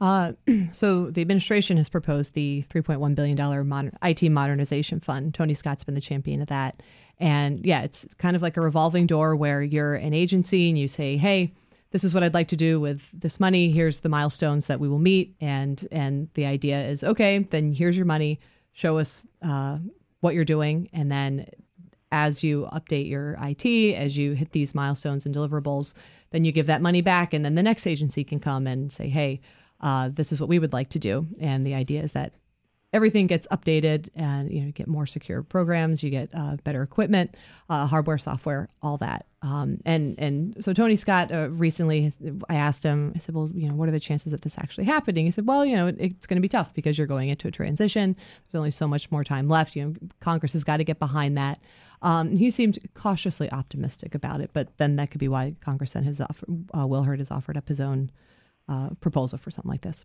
Uh, 0.00 0.32
so 0.72 1.10
the 1.10 1.20
administration 1.20 1.76
has 1.76 1.88
proposed 1.88 2.34
the 2.34 2.64
3.1 2.68 3.14
billion 3.14 3.36
dollar 3.36 3.64
modern, 3.64 3.96
IT 4.02 4.22
modernization 4.30 5.00
fund. 5.00 5.34
Tony 5.34 5.54
Scott's 5.54 5.84
been 5.84 5.94
the 5.94 6.00
champion 6.00 6.40
of 6.40 6.48
that, 6.48 6.82
and 7.18 7.64
yeah, 7.66 7.82
it's 7.82 8.06
kind 8.18 8.36
of 8.36 8.42
like 8.42 8.56
a 8.56 8.60
revolving 8.60 9.06
door 9.06 9.34
where 9.34 9.62
you're 9.62 9.94
an 9.94 10.14
agency 10.14 10.68
and 10.68 10.78
you 10.78 10.88
say, 10.88 11.16
"Hey, 11.16 11.52
this 11.90 12.04
is 12.04 12.14
what 12.14 12.22
I'd 12.22 12.34
like 12.34 12.48
to 12.48 12.56
do 12.56 12.80
with 12.80 13.08
this 13.12 13.40
money. 13.40 13.70
Here's 13.70 14.00
the 14.00 14.08
milestones 14.08 14.66
that 14.68 14.80
we 14.80 14.88
will 14.88 14.98
meet," 14.98 15.34
and 15.40 15.86
and 15.90 16.28
the 16.34 16.46
idea 16.46 16.86
is, 16.86 17.02
okay, 17.02 17.38
then 17.38 17.72
here's 17.72 17.96
your 17.96 18.06
money. 18.06 18.40
Show 18.72 18.98
us 18.98 19.26
uh, 19.42 19.78
what 20.20 20.34
you're 20.34 20.44
doing, 20.44 20.88
and 20.92 21.10
then 21.10 21.48
as 22.10 22.42
you 22.42 22.68
update 22.72 23.08
your 23.08 23.36
IT, 23.42 23.94
as 23.96 24.16
you 24.16 24.32
hit 24.32 24.52
these 24.52 24.74
milestones 24.74 25.26
and 25.26 25.34
deliverables, 25.34 25.94
then 26.30 26.44
you 26.44 26.52
give 26.52 26.66
that 26.66 26.80
money 26.80 27.02
back, 27.02 27.34
and 27.34 27.44
then 27.44 27.54
the 27.56 27.62
next 27.62 27.86
agency 27.86 28.22
can 28.22 28.38
come 28.38 28.68
and 28.68 28.92
say, 28.92 29.08
"Hey." 29.08 29.40
Uh, 29.80 30.08
this 30.12 30.32
is 30.32 30.40
what 30.40 30.48
we 30.48 30.58
would 30.58 30.72
like 30.72 30.90
to 30.90 30.98
do. 30.98 31.26
And 31.40 31.66
the 31.66 31.74
idea 31.74 32.02
is 32.02 32.12
that 32.12 32.32
everything 32.92 33.26
gets 33.26 33.46
updated 33.48 34.08
and 34.14 34.50
you 34.50 34.62
know 34.62 34.70
get 34.72 34.88
more 34.88 35.06
secure 35.06 35.42
programs 35.42 36.02
you 36.02 36.10
get 36.10 36.30
uh, 36.34 36.56
better 36.64 36.82
equipment 36.82 37.36
uh, 37.68 37.86
hardware 37.86 38.18
software 38.18 38.68
all 38.82 38.96
that. 38.96 39.26
Um, 39.42 39.78
and 39.84 40.18
and 40.18 40.56
so 40.64 40.72
tony 40.72 40.96
scott 40.96 41.30
uh, 41.30 41.48
recently 41.50 42.10
i 42.48 42.56
asked 42.56 42.82
him 42.82 43.12
i 43.14 43.18
said 43.18 43.34
well 43.34 43.50
you 43.54 43.68
know 43.68 43.74
what 43.74 43.88
are 43.88 43.92
the 43.92 44.00
chances 44.00 44.32
of 44.32 44.40
this 44.40 44.58
actually 44.58 44.84
happening? 44.84 45.26
He 45.26 45.30
said 45.30 45.46
well 45.46 45.64
you 45.64 45.76
know 45.76 45.88
it, 45.88 45.96
it's 45.98 46.26
going 46.26 46.36
to 46.36 46.42
be 46.42 46.48
tough 46.48 46.74
because 46.74 46.98
you're 46.98 47.06
going 47.06 47.28
into 47.28 47.46
a 47.46 47.50
transition. 47.50 48.16
There's 48.50 48.58
only 48.58 48.70
so 48.70 48.88
much 48.88 49.10
more 49.10 49.22
time 49.22 49.48
left. 49.48 49.76
You 49.76 49.86
know 49.86 49.94
congress 50.20 50.54
has 50.54 50.64
got 50.64 50.78
to 50.78 50.84
get 50.84 50.98
behind 50.98 51.36
that. 51.36 51.60
Um, 52.00 52.36
he 52.36 52.48
seemed 52.50 52.78
cautiously 52.94 53.50
optimistic 53.50 54.14
about 54.14 54.40
it 54.40 54.50
but 54.52 54.76
then 54.78 54.96
that 54.96 55.10
could 55.10 55.20
be 55.20 55.28
why 55.28 55.56
congress 55.60 55.92
then 55.92 56.04
has 56.04 56.20
offered 56.20 56.48
uh, 56.76 56.86
will 56.86 57.02
hurd 57.02 57.18
has 57.18 57.30
offered 57.30 57.56
up 57.56 57.68
his 57.68 57.80
own 57.80 58.10
uh, 58.68 58.90
proposal 59.00 59.38
for 59.38 59.50
something 59.50 59.70
like 59.70 59.82
this. 59.82 60.04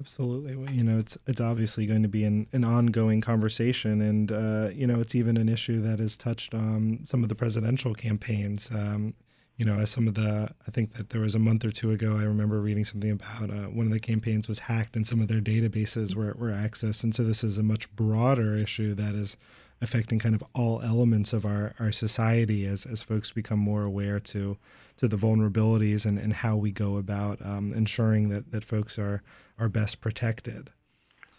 Absolutely. 0.00 0.56
Well, 0.56 0.70
you 0.70 0.82
know, 0.82 0.98
it's 0.98 1.18
it's 1.26 1.42
obviously 1.42 1.84
going 1.84 2.02
to 2.02 2.08
be 2.08 2.24
an, 2.24 2.46
an 2.52 2.64
ongoing 2.64 3.20
conversation, 3.20 4.00
and 4.00 4.32
uh, 4.32 4.70
you 4.72 4.86
know, 4.86 4.98
it's 4.98 5.14
even 5.14 5.36
an 5.36 5.48
issue 5.48 5.82
that 5.82 5.98
has 5.98 6.16
touched 6.16 6.54
on 6.54 7.00
some 7.04 7.22
of 7.22 7.28
the 7.28 7.34
presidential 7.34 7.94
campaigns. 7.94 8.70
Um, 8.70 9.14
you 9.60 9.66
know, 9.66 9.78
as 9.78 9.90
some 9.90 10.08
of 10.08 10.14
the, 10.14 10.48
I 10.66 10.70
think 10.70 10.94
that 10.94 11.10
there 11.10 11.20
was 11.20 11.34
a 11.34 11.38
month 11.38 11.66
or 11.66 11.70
two 11.70 11.90
ago, 11.90 12.16
I 12.16 12.22
remember 12.22 12.62
reading 12.62 12.82
something 12.82 13.10
about 13.10 13.50
uh, 13.50 13.68
one 13.68 13.84
of 13.84 13.92
the 13.92 14.00
campaigns 14.00 14.48
was 14.48 14.58
hacked 14.58 14.96
and 14.96 15.06
some 15.06 15.20
of 15.20 15.28
their 15.28 15.42
databases 15.42 16.14
were, 16.14 16.34
were 16.38 16.48
accessed. 16.48 17.04
And 17.04 17.14
so 17.14 17.24
this 17.24 17.44
is 17.44 17.58
a 17.58 17.62
much 17.62 17.94
broader 17.94 18.56
issue 18.56 18.94
that 18.94 19.14
is 19.14 19.36
affecting 19.82 20.18
kind 20.18 20.34
of 20.34 20.44
all 20.54 20.82
elements 20.82 21.32
of 21.32 21.44
our, 21.44 21.74
our 21.78 21.92
society 21.92 22.66
as, 22.66 22.86
as 22.86 23.02
folks 23.02 23.32
become 23.32 23.58
more 23.58 23.82
aware 23.84 24.20
to 24.20 24.56
to 25.00 25.08
the 25.08 25.16
vulnerabilities 25.16 26.04
and, 26.04 26.18
and 26.18 26.34
how 26.34 26.54
we 26.54 26.70
go 26.70 26.98
about 26.98 27.40
um, 27.42 27.72
ensuring 27.72 28.28
that, 28.28 28.52
that 28.52 28.62
folks 28.62 28.98
are, 28.98 29.22
are 29.58 29.70
best 29.70 30.02
protected. 30.02 30.68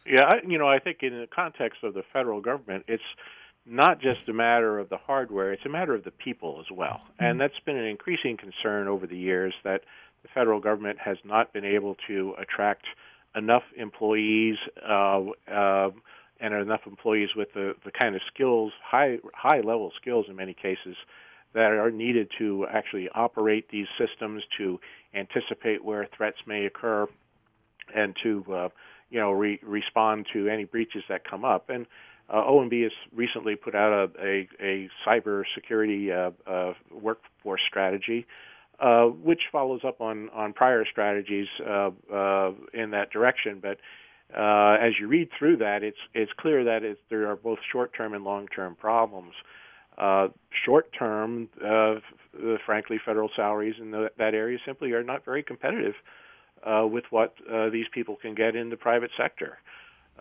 Yeah, 0.03 0.23
I, 0.23 0.39
you 0.47 0.57
know, 0.57 0.67
I 0.67 0.79
think 0.79 1.03
in 1.03 1.11
the 1.11 1.27
context 1.27 1.83
of 1.83 1.93
the 1.93 2.01
federal 2.11 2.41
government, 2.41 2.85
it's 2.87 3.03
not 3.67 4.01
just 4.01 4.27
a 4.27 4.33
matter 4.33 4.79
of 4.79 4.89
the 4.89 4.97
hardware, 4.97 5.53
it's 5.53 5.63
a 5.63 5.69
matter 5.69 5.93
of 5.93 6.03
the 6.03 6.09
people 6.09 6.57
as 6.59 6.75
well. 6.75 7.01
Mm-hmm. 7.03 7.23
And 7.23 7.39
that's 7.39 7.59
been 7.63 7.77
an 7.77 7.85
increasing 7.85 8.35
concern 8.35 8.87
over 8.87 9.05
the 9.05 9.17
years 9.17 9.53
that 9.63 9.81
the 10.23 10.29
federal 10.33 10.59
government 10.59 10.97
has 10.97 11.17
not 11.23 11.53
been 11.53 11.65
able 11.65 11.95
to 12.07 12.33
attract 12.39 12.85
enough 13.35 13.63
employees 13.77 14.57
uh, 14.83 15.21
uh, 15.51 15.89
and 16.41 16.53
enough 16.53 16.81
employees 16.85 17.29
with 17.35 17.49
the, 17.53 17.73
the 17.85 17.91
kind 17.91 18.15
of 18.15 18.21
skills, 18.33 18.73
high 18.83 19.17
high 19.33 19.59
level 19.59 19.91
skills 20.01 20.25
in 20.27 20.35
many 20.35 20.53
cases, 20.53 20.95
that 21.53 21.71
are 21.71 21.91
needed 21.91 22.29
to 22.39 22.65
actually 22.71 23.09
operate 23.13 23.69
these 23.69 23.87
systems, 23.97 24.43
to 24.57 24.79
anticipate 25.13 25.83
where 25.83 26.07
threats 26.17 26.37
may 26.47 26.65
occur, 26.65 27.07
and 27.95 28.15
to 28.23 28.43
uh, 28.51 28.69
you 29.09 29.19
know 29.19 29.31
re- 29.31 29.59
respond 29.61 30.25
to 30.33 30.47
any 30.47 30.65
breaches 30.65 31.03
that 31.09 31.29
come 31.29 31.45
up. 31.45 31.69
And 31.69 31.85
uh, 32.29 32.43
OMB 32.43 32.83
has 32.83 32.91
recently 33.13 33.55
put 33.55 33.75
out 33.75 33.91
a, 34.17 34.25
a, 34.25 34.47
a 34.61 34.89
cyber 35.05 35.43
security 35.53 36.11
uh, 36.11 36.31
uh, 36.47 36.73
workforce 36.91 37.61
strategy, 37.67 38.25
uh, 38.79 39.03
which 39.05 39.41
follows 39.51 39.81
up 39.85 39.99
on, 39.99 40.29
on 40.29 40.53
prior 40.53 40.85
strategies 40.89 41.47
uh, 41.67 41.89
uh, 42.13 42.51
in 42.73 42.91
that 42.91 43.11
direction. 43.11 43.59
But 43.61 43.77
as 44.33 44.93
you 44.99 45.07
read 45.07 45.29
through 45.37 45.57
that, 45.57 45.83
it's 45.83 45.97
it's 46.13 46.31
clear 46.37 46.63
that 46.63 46.83
it's, 46.83 46.99
there 47.09 47.29
are 47.29 47.35
both 47.35 47.59
short-term 47.71 48.13
and 48.13 48.23
long-term 48.23 48.75
problems. 48.75 49.33
short-term, 50.65 51.49
frankly, 52.65 52.99
federal 53.05 53.29
salaries 53.35 53.75
in 53.79 53.91
the, 53.91 54.11
that 54.17 54.33
area 54.33 54.57
simply 54.65 54.91
are 54.93 55.03
not 55.03 55.25
very 55.25 55.43
competitive 55.43 55.95
with 56.65 57.05
what 57.09 57.35
these 57.71 57.87
people 57.93 58.15
can 58.15 58.35
get 58.35 58.55
in 58.55 58.69
the 58.69 58.77
private 58.77 59.11
sector. 59.17 59.57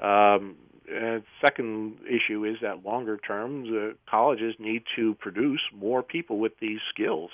Um, 0.01 0.57
uh, 0.91 1.21
second 1.45 1.99
issue 2.07 2.45
is 2.45 2.57
that 2.63 2.85
longer 2.85 3.17
term, 3.17 3.65
the 3.65 3.97
colleges 4.09 4.55
need 4.59 4.83
to 4.97 5.15
produce 5.15 5.61
more 5.75 6.03
people 6.03 6.39
with 6.39 6.53
these 6.61 6.81
skills. 6.93 7.31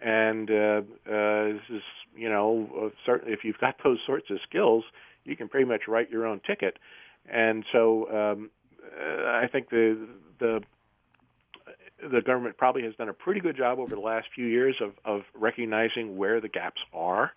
And 0.00 0.50
uh, 0.50 0.82
uh, 1.06 1.44
this 1.52 1.62
is, 1.70 1.82
you 2.16 2.28
know, 2.28 2.68
uh, 2.86 2.88
certainly 3.04 3.34
if 3.34 3.40
you've 3.44 3.58
got 3.58 3.76
those 3.84 3.98
sorts 4.06 4.30
of 4.30 4.38
skills, 4.48 4.84
you 5.28 5.36
can 5.36 5.48
pretty 5.48 5.66
much 5.66 5.82
write 5.86 6.10
your 6.10 6.26
own 6.26 6.40
ticket. 6.46 6.78
And 7.30 7.64
so 7.72 8.08
um, 8.10 8.50
uh, 8.82 9.26
I 9.26 9.48
think 9.52 9.70
the 9.70 10.08
the 10.38 10.60
the 12.00 12.22
government 12.22 12.56
probably 12.56 12.82
has 12.82 12.94
done 12.94 13.08
a 13.08 13.12
pretty 13.12 13.40
good 13.40 13.56
job 13.56 13.78
over 13.78 13.94
the 13.94 14.00
last 14.00 14.28
few 14.34 14.46
years 14.46 14.76
of, 14.80 14.92
of 15.04 15.22
recognizing 15.34 16.16
where 16.16 16.40
the 16.40 16.48
gaps 16.48 16.80
are. 16.92 17.32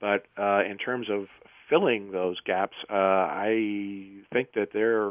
But 0.00 0.26
uh, 0.38 0.62
in 0.68 0.78
terms 0.78 1.08
of 1.10 1.26
filling 1.68 2.12
those 2.12 2.38
gaps, 2.40 2.76
uh, 2.88 2.94
I 2.94 4.20
think 4.32 4.52
that 4.54 4.68
they're 4.72 5.10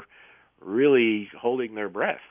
really 0.61 1.29
holding 1.39 1.75
their 1.75 1.89
breath. 1.89 2.21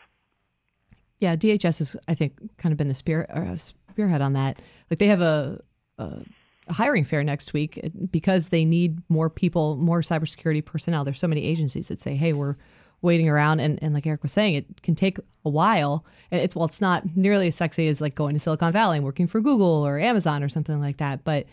Yeah, 1.18 1.36
DHS 1.36 1.78
has, 1.78 1.96
I 2.08 2.14
think, 2.14 2.56
kind 2.56 2.72
of 2.72 2.78
been 2.78 2.88
the 2.88 2.94
spear, 2.94 3.26
uh, 3.32 3.56
spearhead 3.56 4.22
on 4.22 4.32
that. 4.32 4.58
Like 4.90 4.98
they 4.98 5.08
have 5.08 5.20
a, 5.20 5.62
a, 5.98 6.04
a, 6.04 6.22
hiring 6.68 7.04
fair 7.04 7.22
next 7.22 7.52
week 7.52 7.80
uh, 7.82 7.88
because 8.10 8.48
they 8.48 8.64
need 8.64 8.98
more 9.08 9.30
people, 9.30 9.76
more 9.76 10.00
cybersecurity 10.00 10.64
personnel. 10.64 11.04
There's 11.04 11.18
so 11.18 11.28
many 11.28 11.44
agencies 11.44 11.88
that 11.88 12.00
say, 12.00 12.14
"Hey, 12.16 12.32
we're 12.32 12.56
waiting 13.02 13.28
around," 13.28 13.60
and, 13.60 13.78
and 13.82 13.94
like 13.94 14.06
Eric 14.06 14.22
was 14.22 14.32
saying, 14.32 14.54
it 14.54 14.82
can 14.82 14.94
take 14.94 15.18
a 15.44 15.50
while. 15.50 16.04
It's 16.30 16.54
well, 16.54 16.64
it's 16.64 16.80
not 16.80 17.16
nearly 17.16 17.48
as 17.48 17.54
sexy 17.54 17.86
as 17.88 18.00
like 18.00 18.14
going 18.14 18.34
to 18.34 18.40
Silicon 18.40 18.72
Valley 18.72 18.96
and 18.96 19.04
working 19.04 19.26
for 19.26 19.40
Google 19.40 19.86
or 19.86 19.98
Amazon 19.98 20.42
or 20.42 20.48
something 20.48 20.80
like 20.80 20.98
that, 20.98 21.24
but 21.24 21.46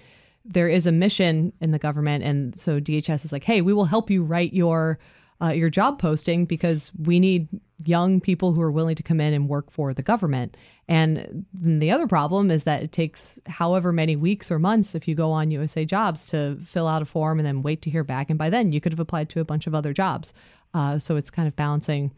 there 0.43 0.68
is 0.68 0.88
a 0.88 0.91
mission 0.91 1.53
in 1.62 1.72
the 1.72 1.80
government, 1.80 2.24
and 2.24 2.57
so 2.57 2.80
DHS 2.80 3.26
is 3.26 3.32
like, 3.32 3.43
hey, 3.43 3.62
we 3.62 3.74
will 3.74 3.86
help 3.86 4.09
you 4.09 4.24
write 4.24 4.53
your 4.53 4.97
uh, 5.42 5.50
your 5.50 5.70
job 5.70 6.00
posting 6.00 6.46
because 6.46 6.92
we 6.98 7.20
need 7.20 7.48
young 7.84 8.22
people 8.22 8.54
who 8.54 8.62
are 8.62 8.72
willing 8.72 8.96
to 8.96 9.04
come 9.04 9.20
in 9.20 9.34
and 9.34 9.50
work 9.50 9.72
for 9.72 9.94
the 9.94 10.04
government. 10.04 10.56
And 10.88 11.46
the 11.54 11.92
other 11.92 12.08
problem 12.08 12.52
is 12.52 12.64
that 12.66 12.84
it 12.84 12.92
takes 12.92 13.39
however 13.48 13.92
many 13.92 14.16
weeks 14.16 14.52
or 14.52 14.60
months 14.60 14.94
if 14.94 15.08
you 15.08 15.16
go 15.16 15.32
on 15.32 15.52
USA 15.52 15.84
Jobs 15.86 16.28
to 16.28 16.58
fill 16.58 16.88
out 16.88 17.02
a 17.02 17.06
form 17.06 17.39
and 17.39 17.46
then 17.46 17.64
wait 17.64 17.82
to 17.84 17.89
hear 17.89 18.04
back. 18.04 18.30
And 18.30 18.38
by 18.38 18.50
then, 18.50 18.72
you 18.72 18.82
could 18.82 18.94
have 18.94 19.00
applied 19.00 19.30
to 19.30 19.39
a 19.39 19.46
bunch 19.46 19.68
of 19.68 19.74
other 19.74 19.94
jobs. 19.94 20.34
Uh, 20.74 21.00
so 21.00 21.16
it's 21.16 21.30
kind 21.30 21.48
of 21.48 21.56
balancing, 21.56 22.12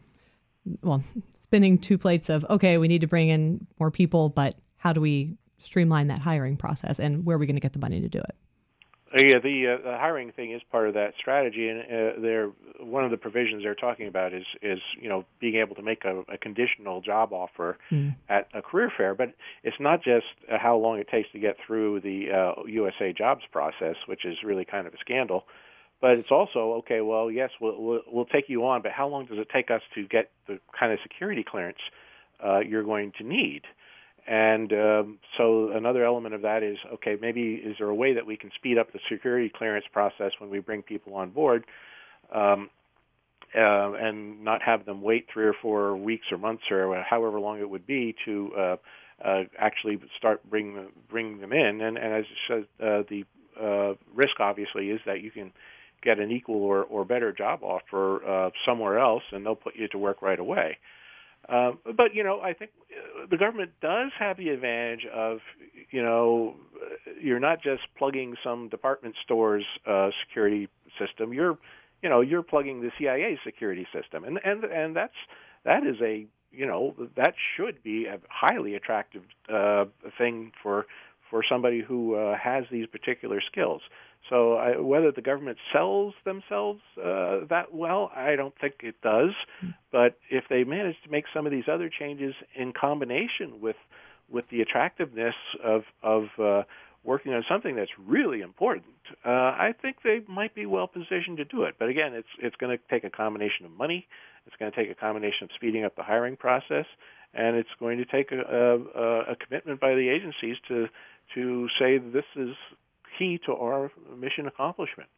well, 0.82 1.02
spinning 1.32 1.78
two 1.78 1.96
plates 1.96 2.28
of 2.28 2.44
okay, 2.50 2.78
we 2.78 2.88
need 2.88 3.00
to 3.00 3.06
bring 3.06 3.28
in 3.28 3.66
more 3.78 3.90
people, 3.90 4.28
but 4.28 4.54
how 4.76 4.92
do 4.92 5.00
we 5.00 5.36
streamline 5.58 6.08
that 6.08 6.18
hiring 6.18 6.56
process, 6.56 7.00
and 7.00 7.24
where 7.24 7.36
are 7.36 7.38
we 7.38 7.46
going 7.46 7.56
to 7.56 7.60
get 7.60 7.72
the 7.72 7.78
money 7.78 8.00
to 8.00 8.08
do 8.08 8.18
it? 8.18 8.36
Uh, 9.14 9.22
yeah, 9.22 9.38
the, 9.38 9.66
uh, 9.68 9.90
the 9.90 9.96
hiring 9.96 10.32
thing 10.32 10.52
is 10.52 10.60
part 10.72 10.88
of 10.88 10.94
that 10.94 11.12
strategy, 11.18 11.68
and 11.68 11.80
uh, 11.82 12.20
they're 12.20 12.50
one 12.80 13.04
of 13.04 13.10
the 13.10 13.16
provisions 13.16 13.62
they're 13.62 13.74
talking 13.74 14.08
about 14.08 14.34
is 14.34 14.44
is 14.60 14.80
you 15.00 15.08
know 15.08 15.24
being 15.40 15.56
able 15.56 15.76
to 15.76 15.82
make 15.82 16.04
a, 16.04 16.22
a 16.32 16.36
conditional 16.36 17.00
job 17.00 17.32
offer 17.32 17.78
mm. 17.92 18.14
at 18.28 18.48
a 18.54 18.60
career 18.60 18.90
fair. 18.96 19.14
But 19.14 19.34
it's 19.62 19.76
not 19.78 20.02
just 20.02 20.26
uh, 20.50 20.58
how 20.58 20.76
long 20.76 20.98
it 20.98 21.08
takes 21.08 21.30
to 21.32 21.38
get 21.38 21.56
through 21.64 22.00
the 22.00 22.30
uh, 22.32 22.62
USA 22.66 23.12
Jobs 23.12 23.42
process, 23.52 23.96
which 24.06 24.24
is 24.24 24.38
really 24.42 24.64
kind 24.64 24.86
of 24.86 24.94
a 24.94 24.98
scandal. 24.98 25.44
But 26.00 26.12
it's 26.12 26.30
also 26.32 26.74
okay. 26.78 27.00
Well, 27.00 27.30
yes, 27.30 27.50
we'll, 27.60 27.80
we'll, 27.80 28.00
we'll 28.10 28.24
take 28.26 28.48
you 28.48 28.66
on, 28.66 28.82
but 28.82 28.90
how 28.90 29.06
long 29.06 29.26
does 29.26 29.38
it 29.38 29.48
take 29.52 29.70
us 29.70 29.82
to 29.94 30.06
get 30.08 30.30
the 30.48 30.58
kind 30.78 30.92
of 30.92 30.98
security 31.02 31.44
clearance 31.48 31.78
uh, 32.44 32.58
you're 32.58 32.82
going 32.82 33.12
to 33.18 33.24
need? 33.24 33.62
And 34.26 34.72
um, 34.72 35.18
so 35.36 35.70
another 35.72 36.04
element 36.04 36.34
of 36.34 36.42
that 36.42 36.62
is 36.62 36.78
okay, 36.94 37.16
maybe 37.20 37.54
is 37.54 37.76
there 37.78 37.88
a 37.88 37.94
way 37.94 38.14
that 38.14 38.26
we 38.26 38.36
can 38.36 38.50
speed 38.54 38.78
up 38.78 38.92
the 38.92 39.00
security 39.10 39.52
clearance 39.54 39.84
process 39.92 40.32
when 40.38 40.48
we 40.48 40.60
bring 40.60 40.82
people 40.82 41.14
on 41.14 41.30
board, 41.30 41.64
um, 42.34 42.70
uh, 43.54 43.92
and 43.92 44.42
not 44.42 44.62
have 44.62 44.86
them 44.86 45.02
wait 45.02 45.26
three 45.32 45.44
or 45.44 45.54
four 45.60 45.96
weeks 45.96 46.26
or 46.32 46.38
months 46.38 46.62
or 46.70 47.02
however 47.02 47.38
long 47.38 47.60
it 47.60 47.68
would 47.68 47.86
be 47.86 48.14
to 48.24 48.52
uh, 48.56 48.76
uh, 49.22 49.42
actually 49.58 50.00
start 50.16 50.48
bring 50.48 50.74
them, 50.74 50.88
bring 51.10 51.40
them 51.40 51.52
in. 51.52 51.80
And, 51.82 51.98
and 51.98 52.14
as 52.14 52.24
I 52.24 52.48
said, 52.48 52.66
uh, 52.80 53.02
the 53.08 53.24
uh, 53.60 53.94
risk 54.14 54.40
obviously 54.40 54.90
is 54.90 55.00
that 55.06 55.20
you 55.20 55.30
can 55.30 55.52
get 56.02 56.18
an 56.18 56.30
equal 56.30 56.62
or, 56.62 56.82
or 56.84 57.04
better 57.04 57.32
job 57.32 57.62
offer 57.62 58.24
uh, 58.26 58.50
somewhere 58.66 58.98
else, 58.98 59.22
and 59.32 59.44
they'll 59.44 59.54
put 59.54 59.76
you 59.76 59.88
to 59.88 59.98
work 59.98 60.22
right 60.22 60.38
away. 60.38 60.78
Uh, 61.48 61.72
but 61.96 62.14
you 62.14 62.24
know, 62.24 62.40
I 62.40 62.52
think 62.54 62.70
uh, 62.90 63.26
the 63.30 63.36
government 63.36 63.72
does 63.80 64.10
have 64.18 64.36
the 64.36 64.48
advantage 64.48 65.06
of, 65.12 65.38
you 65.90 66.02
know, 66.02 66.54
you're 67.20 67.40
not 67.40 67.62
just 67.62 67.82
plugging 67.96 68.34
some 68.42 68.68
department 68.68 69.14
store's 69.22 69.64
uh, 69.86 70.10
security 70.26 70.68
system. 70.98 71.32
You're, 71.32 71.58
you 72.02 72.08
know, 72.08 72.20
you're 72.20 72.42
plugging 72.42 72.80
the 72.80 72.90
CIA 72.98 73.38
security 73.44 73.86
system, 73.92 74.24
and 74.24 74.38
and 74.44 74.64
and 74.64 74.96
that's 74.96 75.14
that 75.64 75.86
is 75.86 75.96
a 76.02 76.26
you 76.50 76.66
know 76.66 76.94
that 77.16 77.34
should 77.56 77.82
be 77.82 78.06
a 78.06 78.18
highly 78.28 78.74
attractive 78.74 79.22
uh, 79.52 79.84
thing 80.16 80.52
for 80.62 80.86
for 81.30 81.42
somebody 81.48 81.80
who 81.80 82.14
uh, 82.14 82.36
has 82.36 82.64
these 82.70 82.86
particular 82.86 83.40
skills. 83.40 83.82
So 84.30 84.54
I, 84.54 84.78
whether 84.78 85.12
the 85.12 85.22
government 85.22 85.58
sells 85.72 86.14
themselves 86.24 86.80
uh, 86.98 87.40
that 87.50 87.72
well, 87.72 88.10
I 88.14 88.36
don't 88.36 88.54
think 88.58 88.76
it 88.80 88.96
does. 89.02 89.30
But 89.92 90.18
if 90.30 90.44
they 90.48 90.64
manage 90.64 90.96
to 91.04 91.10
make 91.10 91.24
some 91.34 91.46
of 91.46 91.52
these 91.52 91.68
other 91.70 91.90
changes 91.90 92.34
in 92.54 92.72
combination 92.72 93.60
with 93.60 93.76
with 94.30 94.46
the 94.50 94.60
attractiveness 94.62 95.34
of 95.62 95.82
of 96.02 96.24
uh, 96.42 96.62
working 97.02 97.34
on 97.34 97.44
something 97.48 97.76
that's 97.76 97.90
really 98.06 98.40
important, 98.40 98.94
uh, 99.24 99.28
I 99.28 99.74
think 99.80 99.96
they 100.02 100.20
might 100.26 100.54
be 100.54 100.64
well 100.64 100.86
positioned 100.86 101.36
to 101.36 101.44
do 101.44 101.64
it. 101.64 101.74
But 101.78 101.88
again, 101.88 102.14
it's 102.14 102.28
it's 102.38 102.56
going 102.56 102.76
to 102.76 102.82
take 102.90 103.04
a 103.04 103.10
combination 103.10 103.66
of 103.66 103.72
money. 103.72 104.06
It's 104.46 104.56
going 104.56 104.72
to 104.72 104.76
take 104.76 104.90
a 104.90 104.94
combination 104.94 105.44
of 105.44 105.50
speeding 105.54 105.84
up 105.84 105.96
the 105.96 106.02
hiring 106.02 106.36
process, 106.36 106.86
and 107.34 107.56
it's 107.56 107.68
going 107.78 107.98
to 107.98 108.04
take 108.04 108.30
a, 108.32 108.40
a, 108.40 109.32
a 109.32 109.36
commitment 109.36 109.80
by 109.80 109.94
the 109.94 110.08
agencies 110.08 110.56
to 110.68 110.88
to 111.34 111.68
say 111.78 111.98
this 111.98 112.24
is 112.36 112.54
key 113.18 113.38
to 113.46 113.52
our 113.54 113.90
mission 114.16 114.46
accomplishment. 114.46 115.08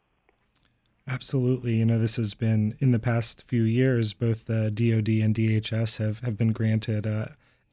Absolutely. 1.08 1.76
You 1.76 1.84
know, 1.84 1.98
this 1.98 2.16
has 2.16 2.34
been 2.34 2.76
in 2.80 2.90
the 2.90 2.98
past 2.98 3.44
few 3.46 3.62
years, 3.62 4.12
both 4.12 4.46
the 4.46 4.70
DoD 4.70 5.08
and 5.22 5.34
DHS 5.34 5.98
have, 5.98 6.18
have 6.20 6.36
been 6.36 6.52
granted 6.52 7.06
uh, 7.06 7.26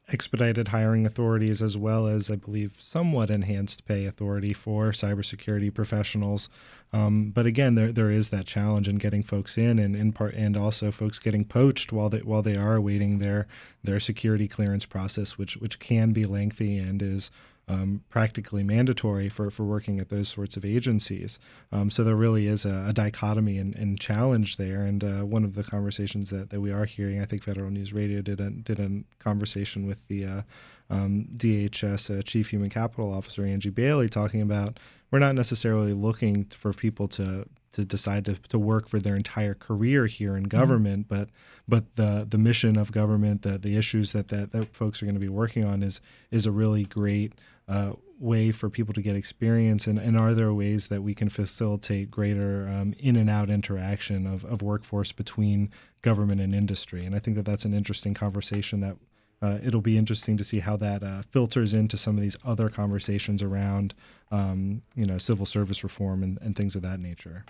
expedited 0.08 0.68
hiring 0.68 1.06
authorities 1.06 1.62
as 1.62 1.76
well 1.76 2.06
as, 2.06 2.30
I 2.30 2.36
believe, 2.36 2.76
somewhat 2.78 3.30
enhanced 3.30 3.86
pay 3.86 4.06
authority 4.06 4.52
for 4.52 4.92
cybersecurity 4.92 5.72
professionals. 5.72 6.48
Um, 6.92 7.30
but 7.30 7.46
again, 7.46 7.74
there 7.74 7.90
there 7.90 8.10
is 8.10 8.28
that 8.28 8.46
challenge 8.46 8.88
in 8.88 8.98
getting 8.98 9.22
folks 9.22 9.58
in, 9.58 9.80
and 9.80 9.96
in 9.96 10.12
part, 10.12 10.34
and 10.34 10.56
also 10.56 10.92
folks 10.92 11.18
getting 11.18 11.44
poached 11.44 11.92
while 11.92 12.08
they 12.08 12.18
while 12.18 12.42
they 12.42 12.54
are 12.54 12.76
awaiting 12.76 13.18
their 13.18 13.48
their 13.82 13.98
security 13.98 14.46
clearance 14.46 14.86
process, 14.86 15.36
which 15.36 15.56
which 15.56 15.80
can 15.80 16.12
be 16.12 16.24
lengthy 16.24 16.78
and 16.78 17.02
is 17.02 17.30
um, 17.68 18.02
practically 18.10 18.62
mandatory 18.62 19.28
for, 19.28 19.50
for 19.50 19.64
working 19.64 19.98
at 19.98 20.10
those 20.10 20.28
sorts 20.28 20.56
of 20.56 20.64
agencies. 20.64 21.38
Um, 21.72 21.90
so 21.90 22.04
there 22.04 22.16
really 22.16 22.46
is 22.46 22.66
a, 22.66 22.86
a 22.88 22.92
dichotomy 22.92 23.58
and, 23.58 23.74
and, 23.74 23.98
challenge 23.98 24.58
there. 24.58 24.82
And 24.82 25.02
uh, 25.02 25.24
one 25.24 25.44
of 25.44 25.54
the 25.54 25.64
conversations 25.64 26.30
that, 26.30 26.50
that 26.50 26.60
we 26.60 26.70
are 26.72 26.84
hearing, 26.84 27.20
I 27.20 27.24
think 27.24 27.42
Federal 27.42 27.70
News 27.70 27.92
Radio 27.92 28.20
did 28.20 28.40
a, 28.40 28.50
did 28.50 28.80
a 28.80 29.02
conversation 29.18 29.86
with 29.86 30.06
the 30.08 30.26
uh, 30.26 30.42
um, 30.90 31.26
DHS 31.36 32.18
uh, 32.18 32.22
Chief 32.22 32.50
Human 32.50 32.68
Capital 32.68 33.12
Officer 33.12 33.44
Angie 33.44 33.70
Bailey 33.70 34.08
talking 34.08 34.42
about 34.42 34.78
we're 35.10 35.18
not 35.18 35.34
necessarily 35.34 35.92
looking 35.92 36.44
for 36.46 36.72
people 36.72 37.08
to 37.08 37.46
to 37.74 37.84
decide 37.84 38.24
to, 38.24 38.34
to 38.34 38.58
work 38.58 38.88
for 38.88 39.00
their 39.00 39.16
entire 39.16 39.54
career 39.54 40.06
here 40.06 40.36
in 40.36 40.44
mm-hmm. 40.44 40.58
government, 40.58 41.08
mm-hmm. 41.08 41.20
but 41.20 41.28
but 41.66 41.96
the 41.96 42.26
the 42.28 42.38
mission 42.38 42.76
of 42.76 42.92
government, 42.92 43.42
the 43.42 43.58
the 43.58 43.76
issues 43.76 44.12
that, 44.12 44.28
that 44.28 44.52
that 44.52 44.74
folks 44.74 45.02
are 45.02 45.06
going 45.06 45.14
to 45.14 45.20
be 45.20 45.28
working 45.28 45.64
on 45.64 45.82
is 45.82 46.00
is 46.30 46.46
a 46.46 46.52
really 46.52 46.84
great 46.84 47.34
uh, 47.68 47.92
way 48.18 48.52
for 48.52 48.70
people 48.70 48.94
to 48.94 49.02
get 49.02 49.16
experience, 49.16 49.86
and, 49.86 49.98
and 49.98 50.18
are 50.18 50.34
there 50.34 50.52
ways 50.52 50.88
that 50.88 51.02
we 51.02 51.14
can 51.14 51.28
facilitate 51.28 52.10
greater 52.10 52.68
um, 52.68 52.94
in 52.98 53.16
and 53.16 53.28
out 53.28 53.50
interaction 53.50 54.26
of, 54.26 54.44
of 54.44 54.62
workforce 54.62 55.12
between 55.12 55.70
government 56.02 56.40
and 56.40 56.54
industry? 56.54 57.04
And 57.04 57.14
I 57.14 57.18
think 57.18 57.36
that 57.36 57.44
that's 57.44 57.64
an 57.64 57.74
interesting 57.74 58.14
conversation 58.14 58.80
that 58.80 58.96
uh, 59.42 59.58
it'll 59.62 59.80
be 59.80 59.98
interesting 59.98 60.36
to 60.36 60.44
see 60.44 60.60
how 60.60 60.76
that 60.76 61.02
uh, 61.02 61.22
filters 61.30 61.74
into 61.74 61.96
some 61.96 62.16
of 62.16 62.22
these 62.22 62.36
other 62.44 62.68
conversations 62.68 63.42
around, 63.42 63.94
um, 64.30 64.80
you 64.94 65.04
know, 65.04 65.18
civil 65.18 65.44
service 65.44 65.82
reform 65.82 66.22
and, 66.22 66.38
and 66.40 66.56
things 66.56 66.76
of 66.76 66.82
that 66.82 67.00
nature. 67.00 67.44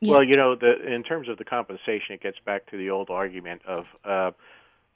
Yeah. 0.00 0.14
Well, 0.14 0.24
you 0.24 0.34
know, 0.34 0.56
the, 0.56 0.84
in 0.84 1.02
terms 1.04 1.28
of 1.28 1.38
the 1.38 1.44
compensation, 1.44 2.14
it 2.14 2.20
gets 2.20 2.38
back 2.44 2.66
to 2.70 2.76
the 2.76 2.90
old 2.90 3.08
argument 3.08 3.62
of, 3.66 3.84
uh, 4.04 4.32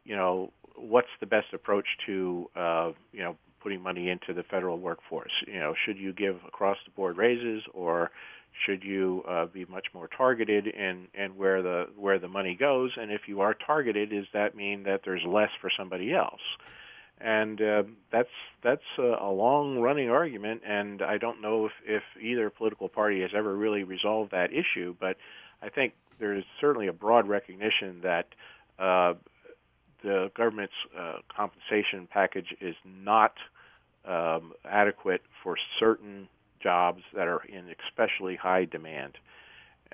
you 0.04 0.16
know, 0.16 0.52
what's 0.74 1.08
the 1.20 1.26
best 1.26 1.46
approach 1.54 1.86
to, 2.06 2.50
uh, 2.56 2.90
you 3.12 3.22
know, 3.22 3.36
putting 3.66 3.82
money 3.82 4.08
into 4.08 4.32
the 4.32 4.44
federal 4.44 4.78
workforce? 4.78 5.32
You 5.48 5.58
know, 5.58 5.74
should 5.84 5.98
you 5.98 6.12
give 6.12 6.36
across 6.46 6.76
the 6.84 6.92
board 6.92 7.16
raises, 7.16 7.64
or 7.74 8.12
should 8.64 8.84
you 8.84 9.24
uh, 9.28 9.46
be 9.46 9.64
much 9.64 9.86
more 9.92 10.08
targeted 10.16 10.68
in, 10.68 11.08
in 11.14 11.36
where 11.36 11.62
the 11.62 11.86
where 11.98 12.20
the 12.20 12.28
money 12.28 12.54
goes? 12.54 12.92
And 12.96 13.10
if 13.10 13.22
you 13.26 13.40
are 13.40 13.54
targeted, 13.54 14.10
does 14.10 14.26
that 14.32 14.54
mean 14.54 14.84
that 14.84 15.00
there's 15.04 15.22
less 15.26 15.48
for 15.60 15.68
somebody 15.76 16.14
else? 16.14 16.38
And 17.20 17.60
uh, 17.60 17.82
that's 18.12 18.28
that's 18.62 18.88
a, 19.00 19.16
a 19.20 19.32
long 19.32 19.80
running 19.80 20.10
argument, 20.10 20.62
and 20.64 21.02
I 21.02 21.18
don't 21.18 21.42
know 21.42 21.66
if, 21.66 21.72
if 21.84 22.02
either 22.22 22.50
political 22.50 22.88
party 22.88 23.22
has 23.22 23.30
ever 23.36 23.52
really 23.56 23.82
resolved 23.82 24.30
that 24.30 24.50
issue. 24.52 24.94
But 25.00 25.16
I 25.60 25.70
think 25.70 25.94
there 26.20 26.34
is 26.34 26.44
certainly 26.60 26.86
a 26.86 26.92
broad 26.92 27.26
recognition 27.28 28.02
that 28.04 28.26
uh, 28.78 29.14
the 30.04 30.30
government's 30.36 30.72
uh, 30.96 31.16
compensation 31.36 32.06
package 32.08 32.54
is 32.60 32.76
not 32.84 33.32
um, 34.06 34.52
adequate 34.64 35.22
for 35.42 35.56
certain 35.78 36.28
jobs 36.62 37.02
that 37.14 37.28
are 37.28 37.42
in 37.48 37.64
especially 37.88 38.36
high 38.36 38.64
demand. 38.64 39.14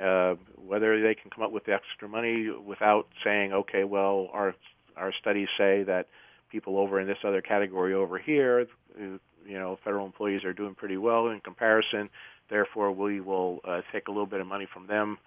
Uh, 0.02 0.34
whether 0.56 1.02
they 1.02 1.14
can 1.14 1.30
come 1.30 1.44
up 1.44 1.52
with 1.52 1.68
extra 1.68 2.08
money 2.08 2.48
without 2.64 3.06
saying, 3.24 3.52
okay, 3.52 3.84
well, 3.84 4.28
our 4.32 4.54
our 4.96 5.12
studies 5.20 5.48
say 5.56 5.82
that 5.82 6.08
people 6.50 6.78
over 6.78 7.00
in 7.00 7.06
this 7.06 7.18
other 7.24 7.40
category 7.40 7.94
over 7.94 8.18
here, 8.18 8.66
you 8.98 9.18
know, 9.46 9.78
federal 9.82 10.06
employees 10.06 10.44
are 10.44 10.52
doing 10.52 10.74
pretty 10.74 10.96
well 10.96 11.28
in 11.28 11.40
comparison. 11.40 12.08
Therefore, 12.50 12.92
we 12.92 13.20
will 13.20 13.60
uh, 13.64 13.80
take 13.92 14.08
a 14.08 14.10
little 14.10 14.26
bit 14.26 14.40
of 14.40 14.46
money 14.46 14.66
from 14.72 14.86
them 14.86 15.18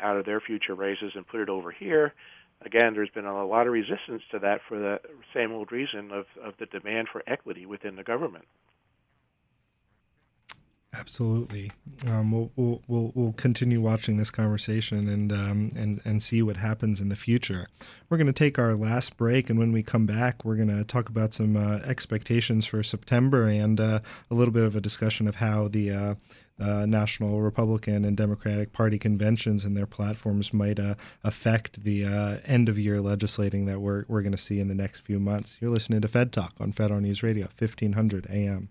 out 0.00 0.16
of 0.16 0.26
their 0.26 0.40
future 0.40 0.74
raises 0.74 1.12
and 1.14 1.26
put 1.26 1.40
it 1.40 1.48
over 1.48 1.70
here. 1.70 2.12
Again, 2.64 2.94
there's 2.94 3.10
been 3.10 3.26
a 3.26 3.46
lot 3.46 3.66
of 3.66 3.72
resistance 3.72 4.22
to 4.30 4.38
that 4.40 4.60
for 4.68 4.78
the 4.78 5.00
same 5.34 5.52
old 5.52 5.70
reason 5.72 6.10
of, 6.10 6.26
of 6.42 6.54
the 6.58 6.66
demand 6.66 7.08
for 7.12 7.22
equity 7.26 7.66
within 7.66 7.96
the 7.96 8.02
government. 8.02 8.46
Absolutely. 10.98 11.70
Um, 12.06 12.32
we'll, 12.32 12.50
we'll, 12.56 12.82
we'll 12.88 13.12
we'll 13.14 13.32
continue 13.32 13.80
watching 13.80 14.16
this 14.16 14.30
conversation 14.30 15.08
and 15.08 15.32
um, 15.32 15.72
and 15.76 16.00
and 16.04 16.22
see 16.22 16.42
what 16.42 16.56
happens 16.56 17.00
in 17.00 17.08
the 17.08 17.16
future. 17.16 17.68
We're 18.08 18.16
going 18.16 18.28
to 18.28 18.32
take 18.32 18.58
our 18.58 18.74
last 18.74 19.16
break, 19.16 19.50
and 19.50 19.58
when 19.58 19.72
we 19.72 19.82
come 19.82 20.06
back, 20.06 20.44
we're 20.44 20.56
going 20.56 20.74
to 20.74 20.84
talk 20.84 21.08
about 21.08 21.34
some 21.34 21.56
uh, 21.56 21.78
expectations 21.84 22.64
for 22.66 22.82
September 22.82 23.46
and 23.46 23.78
uh, 23.80 24.00
a 24.30 24.34
little 24.34 24.52
bit 24.52 24.62
of 24.62 24.74
a 24.74 24.80
discussion 24.80 25.28
of 25.28 25.36
how 25.36 25.68
the 25.68 25.90
uh, 25.90 26.14
uh 26.58 26.86
National 26.86 27.42
Republican 27.42 28.04
and 28.06 28.16
Democratic 28.16 28.72
Party 28.72 28.98
conventions 28.98 29.66
and 29.66 29.76
their 29.76 29.86
platforms 29.86 30.54
might 30.54 30.80
uh, 30.80 30.94
affect 31.24 31.84
the 31.84 32.06
uh, 32.06 32.38
end 32.46 32.70
of 32.70 32.78
year 32.78 33.02
legislating 33.02 33.66
that 33.66 33.80
we're 33.80 34.04
we're 34.08 34.22
going 34.22 34.32
to 34.32 34.38
see 34.38 34.60
in 34.60 34.68
the 34.68 34.74
next 34.74 35.00
few 35.00 35.20
months. 35.20 35.58
You're 35.60 35.70
listening 35.70 36.00
to 36.00 36.08
Fed 36.08 36.32
Talk 36.32 36.54
on 36.58 36.72
Federal 36.72 37.00
News 37.00 37.22
Radio, 37.22 37.48
1500 37.58 38.28
AM. 38.30 38.70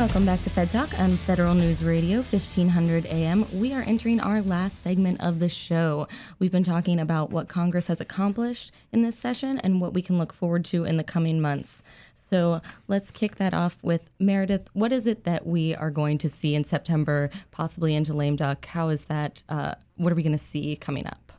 Welcome 0.00 0.24
back 0.24 0.40
to 0.44 0.50
Fed 0.50 0.70
Talk 0.70 0.98
on 0.98 1.18
Federal 1.18 1.52
News 1.52 1.84
Radio, 1.84 2.22
1500 2.22 3.04
AM. 3.04 3.44
We 3.52 3.74
are 3.74 3.82
entering 3.82 4.18
our 4.18 4.40
last 4.40 4.82
segment 4.82 5.20
of 5.20 5.40
the 5.40 5.48
show. 5.50 6.08
We've 6.38 6.50
been 6.50 6.64
talking 6.64 6.98
about 6.98 7.28
what 7.28 7.48
Congress 7.48 7.86
has 7.88 8.00
accomplished 8.00 8.72
in 8.92 9.02
this 9.02 9.18
session 9.18 9.58
and 9.58 9.78
what 9.78 9.92
we 9.92 10.00
can 10.00 10.16
look 10.16 10.32
forward 10.32 10.64
to 10.64 10.86
in 10.86 10.96
the 10.96 11.04
coming 11.04 11.38
months. 11.38 11.82
So 12.14 12.62
let's 12.88 13.10
kick 13.10 13.36
that 13.36 13.52
off 13.52 13.76
with 13.82 14.08
Meredith. 14.18 14.70
What 14.72 14.90
is 14.90 15.06
it 15.06 15.24
that 15.24 15.46
we 15.46 15.74
are 15.74 15.90
going 15.90 16.16
to 16.16 16.30
see 16.30 16.54
in 16.54 16.64
September, 16.64 17.28
possibly 17.50 17.94
into 17.94 18.14
lame 18.14 18.36
duck? 18.36 18.64
How 18.64 18.88
is 18.88 19.04
that? 19.04 19.42
Uh, 19.50 19.74
what 19.96 20.10
are 20.14 20.16
we 20.16 20.22
going 20.22 20.32
to 20.32 20.38
see 20.38 20.76
coming 20.76 21.06
up? 21.06 21.30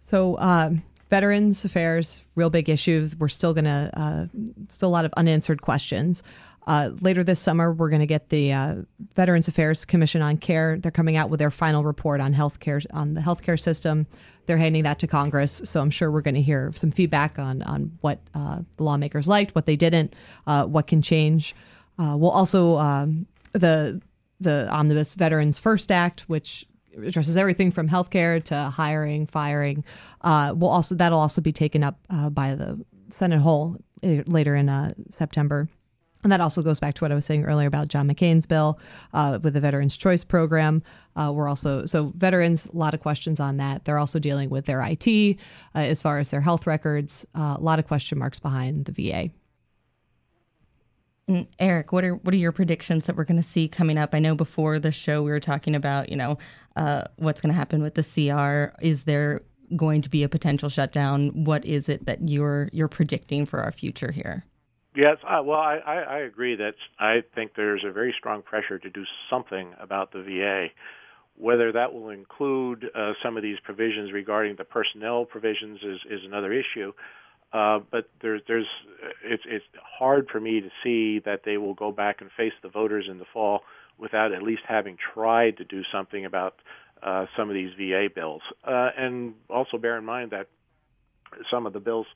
So, 0.00 0.38
um, 0.38 0.82
Veterans 1.12 1.62
Affairs, 1.62 2.22
real 2.36 2.48
big 2.48 2.70
issue. 2.70 3.06
We're 3.18 3.28
still 3.28 3.52
going 3.52 3.66
to, 3.66 3.90
uh, 3.92 4.26
still 4.68 4.88
a 4.88 4.90
lot 4.90 5.04
of 5.04 5.12
unanswered 5.14 5.60
questions. 5.60 6.22
Uh, 6.66 6.90
later 7.00 7.24
this 7.24 7.40
summer, 7.40 7.72
we're 7.72 7.88
going 7.88 8.00
to 8.00 8.06
get 8.06 8.28
the 8.28 8.52
uh, 8.52 8.74
Veterans 9.14 9.48
Affairs 9.48 9.84
Commission 9.84 10.22
on 10.22 10.36
Care. 10.36 10.78
They're 10.78 10.92
coming 10.92 11.16
out 11.16 11.28
with 11.28 11.40
their 11.40 11.50
final 11.50 11.82
report 11.82 12.20
on 12.20 12.32
healthcare 12.32 12.84
on 12.92 13.14
the 13.14 13.20
healthcare 13.20 13.58
system. 13.58 14.06
They're 14.46 14.58
handing 14.58 14.84
that 14.84 14.98
to 15.00 15.06
Congress, 15.06 15.60
so 15.64 15.80
I'm 15.80 15.90
sure 15.90 16.10
we're 16.10 16.20
going 16.20 16.34
to 16.34 16.42
hear 16.42 16.72
some 16.74 16.90
feedback 16.90 17.38
on 17.38 17.62
on 17.62 17.96
what 18.00 18.20
uh, 18.34 18.60
the 18.76 18.84
lawmakers 18.84 19.26
liked, 19.26 19.54
what 19.54 19.66
they 19.66 19.76
didn't, 19.76 20.14
uh, 20.46 20.64
what 20.66 20.86
can 20.86 21.02
change. 21.02 21.54
Uh, 21.98 22.16
we'll 22.16 22.30
also 22.30 22.76
um, 22.78 23.26
the 23.52 24.00
the 24.40 24.68
Omnibus 24.70 25.14
Veterans 25.14 25.58
First 25.58 25.90
Act, 25.90 26.22
which 26.22 26.64
addresses 26.96 27.36
everything 27.36 27.70
from 27.70 27.88
healthcare 27.88 28.42
to 28.44 28.56
hiring, 28.70 29.26
firing. 29.26 29.84
Uh, 30.20 30.54
will 30.56 30.68
also 30.68 30.94
that'll 30.94 31.18
also 31.18 31.40
be 31.40 31.52
taken 31.52 31.82
up 31.82 31.98
by 32.30 32.54
the 32.54 32.80
Senate 33.08 33.40
whole 33.40 33.78
later 34.02 34.54
in 34.54 34.94
September. 35.08 35.68
And 36.22 36.30
that 36.30 36.40
also 36.40 36.62
goes 36.62 36.78
back 36.78 36.94
to 36.94 37.04
what 37.04 37.10
I 37.10 37.14
was 37.14 37.26
saying 37.26 37.44
earlier 37.44 37.66
about 37.66 37.88
John 37.88 38.08
McCain's 38.08 38.46
bill 38.46 38.78
uh, 39.12 39.40
with 39.42 39.54
the 39.54 39.60
Veterans 39.60 39.96
Choice 39.96 40.22
Program. 40.22 40.82
Uh, 41.16 41.32
we're 41.34 41.48
also, 41.48 41.84
so 41.84 42.12
veterans, 42.16 42.66
a 42.66 42.76
lot 42.76 42.94
of 42.94 43.00
questions 43.00 43.40
on 43.40 43.56
that. 43.56 43.84
They're 43.84 43.98
also 43.98 44.18
dealing 44.18 44.48
with 44.48 44.66
their 44.66 44.80
IT 44.82 45.36
uh, 45.74 45.78
as 45.78 46.00
far 46.00 46.18
as 46.18 46.30
their 46.30 46.40
health 46.40 46.66
records, 46.66 47.26
uh, 47.34 47.56
a 47.58 47.60
lot 47.60 47.78
of 47.78 47.86
question 47.86 48.18
marks 48.18 48.38
behind 48.38 48.84
the 48.84 48.92
VA. 48.92 49.30
And 51.28 51.46
Eric, 51.58 51.92
what 51.92 52.04
are 52.04 52.16
what 52.16 52.34
are 52.34 52.38
your 52.38 52.52
predictions 52.52 53.06
that 53.06 53.16
we're 53.16 53.24
going 53.24 53.40
to 53.40 53.46
see 53.46 53.68
coming 53.68 53.96
up? 53.96 54.12
I 54.12 54.18
know 54.18 54.34
before 54.34 54.80
the 54.80 54.90
show 54.90 55.22
we 55.22 55.30
were 55.30 55.40
talking 55.40 55.76
about, 55.76 56.08
you 56.08 56.16
know, 56.16 56.36
uh, 56.74 57.04
what's 57.16 57.40
going 57.40 57.52
to 57.52 57.56
happen 57.56 57.80
with 57.80 57.94
the 57.94 58.02
CR. 58.02 58.76
Is 58.84 59.04
there 59.04 59.42
going 59.76 60.02
to 60.02 60.10
be 60.10 60.24
a 60.24 60.28
potential 60.28 60.68
shutdown? 60.68 61.44
What 61.44 61.64
is 61.64 61.88
it 61.88 62.06
that 62.06 62.28
you're 62.28 62.70
you're 62.72 62.88
predicting 62.88 63.46
for 63.46 63.60
our 63.60 63.70
future 63.70 64.10
here? 64.10 64.44
Yes, 64.94 65.16
uh, 65.26 65.42
well, 65.42 65.58
I, 65.60 65.76
I, 65.86 65.96
I 66.00 66.18
agree 66.20 66.56
that 66.56 66.74
I 66.98 67.22
think 67.34 67.52
there's 67.56 67.84
a 67.86 67.92
very 67.92 68.14
strong 68.18 68.42
pressure 68.42 68.78
to 68.78 68.90
do 68.90 69.04
something 69.30 69.74
about 69.80 70.12
the 70.12 70.22
VA. 70.22 70.66
Whether 71.38 71.72
that 71.72 71.94
will 71.94 72.10
include 72.10 72.90
uh, 72.94 73.12
some 73.22 73.38
of 73.38 73.42
these 73.42 73.58
provisions 73.64 74.12
regarding 74.12 74.56
the 74.56 74.64
personnel 74.64 75.24
provisions 75.24 75.78
is, 75.82 75.98
is 76.10 76.20
another 76.26 76.52
issue. 76.52 76.92
Uh, 77.54 77.80
but 77.90 78.08
there's, 78.20 78.42
there's, 78.48 78.66
it's, 79.24 79.42
it's 79.46 79.64
hard 79.98 80.28
for 80.30 80.40
me 80.40 80.60
to 80.60 80.68
see 80.84 81.20
that 81.24 81.40
they 81.44 81.56
will 81.56 81.74
go 81.74 81.90
back 81.90 82.20
and 82.20 82.30
face 82.36 82.52
the 82.62 82.68
voters 82.68 83.06
in 83.10 83.18
the 83.18 83.24
fall 83.32 83.60
without 83.98 84.32
at 84.32 84.42
least 84.42 84.62
having 84.68 84.96
tried 85.14 85.56
to 85.56 85.64
do 85.64 85.82
something 85.90 86.24
about 86.26 86.56
uh, 87.02 87.26
some 87.36 87.48
of 87.48 87.54
these 87.54 87.70
VA 87.78 88.08
bills. 88.14 88.42
Uh, 88.66 88.90
and 88.96 89.34
also 89.48 89.78
bear 89.78 89.96
in 89.96 90.04
mind 90.04 90.30
that 90.32 90.48
some 91.50 91.66
of 91.66 91.72
the 91.72 91.80
bills 91.80 92.06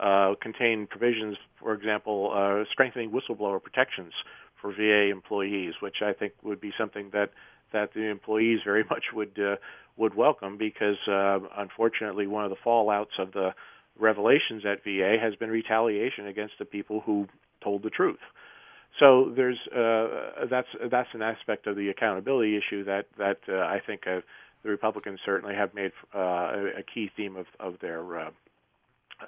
uh, 0.00 0.34
contain 0.40 0.86
provisions, 0.86 1.36
for 1.60 1.74
example, 1.74 2.32
uh, 2.34 2.64
strengthening 2.72 3.10
whistleblower 3.10 3.62
protections 3.62 4.12
for 4.60 4.72
VA 4.72 5.10
employees, 5.10 5.74
which 5.80 5.96
I 6.02 6.12
think 6.12 6.32
would 6.42 6.60
be 6.60 6.72
something 6.78 7.10
that 7.12 7.30
that 7.72 7.94
the 7.94 8.10
employees 8.10 8.60
very 8.64 8.84
much 8.90 9.04
would 9.12 9.38
uh, 9.38 9.56
would 9.96 10.14
welcome 10.14 10.56
because 10.56 10.96
uh, 11.08 11.38
unfortunately 11.56 12.26
one 12.26 12.44
of 12.44 12.50
the 12.50 12.56
fallouts 12.64 13.18
of 13.18 13.32
the 13.32 13.50
revelations 13.98 14.64
at 14.64 14.82
VA 14.82 15.16
has 15.20 15.34
been 15.36 15.50
retaliation 15.50 16.26
against 16.26 16.54
the 16.58 16.64
people 16.64 17.02
who 17.04 17.26
told 17.62 17.82
the 17.82 17.90
truth. 17.90 18.18
So 18.98 19.32
there's 19.34 19.58
uh, 19.68 20.46
that's 20.50 20.68
that's 20.90 21.08
an 21.12 21.22
aspect 21.22 21.66
of 21.66 21.76
the 21.76 21.90
accountability 21.90 22.56
issue 22.56 22.84
that 22.84 23.06
that 23.18 23.38
uh, 23.48 23.58
I 23.58 23.80
think 23.86 24.02
uh, 24.06 24.20
the 24.62 24.70
Republicans 24.70 25.20
certainly 25.24 25.54
have 25.54 25.74
made 25.74 25.92
uh, 26.14 26.18
a 26.78 26.82
key 26.82 27.10
theme 27.16 27.36
of 27.36 27.46
of 27.60 27.74
their 27.80 28.20
uh, 28.20 28.30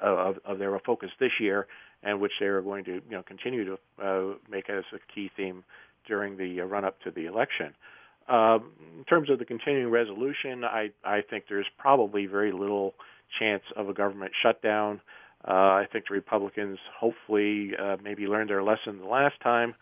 of, 0.00 0.36
of 0.44 0.58
their 0.58 0.78
focus 0.80 1.10
this 1.20 1.32
year, 1.40 1.66
and 2.02 2.20
which 2.20 2.32
they 2.40 2.46
are 2.46 2.62
going 2.62 2.84
to 2.84 2.94
you 2.94 3.10
know 3.10 3.22
continue 3.22 3.64
to 3.64 3.78
uh, 4.02 4.34
make 4.50 4.68
as 4.70 4.84
a 4.94 5.14
key 5.14 5.30
theme 5.36 5.64
during 6.06 6.36
the 6.36 6.60
uh, 6.60 6.64
run 6.64 6.84
up 6.84 7.00
to 7.02 7.10
the 7.10 7.26
election. 7.26 7.74
Um, 8.28 8.72
in 8.98 9.04
terms 9.04 9.30
of 9.30 9.38
the 9.38 9.44
continuing 9.44 9.90
resolution, 9.90 10.64
I, 10.64 10.90
I 11.04 11.22
think 11.28 11.44
there's 11.48 11.66
probably 11.78 12.26
very 12.26 12.52
little 12.52 12.94
chance 13.38 13.62
of 13.76 13.88
a 13.88 13.94
government 13.94 14.32
shutdown. 14.42 15.00
Uh, 15.46 15.50
I 15.52 15.86
think 15.92 16.04
the 16.08 16.14
Republicans 16.14 16.78
hopefully 16.98 17.72
uh, 17.80 17.96
maybe 18.02 18.26
learned 18.26 18.50
their 18.50 18.62
lesson 18.62 18.98
the 18.98 19.06
last 19.08 19.34
time 19.42 19.74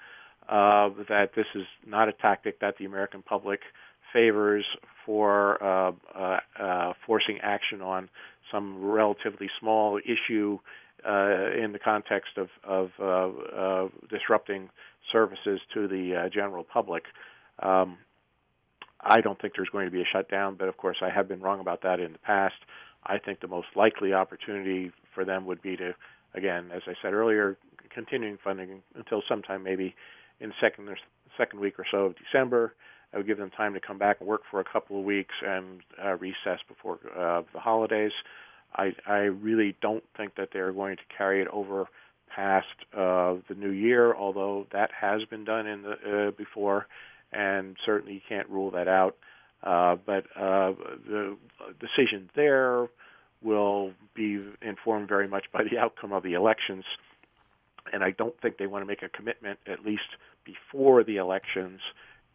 uh, 0.48 0.88
that 1.08 1.30
this 1.36 1.46
is 1.54 1.64
not 1.86 2.08
a 2.08 2.12
tactic 2.12 2.61
that 2.61 2.76
the 2.78 2.86
American 2.86 3.22
public 3.22 3.61
favors 4.12 4.64
for 5.04 5.62
uh, 5.62 5.92
uh, 6.14 6.38
uh, 6.58 6.92
forcing 7.06 7.38
action 7.42 7.82
on 7.82 8.08
some 8.51 8.82
relatively 8.82 9.48
small 9.59 9.98
issue 9.98 10.59
uh, 11.07 11.51
in 11.53 11.72
the 11.72 11.78
context 11.78 12.36
of, 12.36 12.48
of 12.64 12.90
uh, 13.01 13.57
uh, 13.57 13.88
disrupting 14.11 14.68
services 15.11 15.61
to 15.72 15.88
the 15.88 16.14
uh, 16.14 16.28
general 16.28 16.64
public. 16.64 17.05
Um, 17.62 17.98
I 19.01 19.20
don't 19.20 19.40
think 19.40 19.55
there's 19.57 19.70
going 19.70 19.86
to 19.86 19.90
be 19.90 20.03
a 20.03 20.07
shutdown, 20.12 20.57
but 20.59 20.68
of 20.68 20.76
course 20.76 20.98
I 21.03 21.11
have 21.11 21.26
been 21.26 21.40
wrong 21.40 21.61
about 21.61 21.82
that 21.82 22.01
in 22.01 22.12
the 22.12 22.18
past. 22.18 22.57
I 23.05 23.18
think 23.18 23.40
the 23.40 23.48
most 23.48 23.68
likely 23.74 24.12
opportunity 24.12 24.92
for 25.14 25.24
them 25.24 25.46
would 25.46 25.62
be 25.62 25.76
to, 25.76 25.94
again, 26.34 26.70
as 26.74 26.82
I 26.86 26.92
said 27.03 27.14
earlier, 27.14 27.57
continuing 27.92 28.38
funding 28.42 28.82
until 28.94 29.22
sometime 29.28 29.62
maybe 29.62 29.94
in 30.38 30.53
second 30.61 30.88
or 30.88 30.98
second 31.38 31.61
week 31.61 31.78
or 31.78 31.86
so 31.90 32.07
of 32.07 32.14
December. 32.16 32.74
I 33.12 33.16
would 33.16 33.26
give 33.26 33.38
them 33.38 33.50
time 33.50 33.74
to 33.74 33.80
come 33.80 33.98
back 33.98 34.18
and 34.20 34.28
work 34.28 34.42
for 34.50 34.61
a 34.61 34.64
couple 34.64 34.98
of 34.98 35.04
weeks 35.04 35.34
and 35.46 35.80
uh, 36.02 36.16
recess 36.16 36.61
before 36.68 36.98
uh, 37.16 37.42
the 37.52 37.61
holidays. 37.61 38.12
I, 38.74 38.94
I 39.06 39.18
really 39.18 39.76
don't 39.82 40.04
think 40.16 40.36
that 40.36 40.50
they're 40.52 40.72
going 40.72 40.96
to 40.96 41.02
carry 41.16 41.42
it 41.42 41.48
over 41.48 41.86
past 42.34 42.66
uh, 42.96 43.34
the 43.48 43.54
new 43.56 43.70
year, 43.70 44.14
although 44.14 44.66
that 44.72 44.90
has 44.92 45.24
been 45.24 45.44
done 45.44 45.66
in 45.66 45.82
the 45.82 46.28
uh, 46.28 46.30
before, 46.30 46.86
and 47.32 47.76
certainly 47.84 48.14
you 48.14 48.20
can't 48.28 48.48
rule 48.48 48.70
that 48.70 48.88
out. 48.88 49.16
Uh, 49.62 49.96
but 50.06 50.24
uh, 50.36 50.72
the 51.06 51.36
decision 51.80 52.30
there 52.34 52.88
will 53.42 53.92
be 54.14 54.42
informed 54.62 55.08
very 55.08 55.28
much 55.28 55.46
by 55.52 55.62
the 55.68 55.78
outcome 55.78 56.12
of 56.12 56.22
the 56.22 56.34
elections, 56.34 56.84
and 57.92 58.04
I 58.04 58.12
don't 58.12 58.38
think 58.40 58.56
they 58.56 58.66
want 58.66 58.82
to 58.82 58.86
make 58.86 59.02
a 59.02 59.08
commitment, 59.08 59.58
at 59.66 59.84
least 59.84 60.02
before 60.44 61.02
the 61.04 61.16
elections, 61.16 61.80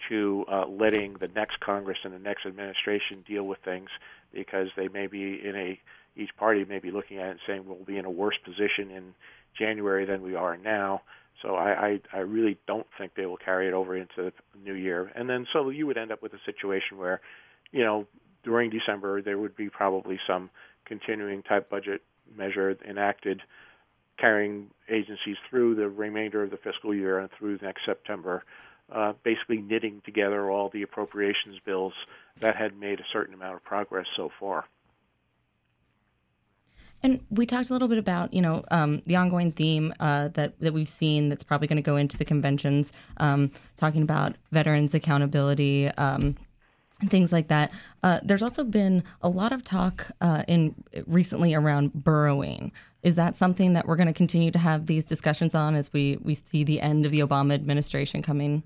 to 0.10 0.46
uh, 0.52 0.66
letting 0.68 1.16
the 1.20 1.28
next 1.30 1.60
Congress 1.60 1.98
and 2.04 2.14
the 2.14 2.20
next 2.20 2.46
administration 2.46 3.24
deal 3.28 3.44
with 3.44 3.60
things 3.64 3.90
because 4.34 4.68
they 4.76 4.88
may 4.88 5.08
be 5.08 5.42
in 5.44 5.56
a 5.56 5.80
each 6.18 6.36
party 6.38 6.64
may 6.64 6.80
be 6.80 6.92
looking 6.92 7.18
at 7.18 7.28
it 7.28 7.32
and 7.32 7.40
saying 7.46 7.64
we'll 7.66 7.84
be 7.84 7.98
in 7.98 8.06
a 8.06 8.10
worse 8.10 8.38
position 8.44 8.90
in 8.90 9.14
January 9.58 10.06
than 10.06 10.22
we 10.22 10.34
are 10.36 10.56
now. 10.56 11.02
So 11.42 11.56
I, 11.56 11.88
I, 11.88 12.02
I 12.14 12.20
really 12.20 12.58
don't 12.68 12.88
think 12.98 13.16
they 13.16 13.26
will 13.26 13.38
carry 13.38 13.68
it 13.68 13.74
over 13.74 13.98
into 13.98 14.16
the 14.18 14.34
new 14.64 14.74
year. 14.74 15.12
And 15.14 15.30
then 15.30 15.46
so 15.52 15.70
you 15.70 15.86
would 15.88 15.98
end 15.98 16.12
up 16.12 16.22
with 16.22 16.34
a 16.34 16.40
situation 16.46 16.98
where, 16.98 17.20
you 17.72 17.84
know, 17.84 18.08
during 18.44 18.70
December 18.70 19.22
there 19.22 19.38
would 19.38 19.56
be 19.56 19.70
probably 19.70 20.20
some 20.26 20.50
continuing 20.86 21.44
type 21.44 21.70
budget 21.70 22.02
measure 22.38 22.78
enacted 22.88 23.42
carrying 24.18 24.70
agencies 24.90 25.36
through 25.50 25.76
the 25.76 25.90
remainder 25.90 26.44
of 26.44 26.52
the 26.52 26.58
fiscal 26.58 26.96
year 26.96 27.20
and 27.20 27.30
through 27.38 27.60
next 27.62 27.82
September 27.86 28.44
uh, 28.92 29.14
basically 29.24 29.58
knitting 29.58 30.02
together 30.06 30.50
all 30.50 30.70
the 30.70 30.84
appropriations 30.84 31.60
bills 31.66 31.94
that 32.42 32.56
had 32.56 32.78
made 32.78 33.00
a 33.00 33.06
certain 33.12 33.34
amount 33.34 33.56
of 33.56 33.64
progress 33.64 34.06
so 34.16 34.30
far. 34.40 34.66
And 37.04 37.24
we 37.30 37.46
talked 37.46 37.70
a 37.70 37.74
little 37.74 37.88
bit 37.88 37.98
about, 37.98 38.34
you 38.34 38.42
know, 38.42 38.64
um, 38.72 39.02
the 39.06 39.16
ongoing 39.16 39.52
theme 39.52 39.94
uh, 40.00 40.30
that 40.30 40.60
that 40.60 40.74
we've 40.74 40.90
seen 40.90 41.30
that's 41.30 41.44
probably 41.44 41.68
going 41.68 41.78
to 41.78 41.84
go 41.84 41.98
into 41.98 42.18
the 42.18 42.26
conventions, 42.26 42.92
um, 43.18 43.52
talking 43.76 44.02
about 44.02 44.36
veterans 44.52 44.96
accountability, 44.96 45.90
um, 45.90 46.34
things 47.06 47.32
like 47.32 47.50
that. 47.50 47.72
Uh, 48.02 48.22
there's 48.24 48.42
also 48.42 48.64
been 48.64 49.04
a 49.22 49.30
lot 49.30 49.52
of 49.52 49.64
talk 49.64 50.10
uh, 50.22 50.44
in 50.48 50.74
recently 51.06 51.54
around 51.54 51.94
burrowing. 51.94 52.72
Is 53.04 53.16
that 53.16 53.36
something 53.36 53.74
that 53.74 53.86
we're 53.86 53.98
going 53.98 54.08
to 54.08 54.14
continue 54.14 54.50
to 54.50 54.60
have 54.60 54.88
these 54.88 55.06
discussions 55.06 55.54
on 55.54 55.76
as 55.76 55.94
we 55.94 56.18
we 56.24 56.34
see 56.34 56.64
the 56.64 56.82
end 56.82 57.06
of 57.06 57.12
the 57.12 57.20
Obama 57.20 57.54
administration 57.54 58.24
coming? 58.24 58.64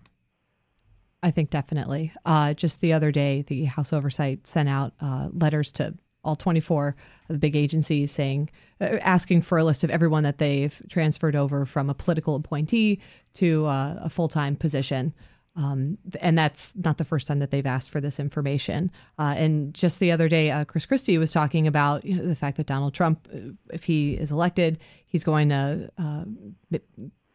I 1.21 1.31
think 1.31 1.49
definitely. 1.49 2.13
Uh, 2.25 2.53
just 2.53 2.81
the 2.81 2.93
other 2.93 3.11
day, 3.11 3.41
the 3.43 3.65
House 3.65 3.91
Oversight 3.91 4.47
sent 4.47 4.69
out 4.69 4.93
uh, 5.01 5.29
letters 5.33 5.71
to 5.73 5.93
all 6.23 6.35
24 6.35 6.95
of 7.29 7.35
the 7.35 7.39
big 7.39 7.55
agencies 7.55 8.11
saying, 8.11 8.49
uh, 8.81 8.97
asking 9.01 9.41
for 9.41 9.57
a 9.57 9.63
list 9.63 9.83
of 9.83 9.89
everyone 9.89 10.23
that 10.23 10.37
they've 10.37 10.81
transferred 10.89 11.35
over 11.35 11.65
from 11.65 11.89
a 11.89 11.93
political 11.93 12.35
appointee 12.35 12.99
to 13.33 13.65
uh, 13.65 13.99
a 14.01 14.09
full 14.09 14.27
time 14.27 14.55
position. 14.55 15.13
Um, 15.55 15.97
and 16.21 16.37
that's 16.37 16.73
not 16.75 16.97
the 16.97 17.03
first 17.03 17.27
time 17.27 17.39
that 17.39 17.51
they've 17.51 17.65
asked 17.65 17.89
for 17.89 17.99
this 17.99 18.19
information. 18.19 18.91
Uh, 19.17 19.33
and 19.35 19.73
just 19.73 19.99
the 19.99 20.11
other 20.11 20.29
day, 20.29 20.51
uh, 20.51 20.63
Chris 20.63 20.85
Christie 20.85 21.17
was 21.17 21.33
talking 21.33 21.67
about 21.67 22.05
you 22.05 22.15
know, 22.15 22.25
the 22.25 22.35
fact 22.35 22.55
that 22.57 22.67
Donald 22.67 22.93
Trump, 22.93 23.27
if 23.73 23.83
he 23.83 24.13
is 24.13 24.31
elected, 24.31 24.79
he's 25.05 25.23
going 25.23 25.49
to 25.49 25.89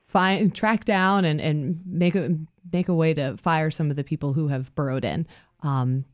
find 0.07 0.55
track 0.55 0.85
down 0.85 1.25
and, 1.27 1.41
and 1.41 1.83
make 1.85 2.15
a 2.15 2.35
make 2.73 2.89
a 2.89 2.95
way 2.95 3.15
to 3.15 3.37
fire 3.37 3.71
some 3.71 3.91
of 3.91 3.97
the 3.97 4.05
people 4.05 4.33
who 4.33 4.49
have 4.49 4.75
burrowed 4.75 5.05
in. 5.05 5.27
Um, 5.63 6.05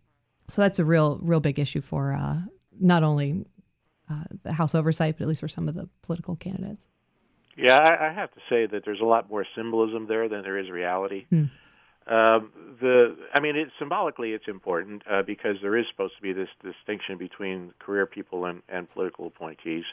so 0.48 0.62
that's 0.62 0.78
a 0.78 0.84
real 0.84 1.18
real 1.22 1.40
big 1.40 1.58
issue 1.58 1.80
for 1.80 2.12
uh, 2.12 2.38
not 2.78 3.02
only 3.02 3.46
uh, 4.10 4.24
the 4.42 4.52
House 4.52 4.74
oversight, 4.74 5.16
but 5.16 5.22
at 5.22 5.28
least 5.28 5.40
for 5.40 5.48
some 5.48 5.68
of 5.68 5.74
the 5.74 5.88
political 6.02 6.36
candidates. 6.36 6.88
Yeah, 7.56 7.76
I, 7.76 8.08
I 8.08 8.12
have 8.12 8.32
to 8.32 8.40
say 8.48 8.66
that 8.66 8.82
there's 8.84 9.00
a 9.00 9.04
lot 9.04 9.30
more 9.30 9.46
symbolism 9.56 10.06
there 10.08 10.28
than 10.28 10.42
there 10.42 10.58
is 10.58 10.70
reality. 10.70 11.26
Hmm. 11.30 11.44
Um, 12.06 12.50
the, 12.80 13.16
I 13.34 13.40
mean, 13.40 13.56
it, 13.56 13.68
symbolically, 13.78 14.32
it's 14.32 14.48
important 14.48 15.02
uh, 15.08 15.22
because 15.22 15.56
there 15.62 15.76
is 15.76 15.84
supposed 15.90 16.16
to 16.16 16.22
be 16.22 16.32
this 16.32 16.48
distinction 16.62 17.18
between 17.18 17.72
career 17.78 18.06
people 18.06 18.46
and, 18.46 18.62
and 18.68 18.90
political 18.90 19.26
appointees, 19.26 19.84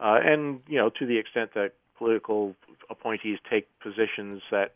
uh, 0.00 0.18
and 0.22 0.60
you 0.68 0.78
know, 0.78 0.90
to 0.98 1.06
the 1.06 1.18
extent 1.18 1.50
that 1.54 1.72
political 1.98 2.54
appointees 2.88 3.38
take 3.50 3.66
positions 3.80 4.42
that 4.50 4.74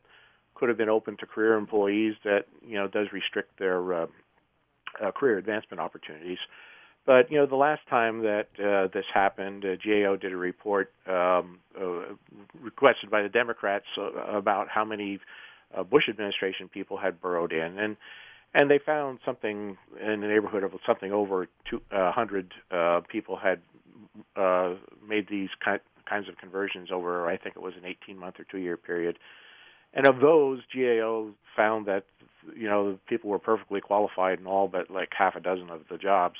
could 0.54 0.68
have 0.68 0.78
been 0.78 0.88
open 0.88 1.16
to 1.18 1.26
career 1.26 1.54
employees 1.54 2.14
that 2.24 2.44
you 2.66 2.74
know 2.74 2.88
does 2.88 3.08
restrict 3.12 3.58
their 3.58 4.02
uh, 4.02 4.06
uh, 5.02 5.10
career 5.12 5.38
advancement 5.38 5.80
opportunities. 5.80 6.38
But 7.06 7.30
you 7.30 7.38
know, 7.38 7.46
the 7.46 7.56
last 7.56 7.82
time 7.88 8.22
that 8.22 8.48
uh, 8.58 8.88
this 8.92 9.04
happened, 9.12 9.64
uh, 9.64 9.76
GAO 9.76 10.16
did 10.16 10.32
a 10.32 10.36
report 10.36 10.92
um, 11.06 11.58
uh, 11.78 12.14
requested 12.60 13.10
by 13.10 13.22
the 13.22 13.28
Democrats 13.28 13.84
uh, 13.98 14.36
about 14.36 14.68
how 14.68 14.84
many 14.84 15.20
uh, 15.76 15.82
Bush 15.82 16.04
administration 16.08 16.68
people 16.68 16.96
had 16.96 17.20
burrowed 17.20 17.52
in, 17.52 17.78
and 17.78 17.96
and 18.54 18.70
they 18.70 18.78
found 18.78 19.18
something 19.24 19.76
in 20.00 20.20
the 20.20 20.28
neighborhood 20.28 20.62
of 20.62 20.72
something 20.86 21.12
over 21.12 21.48
200 21.68 22.54
uh, 22.70 23.00
people 23.10 23.36
had 23.36 23.60
uh, 24.36 24.74
made 25.06 25.28
these 25.28 25.48
kind, 25.62 25.80
kinds 26.08 26.28
of 26.28 26.38
conversions 26.38 26.90
over, 26.92 27.28
I 27.28 27.36
think 27.36 27.56
it 27.56 27.62
was 27.62 27.74
an 27.76 27.84
18 27.84 28.16
month 28.16 28.36
or 28.38 28.44
two 28.44 28.58
year 28.58 28.76
period. 28.76 29.18
And 29.94 30.06
of 30.06 30.20
those, 30.20 30.60
GAO 30.74 31.30
found 31.56 31.86
that 31.86 32.04
you 32.56 32.68
know 32.68 32.92
the 32.92 32.98
people 33.08 33.30
were 33.30 33.38
perfectly 33.38 33.80
qualified 33.80 34.38
in 34.38 34.46
all 34.46 34.68
but 34.68 34.90
like 34.90 35.08
half 35.16 35.34
a 35.36 35.40
dozen 35.40 35.70
of 35.70 35.82
the 35.90 35.96
jobs. 35.96 36.36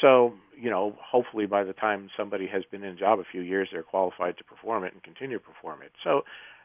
So 0.00 0.34
you 0.58 0.70
know, 0.70 0.96
hopefully 1.00 1.46
by 1.46 1.64
the 1.64 1.72
time 1.72 2.08
somebody 2.16 2.46
has 2.46 2.62
been 2.70 2.82
in 2.84 2.94
a 2.94 2.96
job 2.96 3.18
a 3.18 3.24
few 3.30 3.42
years, 3.42 3.68
they're 3.72 3.82
qualified 3.82 4.38
to 4.38 4.44
perform 4.44 4.84
it 4.84 4.92
and 4.92 5.02
continue 5.02 5.38
to 5.38 5.44
perform 5.44 5.82
it. 5.82 5.92
So, 6.04 6.22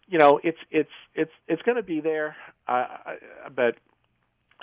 you 0.08 0.20
know, 0.20 0.40
it's 0.44 0.60
it's 0.72 0.90
it's 1.16 1.32
it's 1.48 1.62
going 1.64 1.78
to 1.78 1.84
be 1.84 2.00
there, 2.00 2.36
uh, 2.68 2.86
but 3.56 3.76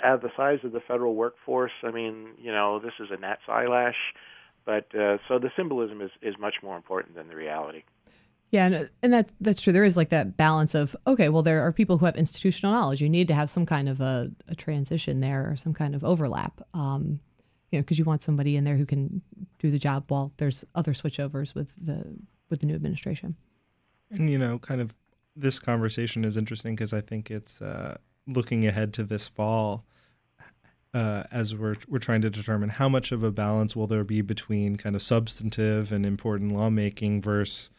at 0.03 0.21
the 0.21 0.29
size 0.35 0.59
of 0.63 0.71
the 0.71 0.81
federal 0.81 1.15
workforce, 1.15 1.71
I 1.83 1.91
mean, 1.91 2.29
you 2.41 2.51
know, 2.51 2.79
this 2.79 2.93
is 2.99 3.09
a 3.11 3.17
gnat's 3.17 3.43
eyelash 3.47 3.95
but 4.65 4.87
uh, 4.95 5.17
so 5.27 5.39
the 5.39 5.51
symbolism 5.55 6.01
is, 6.01 6.11
is 6.21 6.35
much 6.39 6.55
more 6.63 6.75
important 6.75 7.15
than 7.15 7.27
the 7.27 7.35
reality. 7.35 7.83
Yeah, 8.55 8.67
and, 8.67 8.89
and 9.03 9.13
that 9.13 9.33
that's 9.41 9.59
true. 9.59 9.73
There 9.73 9.83
is 9.83 9.97
like 9.97 10.09
that 10.09 10.37
balance 10.37 10.75
of 10.75 10.95
okay, 11.05 11.27
well, 11.27 11.43
there 11.43 11.61
are 11.61 11.73
people 11.73 11.97
who 11.97 12.05
have 12.05 12.15
institutional 12.15 12.71
knowledge. 12.71 13.01
You 13.01 13.09
need 13.09 13.27
to 13.27 13.33
have 13.33 13.49
some 13.49 13.65
kind 13.65 13.89
of 13.89 13.99
a, 13.99 14.31
a 14.47 14.55
transition 14.55 15.19
there 15.19 15.51
or 15.51 15.57
some 15.57 15.73
kind 15.73 15.93
of 15.93 16.05
overlap. 16.05 16.61
Um, 16.73 17.19
you 17.71 17.79
know, 17.79 17.83
because 17.83 17.99
you 17.99 18.05
want 18.05 18.21
somebody 18.21 18.55
in 18.55 18.63
there 18.63 18.77
who 18.77 18.85
can 18.85 19.21
do 19.59 19.69
the 19.69 19.77
job 19.77 20.05
while 20.07 20.31
there's 20.37 20.63
other 20.73 20.93
switchovers 20.93 21.53
with 21.53 21.73
the 21.85 22.05
with 22.49 22.61
the 22.61 22.67
new 22.67 22.75
administration. 22.75 23.35
And 24.09 24.29
you 24.29 24.37
know, 24.37 24.57
kind 24.59 24.79
of 24.79 24.95
this 25.35 25.59
conversation 25.59 26.23
is 26.23 26.37
interesting 26.37 26.75
because 26.75 26.93
I 26.93 27.01
think 27.01 27.29
it's 27.29 27.61
uh, 27.61 27.97
looking 28.25 28.65
ahead 28.65 28.93
to 28.93 29.03
this 29.03 29.27
fall 29.27 29.83
uh, 30.93 31.23
as 31.29 31.53
we're 31.53 31.75
we're 31.89 31.99
trying 31.99 32.21
to 32.21 32.29
determine 32.29 32.69
how 32.69 32.87
much 32.87 33.11
of 33.11 33.21
a 33.21 33.31
balance 33.31 33.75
will 33.75 33.87
there 33.87 34.05
be 34.05 34.21
between 34.21 34.77
kind 34.77 34.95
of 34.95 35.01
substantive 35.01 35.91
and 35.91 36.05
important 36.05 36.53
lawmaking 36.53 37.21
versus 37.21 37.69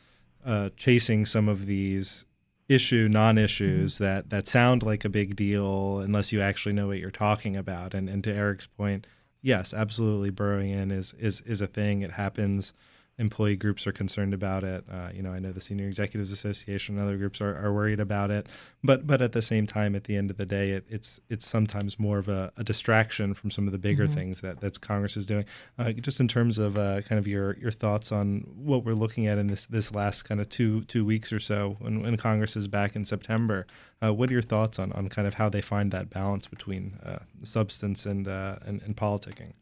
uh, 0.47 0.71
chasing 0.77 1.27
some 1.27 1.49
of 1.49 1.67
these 1.67 2.25
issue 2.69 3.09
non-issues 3.11 3.95
mm-hmm. 3.95 4.05
that 4.05 4.31
that 4.31 4.49
sound 4.49 4.83
like 4.83 5.05
a 5.05 5.09
big 5.09 5.37
deal 5.37 6.01
unless 6.01 6.33
you 6.33 6.41
actually 6.41 6.73
know 6.73 6.87
what 6.87 6.99
you're 6.99 7.11
talking 7.11 7.57
about. 7.57 7.95
And 7.95 8.09
and 8.09 8.23
to 8.25 8.33
Eric's 8.33 8.67
point, 8.67 9.07
yes, 9.43 9.75
absolutely, 9.75 10.31
burrowing 10.31 10.71
in 10.71 10.91
is 10.91 11.15
is 11.19 11.41
is 11.43 11.61
a 11.61 11.67
thing. 11.67 12.03
It 12.03 12.13
happens 12.13 12.73
employee 13.19 13.57
groups 13.57 13.87
are 13.87 13.93
concerned 13.93 14.35
about 14.35 14.63
it. 14.63 14.85
Uh, 14.91 15.09
you 15.13 15.23
know, 15.23 15.33
I 15.33 15.39
know 15.39 15.53
the 15.53 15.61
Senior 15.61 15.89
Executives 15.89 16.31
Association 16.31 16.99
and 16.99 17.07
other 17.07 17.17
groups 17.17 17.41
are, 17.41 17.57
are 17.57 17.73
worried 17.73 18.01
about 18.01 18.31
it. 18.31 18.47
But 18.85 19.07
but 19.07 19.23
at 19.23 19.33
the 19.33 19.43
same 19.43 19.67
time, 19.67 19.95
at 19.95 20.05
the 20.05 20.17
end 20.17 20.31
of 20.31 20.37
the 20.37 20.45
day, 20.45 20.71
it, 20.73 20.85
it's 20.89 21.21
it's 21.29 21.47
sometimes 21.47 21.99
more 21.99 22.19
of 22.19 22.29
a, 22.29 22.53
a 22.57 22.65
distraction 22.65 23.35
from 23.35 23.51
some 23.51 23.67
of 23.67 23.73
the 23.73 23.79
bigger 23.79 24.05
mm-hmm. 24.05 24.15
things 24.15 24.41
that 24.43 24.61
that's 24.61 24.79
Congress 24.79 25.17
is 25.17 25.25
doing. 25.25 25.45
Uh, 25.79 25.93
just 25.93 26.21
in 26.21 26.29
terms 26.29 26.59
of 26.59 26.77
uh, 26.77 27.01
kind 27.03 27.19
of 27.19 27.27
your 27.27 27.57
your 27.57 27.71
thoughts 27.71 28.13
on 28.13 28.47
what 28.57 28.85
we're 28.85 28.95
looking 28.95 29.27
at 29.27 29.39
in 29.39 29.47
this 29.47 29.67
this 29.67 29.93
last 29.95 30.23
kind 30.23 30.41
of 30.41 30.49
two 30.49 30.83
two 30.83 31.05
weeks 31.05 31.33
or 31.33 31.41
so 31.41 31.77
when, 31.81 32.03
when 32.03 32.17
Congress 32.17 32.57
is 32.57 32.69
back 32.69 32.97
in 32.97 33.05
September. 33.05 33.67
Uh, 34.03 34.13
what 34.13 34.29
are 34.29 34.35
your 34.35 34.43
thoughts 34.43 34.79
on, 34.79 34.93
on 34.93 35.09
kind 35.09 35.27
of 35.27 35.33
how 35.33 35.49
they 35.49 35.63
find 35.63 35.91
that 35.91 36.11
balance 36.11 36.47
between 36.47 36.99
uh, 37.03 37.19
substance 37.43 38.05
and, 38.05 38.29
uh, 38.29 38.57
and 38.67 38.83
and 38.83 38.95
politicking? 38.95 39.55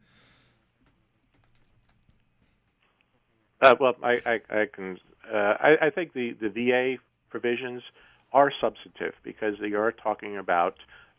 Uh, 3.65 3.75
well, 3.81 3.95
I, 4.03 4.19
I, 4.27 4.41
I 4.51 4.67
can. 4.67 4.99
Uh, 5.33 5.37
I, 5.37 5.87
I 5.87 5.91
think 5.91 6.13
the, 6.13 6.37
the 6.39 6.49
VA 6.51 6.97
provisions 7.31 7.83
are 8.31 8.53
substantive 8.61 9.15
because 9.23 9.55
they 9.59 9.73
are 9.73 9.91
talking 9.91 10.37
about 10.37 10.75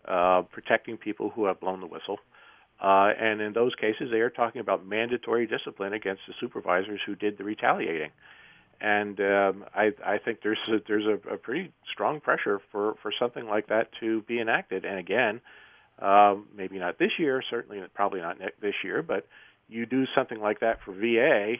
uh, 0.07 0.43
protecting 0.51 0.97
people 0.97 1.31
who 1.31 1.45
have 1.45 1.59
blown 1.59 1.79
the 1.79 1.87
whistle. 1.87 2.19
Uh, 2.79 3.09
and 3.19 3.41
in 3.41 3.53
those 3.53 3.73
cases, 3.75 4.09
they 4.11 4.19
are 4.19 4.29
talking 4.29 4.61
about 4.61 4.85
mandatory 4.85 5.47
discipline 5.47 5.93
against 5.93 6.21
the 6.27 6.35
supervisors 6.39 6.99
who 7.05 7.15
did 7.15 7.37
the 7.39 7.43
retaliating. 7.43 8.11
And 8.79 9.19
um, 9.21 9.65
I, 9.73 9.91
I 10.05 10.19
think 10.23 10.39
there's 10.43 10.59
a, 10.67 10.77
there's 10.87 11.05
a, 11.05 11.33
a 11.33 11.37
pretty 11.37 11.71
strong 11.91 12.19
pressure 12.19 12.59
for, 12.71 12.93
for 13.01 13.11
something 13.17 13.47
like 13.47 13.67
that 13.67 13.89
to 14.01 14.21
be 14.23 14.39
enacted. 14.39 14.85
And 14.85 14.99
again, 14.99 15.41
um, 15.99 16.47
maybe 16.55 16.77
not 16.77 16.99
this 16.99 17.11
year, 17.17 17.41
certainly 17.49 17.81
probably 17.95 18.19
not 18.19 18.37
this 18.61 18.75
year, 18.83 19.01
but 19.01 19.25
you 19.67 19.87
do 19.87 20.05
something 20.13 20.39
like 20.39 20.59
that 20.59 20.79
for 20.85 20.91
VA, 20.91 21.55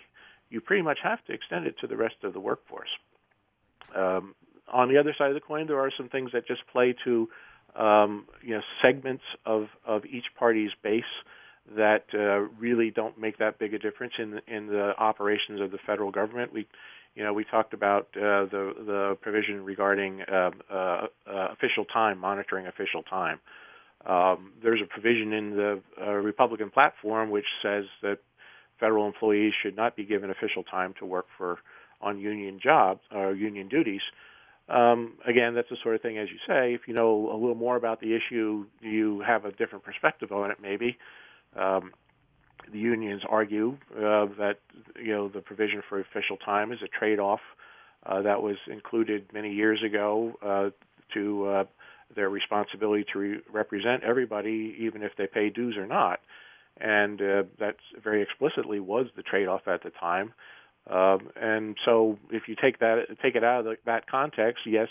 you 0.50 0.62
pretty 0.62 0.84
much 0.84 1.00
have 1.04 1.24
to 1.26 1.34
extend 1.34 1.66
it 1.66 1.76
to 1.80 1.88
the 1.88 1.98
rest 1.98 2.16
of 2.24 2.34
the 2.34 2.40
workforce. 2.40 2.90
Um, 3.96 4.36
on 4.72 4.90
the 4.90 4.98
other 4.98 5.14
side 5.18 5.30
of 5.30 5.36
the 5.36 5.42
coin, 5.42 5.68
there 5.68 5.80
are 5.80 5.92
some 5.96 6.10
things 6.10 6.32
that 6.34 6.48
just 6.48 6.62
play 6.72 6.96
to 7.04 7.30
um, 7.76 8.26
you 8.42 8.56
know 8.56 8.62
segments 8.82 9.24
of, 9.46 9.68
of 9.86 10.06
each 10.06 10.26
party's 10.38 10.72
base 10.82 11.04
that 11.76 12.06
uh, 12.14 12.40
really 12.60 12.92
don't 12.92 13.18
make 13.18 13.38
that 13.40 13.58
big 13.58 13.74
a 13.74 13.80
difference 13.80 14.14
in 14.20 14.32
the, 14.32 14.42
in 14.48 14.68
the 14.68 14.94
operations 14.98 15.62
of 15.62 15.72
the 15.72 15.80
federal 15.86 16.12
government. 16.12 16.54
We 16.54 16.68
you 17.16 17.24
know, 17.24 17.32
we 17.32 17.46
talked 17.46 17.74
about 17.74 18.08
uh, 18.16 18.46
the 18.46 18.74
the 18.86 19.18
provision 19.22 19.64
regarding 19.64 20.22
uh, 20.22 20.52
uh, 20.70 20.76
uh 20.76 21.08
official 21.54 21.86
time, 21.86 22.20
monitoring 22.20 22.68
official 22.68 23.04
time. 23.04 23.40
Um, 24.06 24.52
there's 24.62 24.82
a 24.84 24.86
provision 24.86 25.34
in 25.34 25.52
the 25.52 25.82
uh, 26.00 26.12
Republican 26.12 26.70
platform 26.70 27.32
which 27.32 27.46
says 27.64 27.86
that 28.04 28.20
federal 28.80 29.08
employees 29.08 29.54
should 29.62 29.76
not 29.76 29.96
be 29.96 30.06
given 30.06 30.30
official 30.30 30.64
time 30.64 30.94
to 31.00 31.06
work 31.06 31.26
for 31.38 31.60
on 32.02 32.20
union 32.20 32.60
jobs 32.62 33.02
or 33.12 33.34
union 33.34 33.68
duties. 33.68 34.02
Um, 34.68 35.14
again, 35.26 35.54
that's 35.54 35.70
the 35.70 35.78
sort 35.82 35.96
of 35.96 36.02
thing, 36.02 36.18
as 36.18 36.30
you 36.30 36.38
say, 36.48 36.74
if 36.74 36.82
you 36.88 36.94
know 36.94 37.30
a 37.32 37.38
little 37.38 37.56
more 37.56 37.76
about 37.76 38.02
the 38.02 38.16
issue, 38.16 38.66
you 38.82 39.22
have 39.26 39.46
a 39.46 39.52
different 39.52 39.84
perspective 39.84 40.32
on 40.32 40.50
it. 40.52 40.58
Maybe 40.62 40.98
um, 41.56 41.92
the 42.72 42.80
unions 42.80 43.22
argue 43.30 43.78
uh, 43.96 44.26
that 44.40 44.56
you 45.00 45.14
know 45.14 45.30
the 45.30 45.42
provision 45.42 45.84
for 45.88 46.00
official 46.00 46.38
time 46.38 46.72
is 46.72 46.80
a 46.84 46.88
trade-off 46.88 47.42
uh, 48.06 48.24
that 48.24 48.42
was 48.42 48.58
included 48.68 49.32
many 49.34 49.54
years 49.54 49.84
ago 49.84 50.34
uh, 50.44 50.70
to 51.14 51.46
uh, 51.48 51.64
their 52.16 52.30
responsibility 52.30 53.06
to 53.14 53.20
re- 53.20 53.40
represent 53.52 54.04
everybody, 54.04 54.76
even 54.80 55.04
if 55.04 55.12
they 55.16 55.28
pay 55.28 55.50
dues 55.50 55.78
or 55.78 55.86
not 55.86 56.20
and 56.80 57.22
uh, 57.22 57.44
that 57.60 57.76
very 58.04 58.22
explicitly 58.22 58.80
was 58.80 59.08
the 59.16 59.24
trade-off 59.24 59.68
at 59.68 59.84
the 59.84 59.92
time. 59.92 60.34
Um, 60.90 61.30
and 61.36 61.76
so, 61.84 62.20
if 62.32 62.44
you 62.48 62.56
take 62.62 62.80
that 62.80 63.06
take 63.22 63.36
it 63.36 63.44
out 63.44 63.60
of 63.62 63.66
the, 63.66 63.76
that 63.86 64.08
context, 64.10 64.64
yes, 64.68 64.90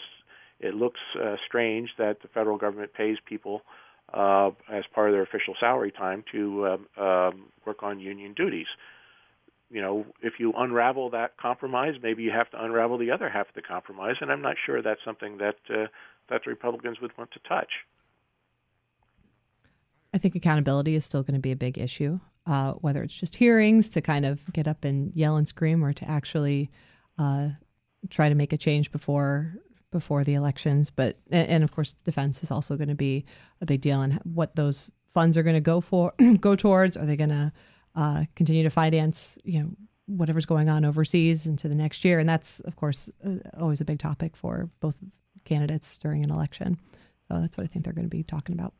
it 0.59 0.74
looks 0.74 1.01
uh, 1.22 1.37
strange 1.47 1.91
that 1.99 2.20
the 2.22 2.28
federal 2.28 2.59
government 2.59 2.93
pays 2.95 3.16
people 3.26 3.62
uh, 4.12 4.51
as 4.70 4.85
part 4.93 5.09
of 5.09 5.14
their 5.14 5.22
official 5.22 5.55
salary 5.61 5.93
time 5.93 6.24
to 6.32 6.66
um, 6.66 7.05
um, 7.05 7.45
work 7.66 7.82
on 7.82 8.01
union 8.01 8.35
duties. 8.35 8.66
You 9.70 9.82
know, 9.82 10.05
if 10.22 10.35
you 10.39 10.53
unravel 10.57 11.11
that 11.11 11.37
compromise, 11.37 11.95
maybe 12.03 12.22
you 12.22 12.30
have 12.30 12.51
to 12.51 12.62
unravel 12.62 12.99
the 12.99 13.11
other 13.11 13.28
half 13.28 13.49
of 13.49 13.55
the 13.55 13.62
compromise, 13.62 14.16
and 14.20 14.30
I'm 14.30 14.43
not 14.43 14.57
sure 14.64 14.82
that's 14.82 15.01
something 15.05 15.39
that 15.39 15.57
uh, 15.70 15.87
that 16.30 16.43
the 16.45 16.51
Republicans 16.51 17.01
would 17.01 17.16
want 17.16 17.30
to 17.32 17.41
touch. 17.49 17.70
I 20.14 20.18
think 20.18 20.36
accountability 20.36 20.94
is 20.94 21.04
still 21.04 21.24
going 21.24 21.34
to 21.34 21.40
be 21.40 21.50
a 21.50 21.56
big 21.56 21.76
issue, 21.76 22.20
uh, 22.46 22.74
whether 22.74 23.02
it's 23.02 23.12
just 23.12 23.34
hearings 23.34 23.88
to 23.90 24.00
kind 24.00 24.24
of 24.24 24.50
get 24.52 24.68
up 24.68 24.84
and 24.84 25.12
yell 25.14 25.36
and 25.36 25.46
scream, 25.46 25.84
or 25.84 25.92
to 25.92 26.08
actually 26.08 26.70
uh, 27.18 27.48
try 28.10 28.28
to 28.28 28.36
make 28.36 28.52
a 28.52 28.56
change 28.56 28.92
before 28.92 29.56
before 29.90 30.22
the 30.22 30.34
elections. 30.34 30.88
But 30.88 31.18
and 31.30 31.64
of 31.64 31.72
course, 31.72 31.94
defense 32.04 32.44
is 32.44 32.52
also 32.52 32.76
going 32.76 32.88
to 32.88 32.94
be 32.94 33.24
a 33.60 33.66
big 33.66 33.80
deal, 33.80 34.02
and 34.02 34.20
what 34.22 34.54
those 34.54 34.88
funds 35.14 35.36
are 35.36 35.42
going 35.42 35.54
to 35.54 35.60
go 35.60 35.80
for, 35.80 36.14
go 36.40 36.54
towards. 36.54 36.96
Are 36.96 37.06
they 37.06 37.16
going 37.16 37.30
to 37.30 37.52
uh, 37.96 38.24
continue 38.36 38.62
to 38.62 38.70
finance, 38.70 39.36
you 39.42 39.62
know, 39.62 39.70
whatever's 40.06 40.46
going 40.46 40.68
on 40.68 40.84
overseas 40.84 41.48
into 41.48 41.68
the 41.68 41.74
next 41.74 42.04
year? 42.04 42.20
And 42.20 42.28
that's, 42.28 42.60
of 42.60 42.76
course, 42.76 43.10
uh, 43.26 43.36
always 43.58 43.80
a 43.80 43.84
big 43.84 43.98
topic 43.98 44.36
for 44.36 44.70
both 44.78 44.94
candidates 45.44 45.98
during 45.98 46.24
an 46.24 46.30
election. 46.30 46.78
So 47.28 47.40
that's 47.40 47.56
what 47.56 47.64
I 47.64 47.66
think 47.66 47.84
they're 47.84 47.94
going 47.94 48.08
to 48.08 48.16
be 48.16 48.22
talking 48.22 48.54
about. 48.54 48.74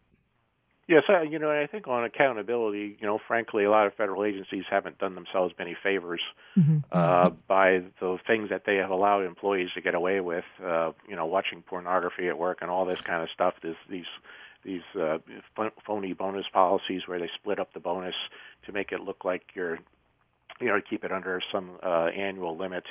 Yes, 0.87 1.05
I, 1.09 1.23
you 1.23 1.39
know, 1.39 1.51
I 1.51 1.67
think 1.67 1.89
on 1.89 2.05
accountability, 2.05 2.99
you 3.01 3.07
know, 3.07 3.19
frankly, 3.27 3.65
a 3.65 3.71
lot 3.71 3.87
of 3.87 3.95
federal 3.95 4.23
agencies 4.23 4.65
haven't 4.69 4.99
done 4.99 5.15
themselves 5.15 5.55
many 5.59 5.75
favors 5.83 6.21
mm-hmm. 6.57 6.79
uh, 6.93 7.31
by 7.49 7.83
the 8.01 8.19
things 8.27 8.51
that 8.51 8.65
they 8.67 8.77
have 8.77 8.91
allowed 8.91 9.23
employees 9.25 9.71
to 9.75 9.81
get 9.81 9.95
away 9.95 10.21
with. 10.21 10.45
Uh, 10.63 10.93
you 11.09 11.17
know, 11.17 11.25
watching 11.25 11.63
pornography 11.63 12.29
at 12.29 12.39
work 12.39 12.59
and 12.61 12.71
all 12.71 12.85
this 12.85 13.01
kind 13.01 13.23
of 13.23 13.31
stuff. 13.31 13.55
This, 13.63 13.77
these 13.89 14.05
these 14.63 14.83
uh, 14.99 15.19
phony 15.87 16.13
bonus 16.13 16.47
policies 16.53 17.03
where 17.07 17.19
they 17.19 17.31
split 17.35 17.59
up 17.59 17.73
the 17.73 17.81
bonus 17.81 18.15
to 18.67 18.73
make 18.73 18.93
it 18.93 19.01
look 19.01 19.25
like 19.25 19.43
you're, 19.55 19.79
you 20.59 20.69
know, 20.69 20.81
keep 20.89 21.05
it 21.05 21.13
under 21.13 21.41
some 21.53 21.73
uh, 21.83 22.07
annual 22.07 22.57
limit 22.57 22.85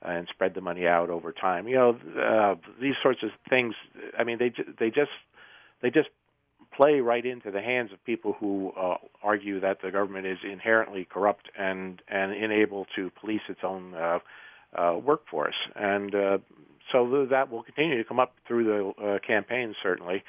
and 0.00 0.28
spread 0.28 0.54
the 0.54 0.60
money 0.60 0.86
out 0.86 1.10
over 1.10 1.32
time. 1.32 1.66
You 1.66 1.74
know, 1.74 1.98
uh, 2.20 2.54
these 2.80 2.94
sorts 3.02 3.22
of 3.22 3.30
things. 3.48 3.74
I 4.16 4.24
mean, 4.24 4.38
they 4.38 4.52
they 4.78 4.90
just 4.90 5.10
they 5.82 5.90
just 5.90 6.08
play 6.78 7.00
right 7.00 7.26
into 7.26 7.50
the 7.50 7.60
hands 7.60 7.92
of 7.92 8.02
people 8.04 8.36
who 8.38 8.72
uh, 8.80 8.94
argue 9.20 9.58
that 9.58 9.82
the 9.82 9.90
government 9.90 10.26
is 10.26 10.38
inherently 10.50 11.04
corrupt 11.04 11.50
and 11.58 12.00
and 12.08 12.32
unable 12.32 12.86
to 12.94 13.10
police 13.20 13.40
its 13.48 13.60
own 13.64 13.94
uh, 13.94 14.20
uh, 14.78 14.96
workforce, 14.96 15.56
and 15.74 16.14
uh, 16.14 16.38
so 16.92 17.26
that 17.28 17.50
will 17.50 17.64
continue 17.64 17.98
to 17.98 18.04
come 18.04 18.20
up 18.20 18.34
through 18.46 18.64
the 18.64 19.04
uh, 19.04 19.18
campaign. 19.26 19.74
Certainly, 19.82 20.22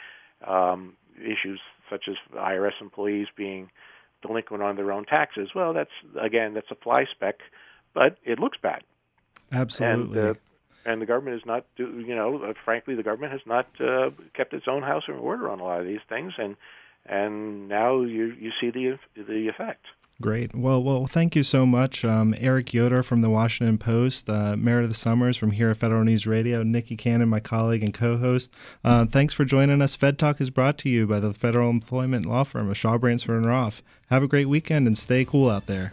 um, 0.46 0.94
issues 1.22 1.60
such 1.88 2.06
as 2.10 2.16
IRS 2.36 2.82
employees 2.82 3.28
being 3.36 3.70
delinquent 4.24 4.64
on 4.64 4.76
their 4.76 4.92
own 4.92 5.06
taxes. 5.06 5.50
Well, 5.54 5.74
that's 5.74 5.92
again 6.20 6.56
that's 6.56 6.72
a 6.72 6.76
fly 6.76 7.06
speck, 7.12 7.36
but 7.94 8.18
it 8.24 8.40
looks 8.40 8.58
bad. 8.62 8.82
Absolutely. 9.52 10.20
And, 10.20 10.30
uh, 10.30 10.40
and 10.86 11.02
the 11.02 11.06
government 11.06 11.38
is 11.38 11.46
not, 11.46 11.66
you 11.78 12.16
know, 12.16 12.44
uh, 12.44 12.54
frankly, 12.66 12.96
the 12.96 13.04
government 13.04 13.32
has 13.32 13.42
not 13.46 13.70
uh, 13.80 14.12
kept 14.34 14.54
its 14.54 14.68
own 14.68 14.82
house 14.82 15.04
in 15.08 15.16
order 15.16 15.50
on 15.50 15.60
a 15.60 15.64
lot 15.64 15.82
of 15.82 15.88
these 15.88 16.00
things, 16.08 16.34
and 16.38 16.56
and 17.06 17.68
now 17.68 18.02
you 18.02 18.34
you 18.40 18.52
see 18.60 18.70
the 18.70 18.98
the 19.16 19.48
effect. 19.48 19.86
Great. 20.22 20.54
Well, 20.54 20.84
well, 20.84 21.08
thank 21.08 21.34
you 21.34 21.44
so 21.44 21.66
much, 21.66 22.04
um, 22.04 22.36
Eric 22.38 22.74
Yoder 22.74 23.04
from 23.04 23.22
the 23.22 23.30
Washington 23.30 23.78
Post, 23.78 24.30
uh, 24.30 24.58
Meredith 24.58 24.98
Somers 24.98 25.38
from 25.38 25.52
here 25.52 25.70
at 25.70 25.78
Federal 25.78 26.04
News 26.04 26.28
Radio, 26.28 26.62
Nikki 26.62 26.98
Cannon, 26.98 27.30
my 27.30 27.40
colleague 27.40 27.84
and 27.84 27.94
co-host. 27.94 28.52
Uh, 28.84 29.06
thanks 29.06 29.34
for 29.34 29.46
joining 29.46 29.82
us. 29.82 29.96
Fed 29.96 30.20
Talk 30.20 30.42
is 30.42 30.50
brought 30.50 30.78
to 30.80 30.90
you 30.90 31.08
by 31.08 31.22
the 31.22 31.34
federal 31.34 31.70
employment 31.70 32.26
law 32.26 32.44
firm 32.44 32.70
of 32.70 32.78
Shaw 32.78 32.98
Bransford 32.98 33.38
and 33.38 33.46
Roth. 33.46 33.82
Have 34.10 34.22
a 34.22 34.28
great 34.28 34.50
weekend 34.50 34.88
and 34.88 34.98
stay 34.98 35.24
cool 35.24 35.50
out 35.50 35.68
there. 35.68 35.90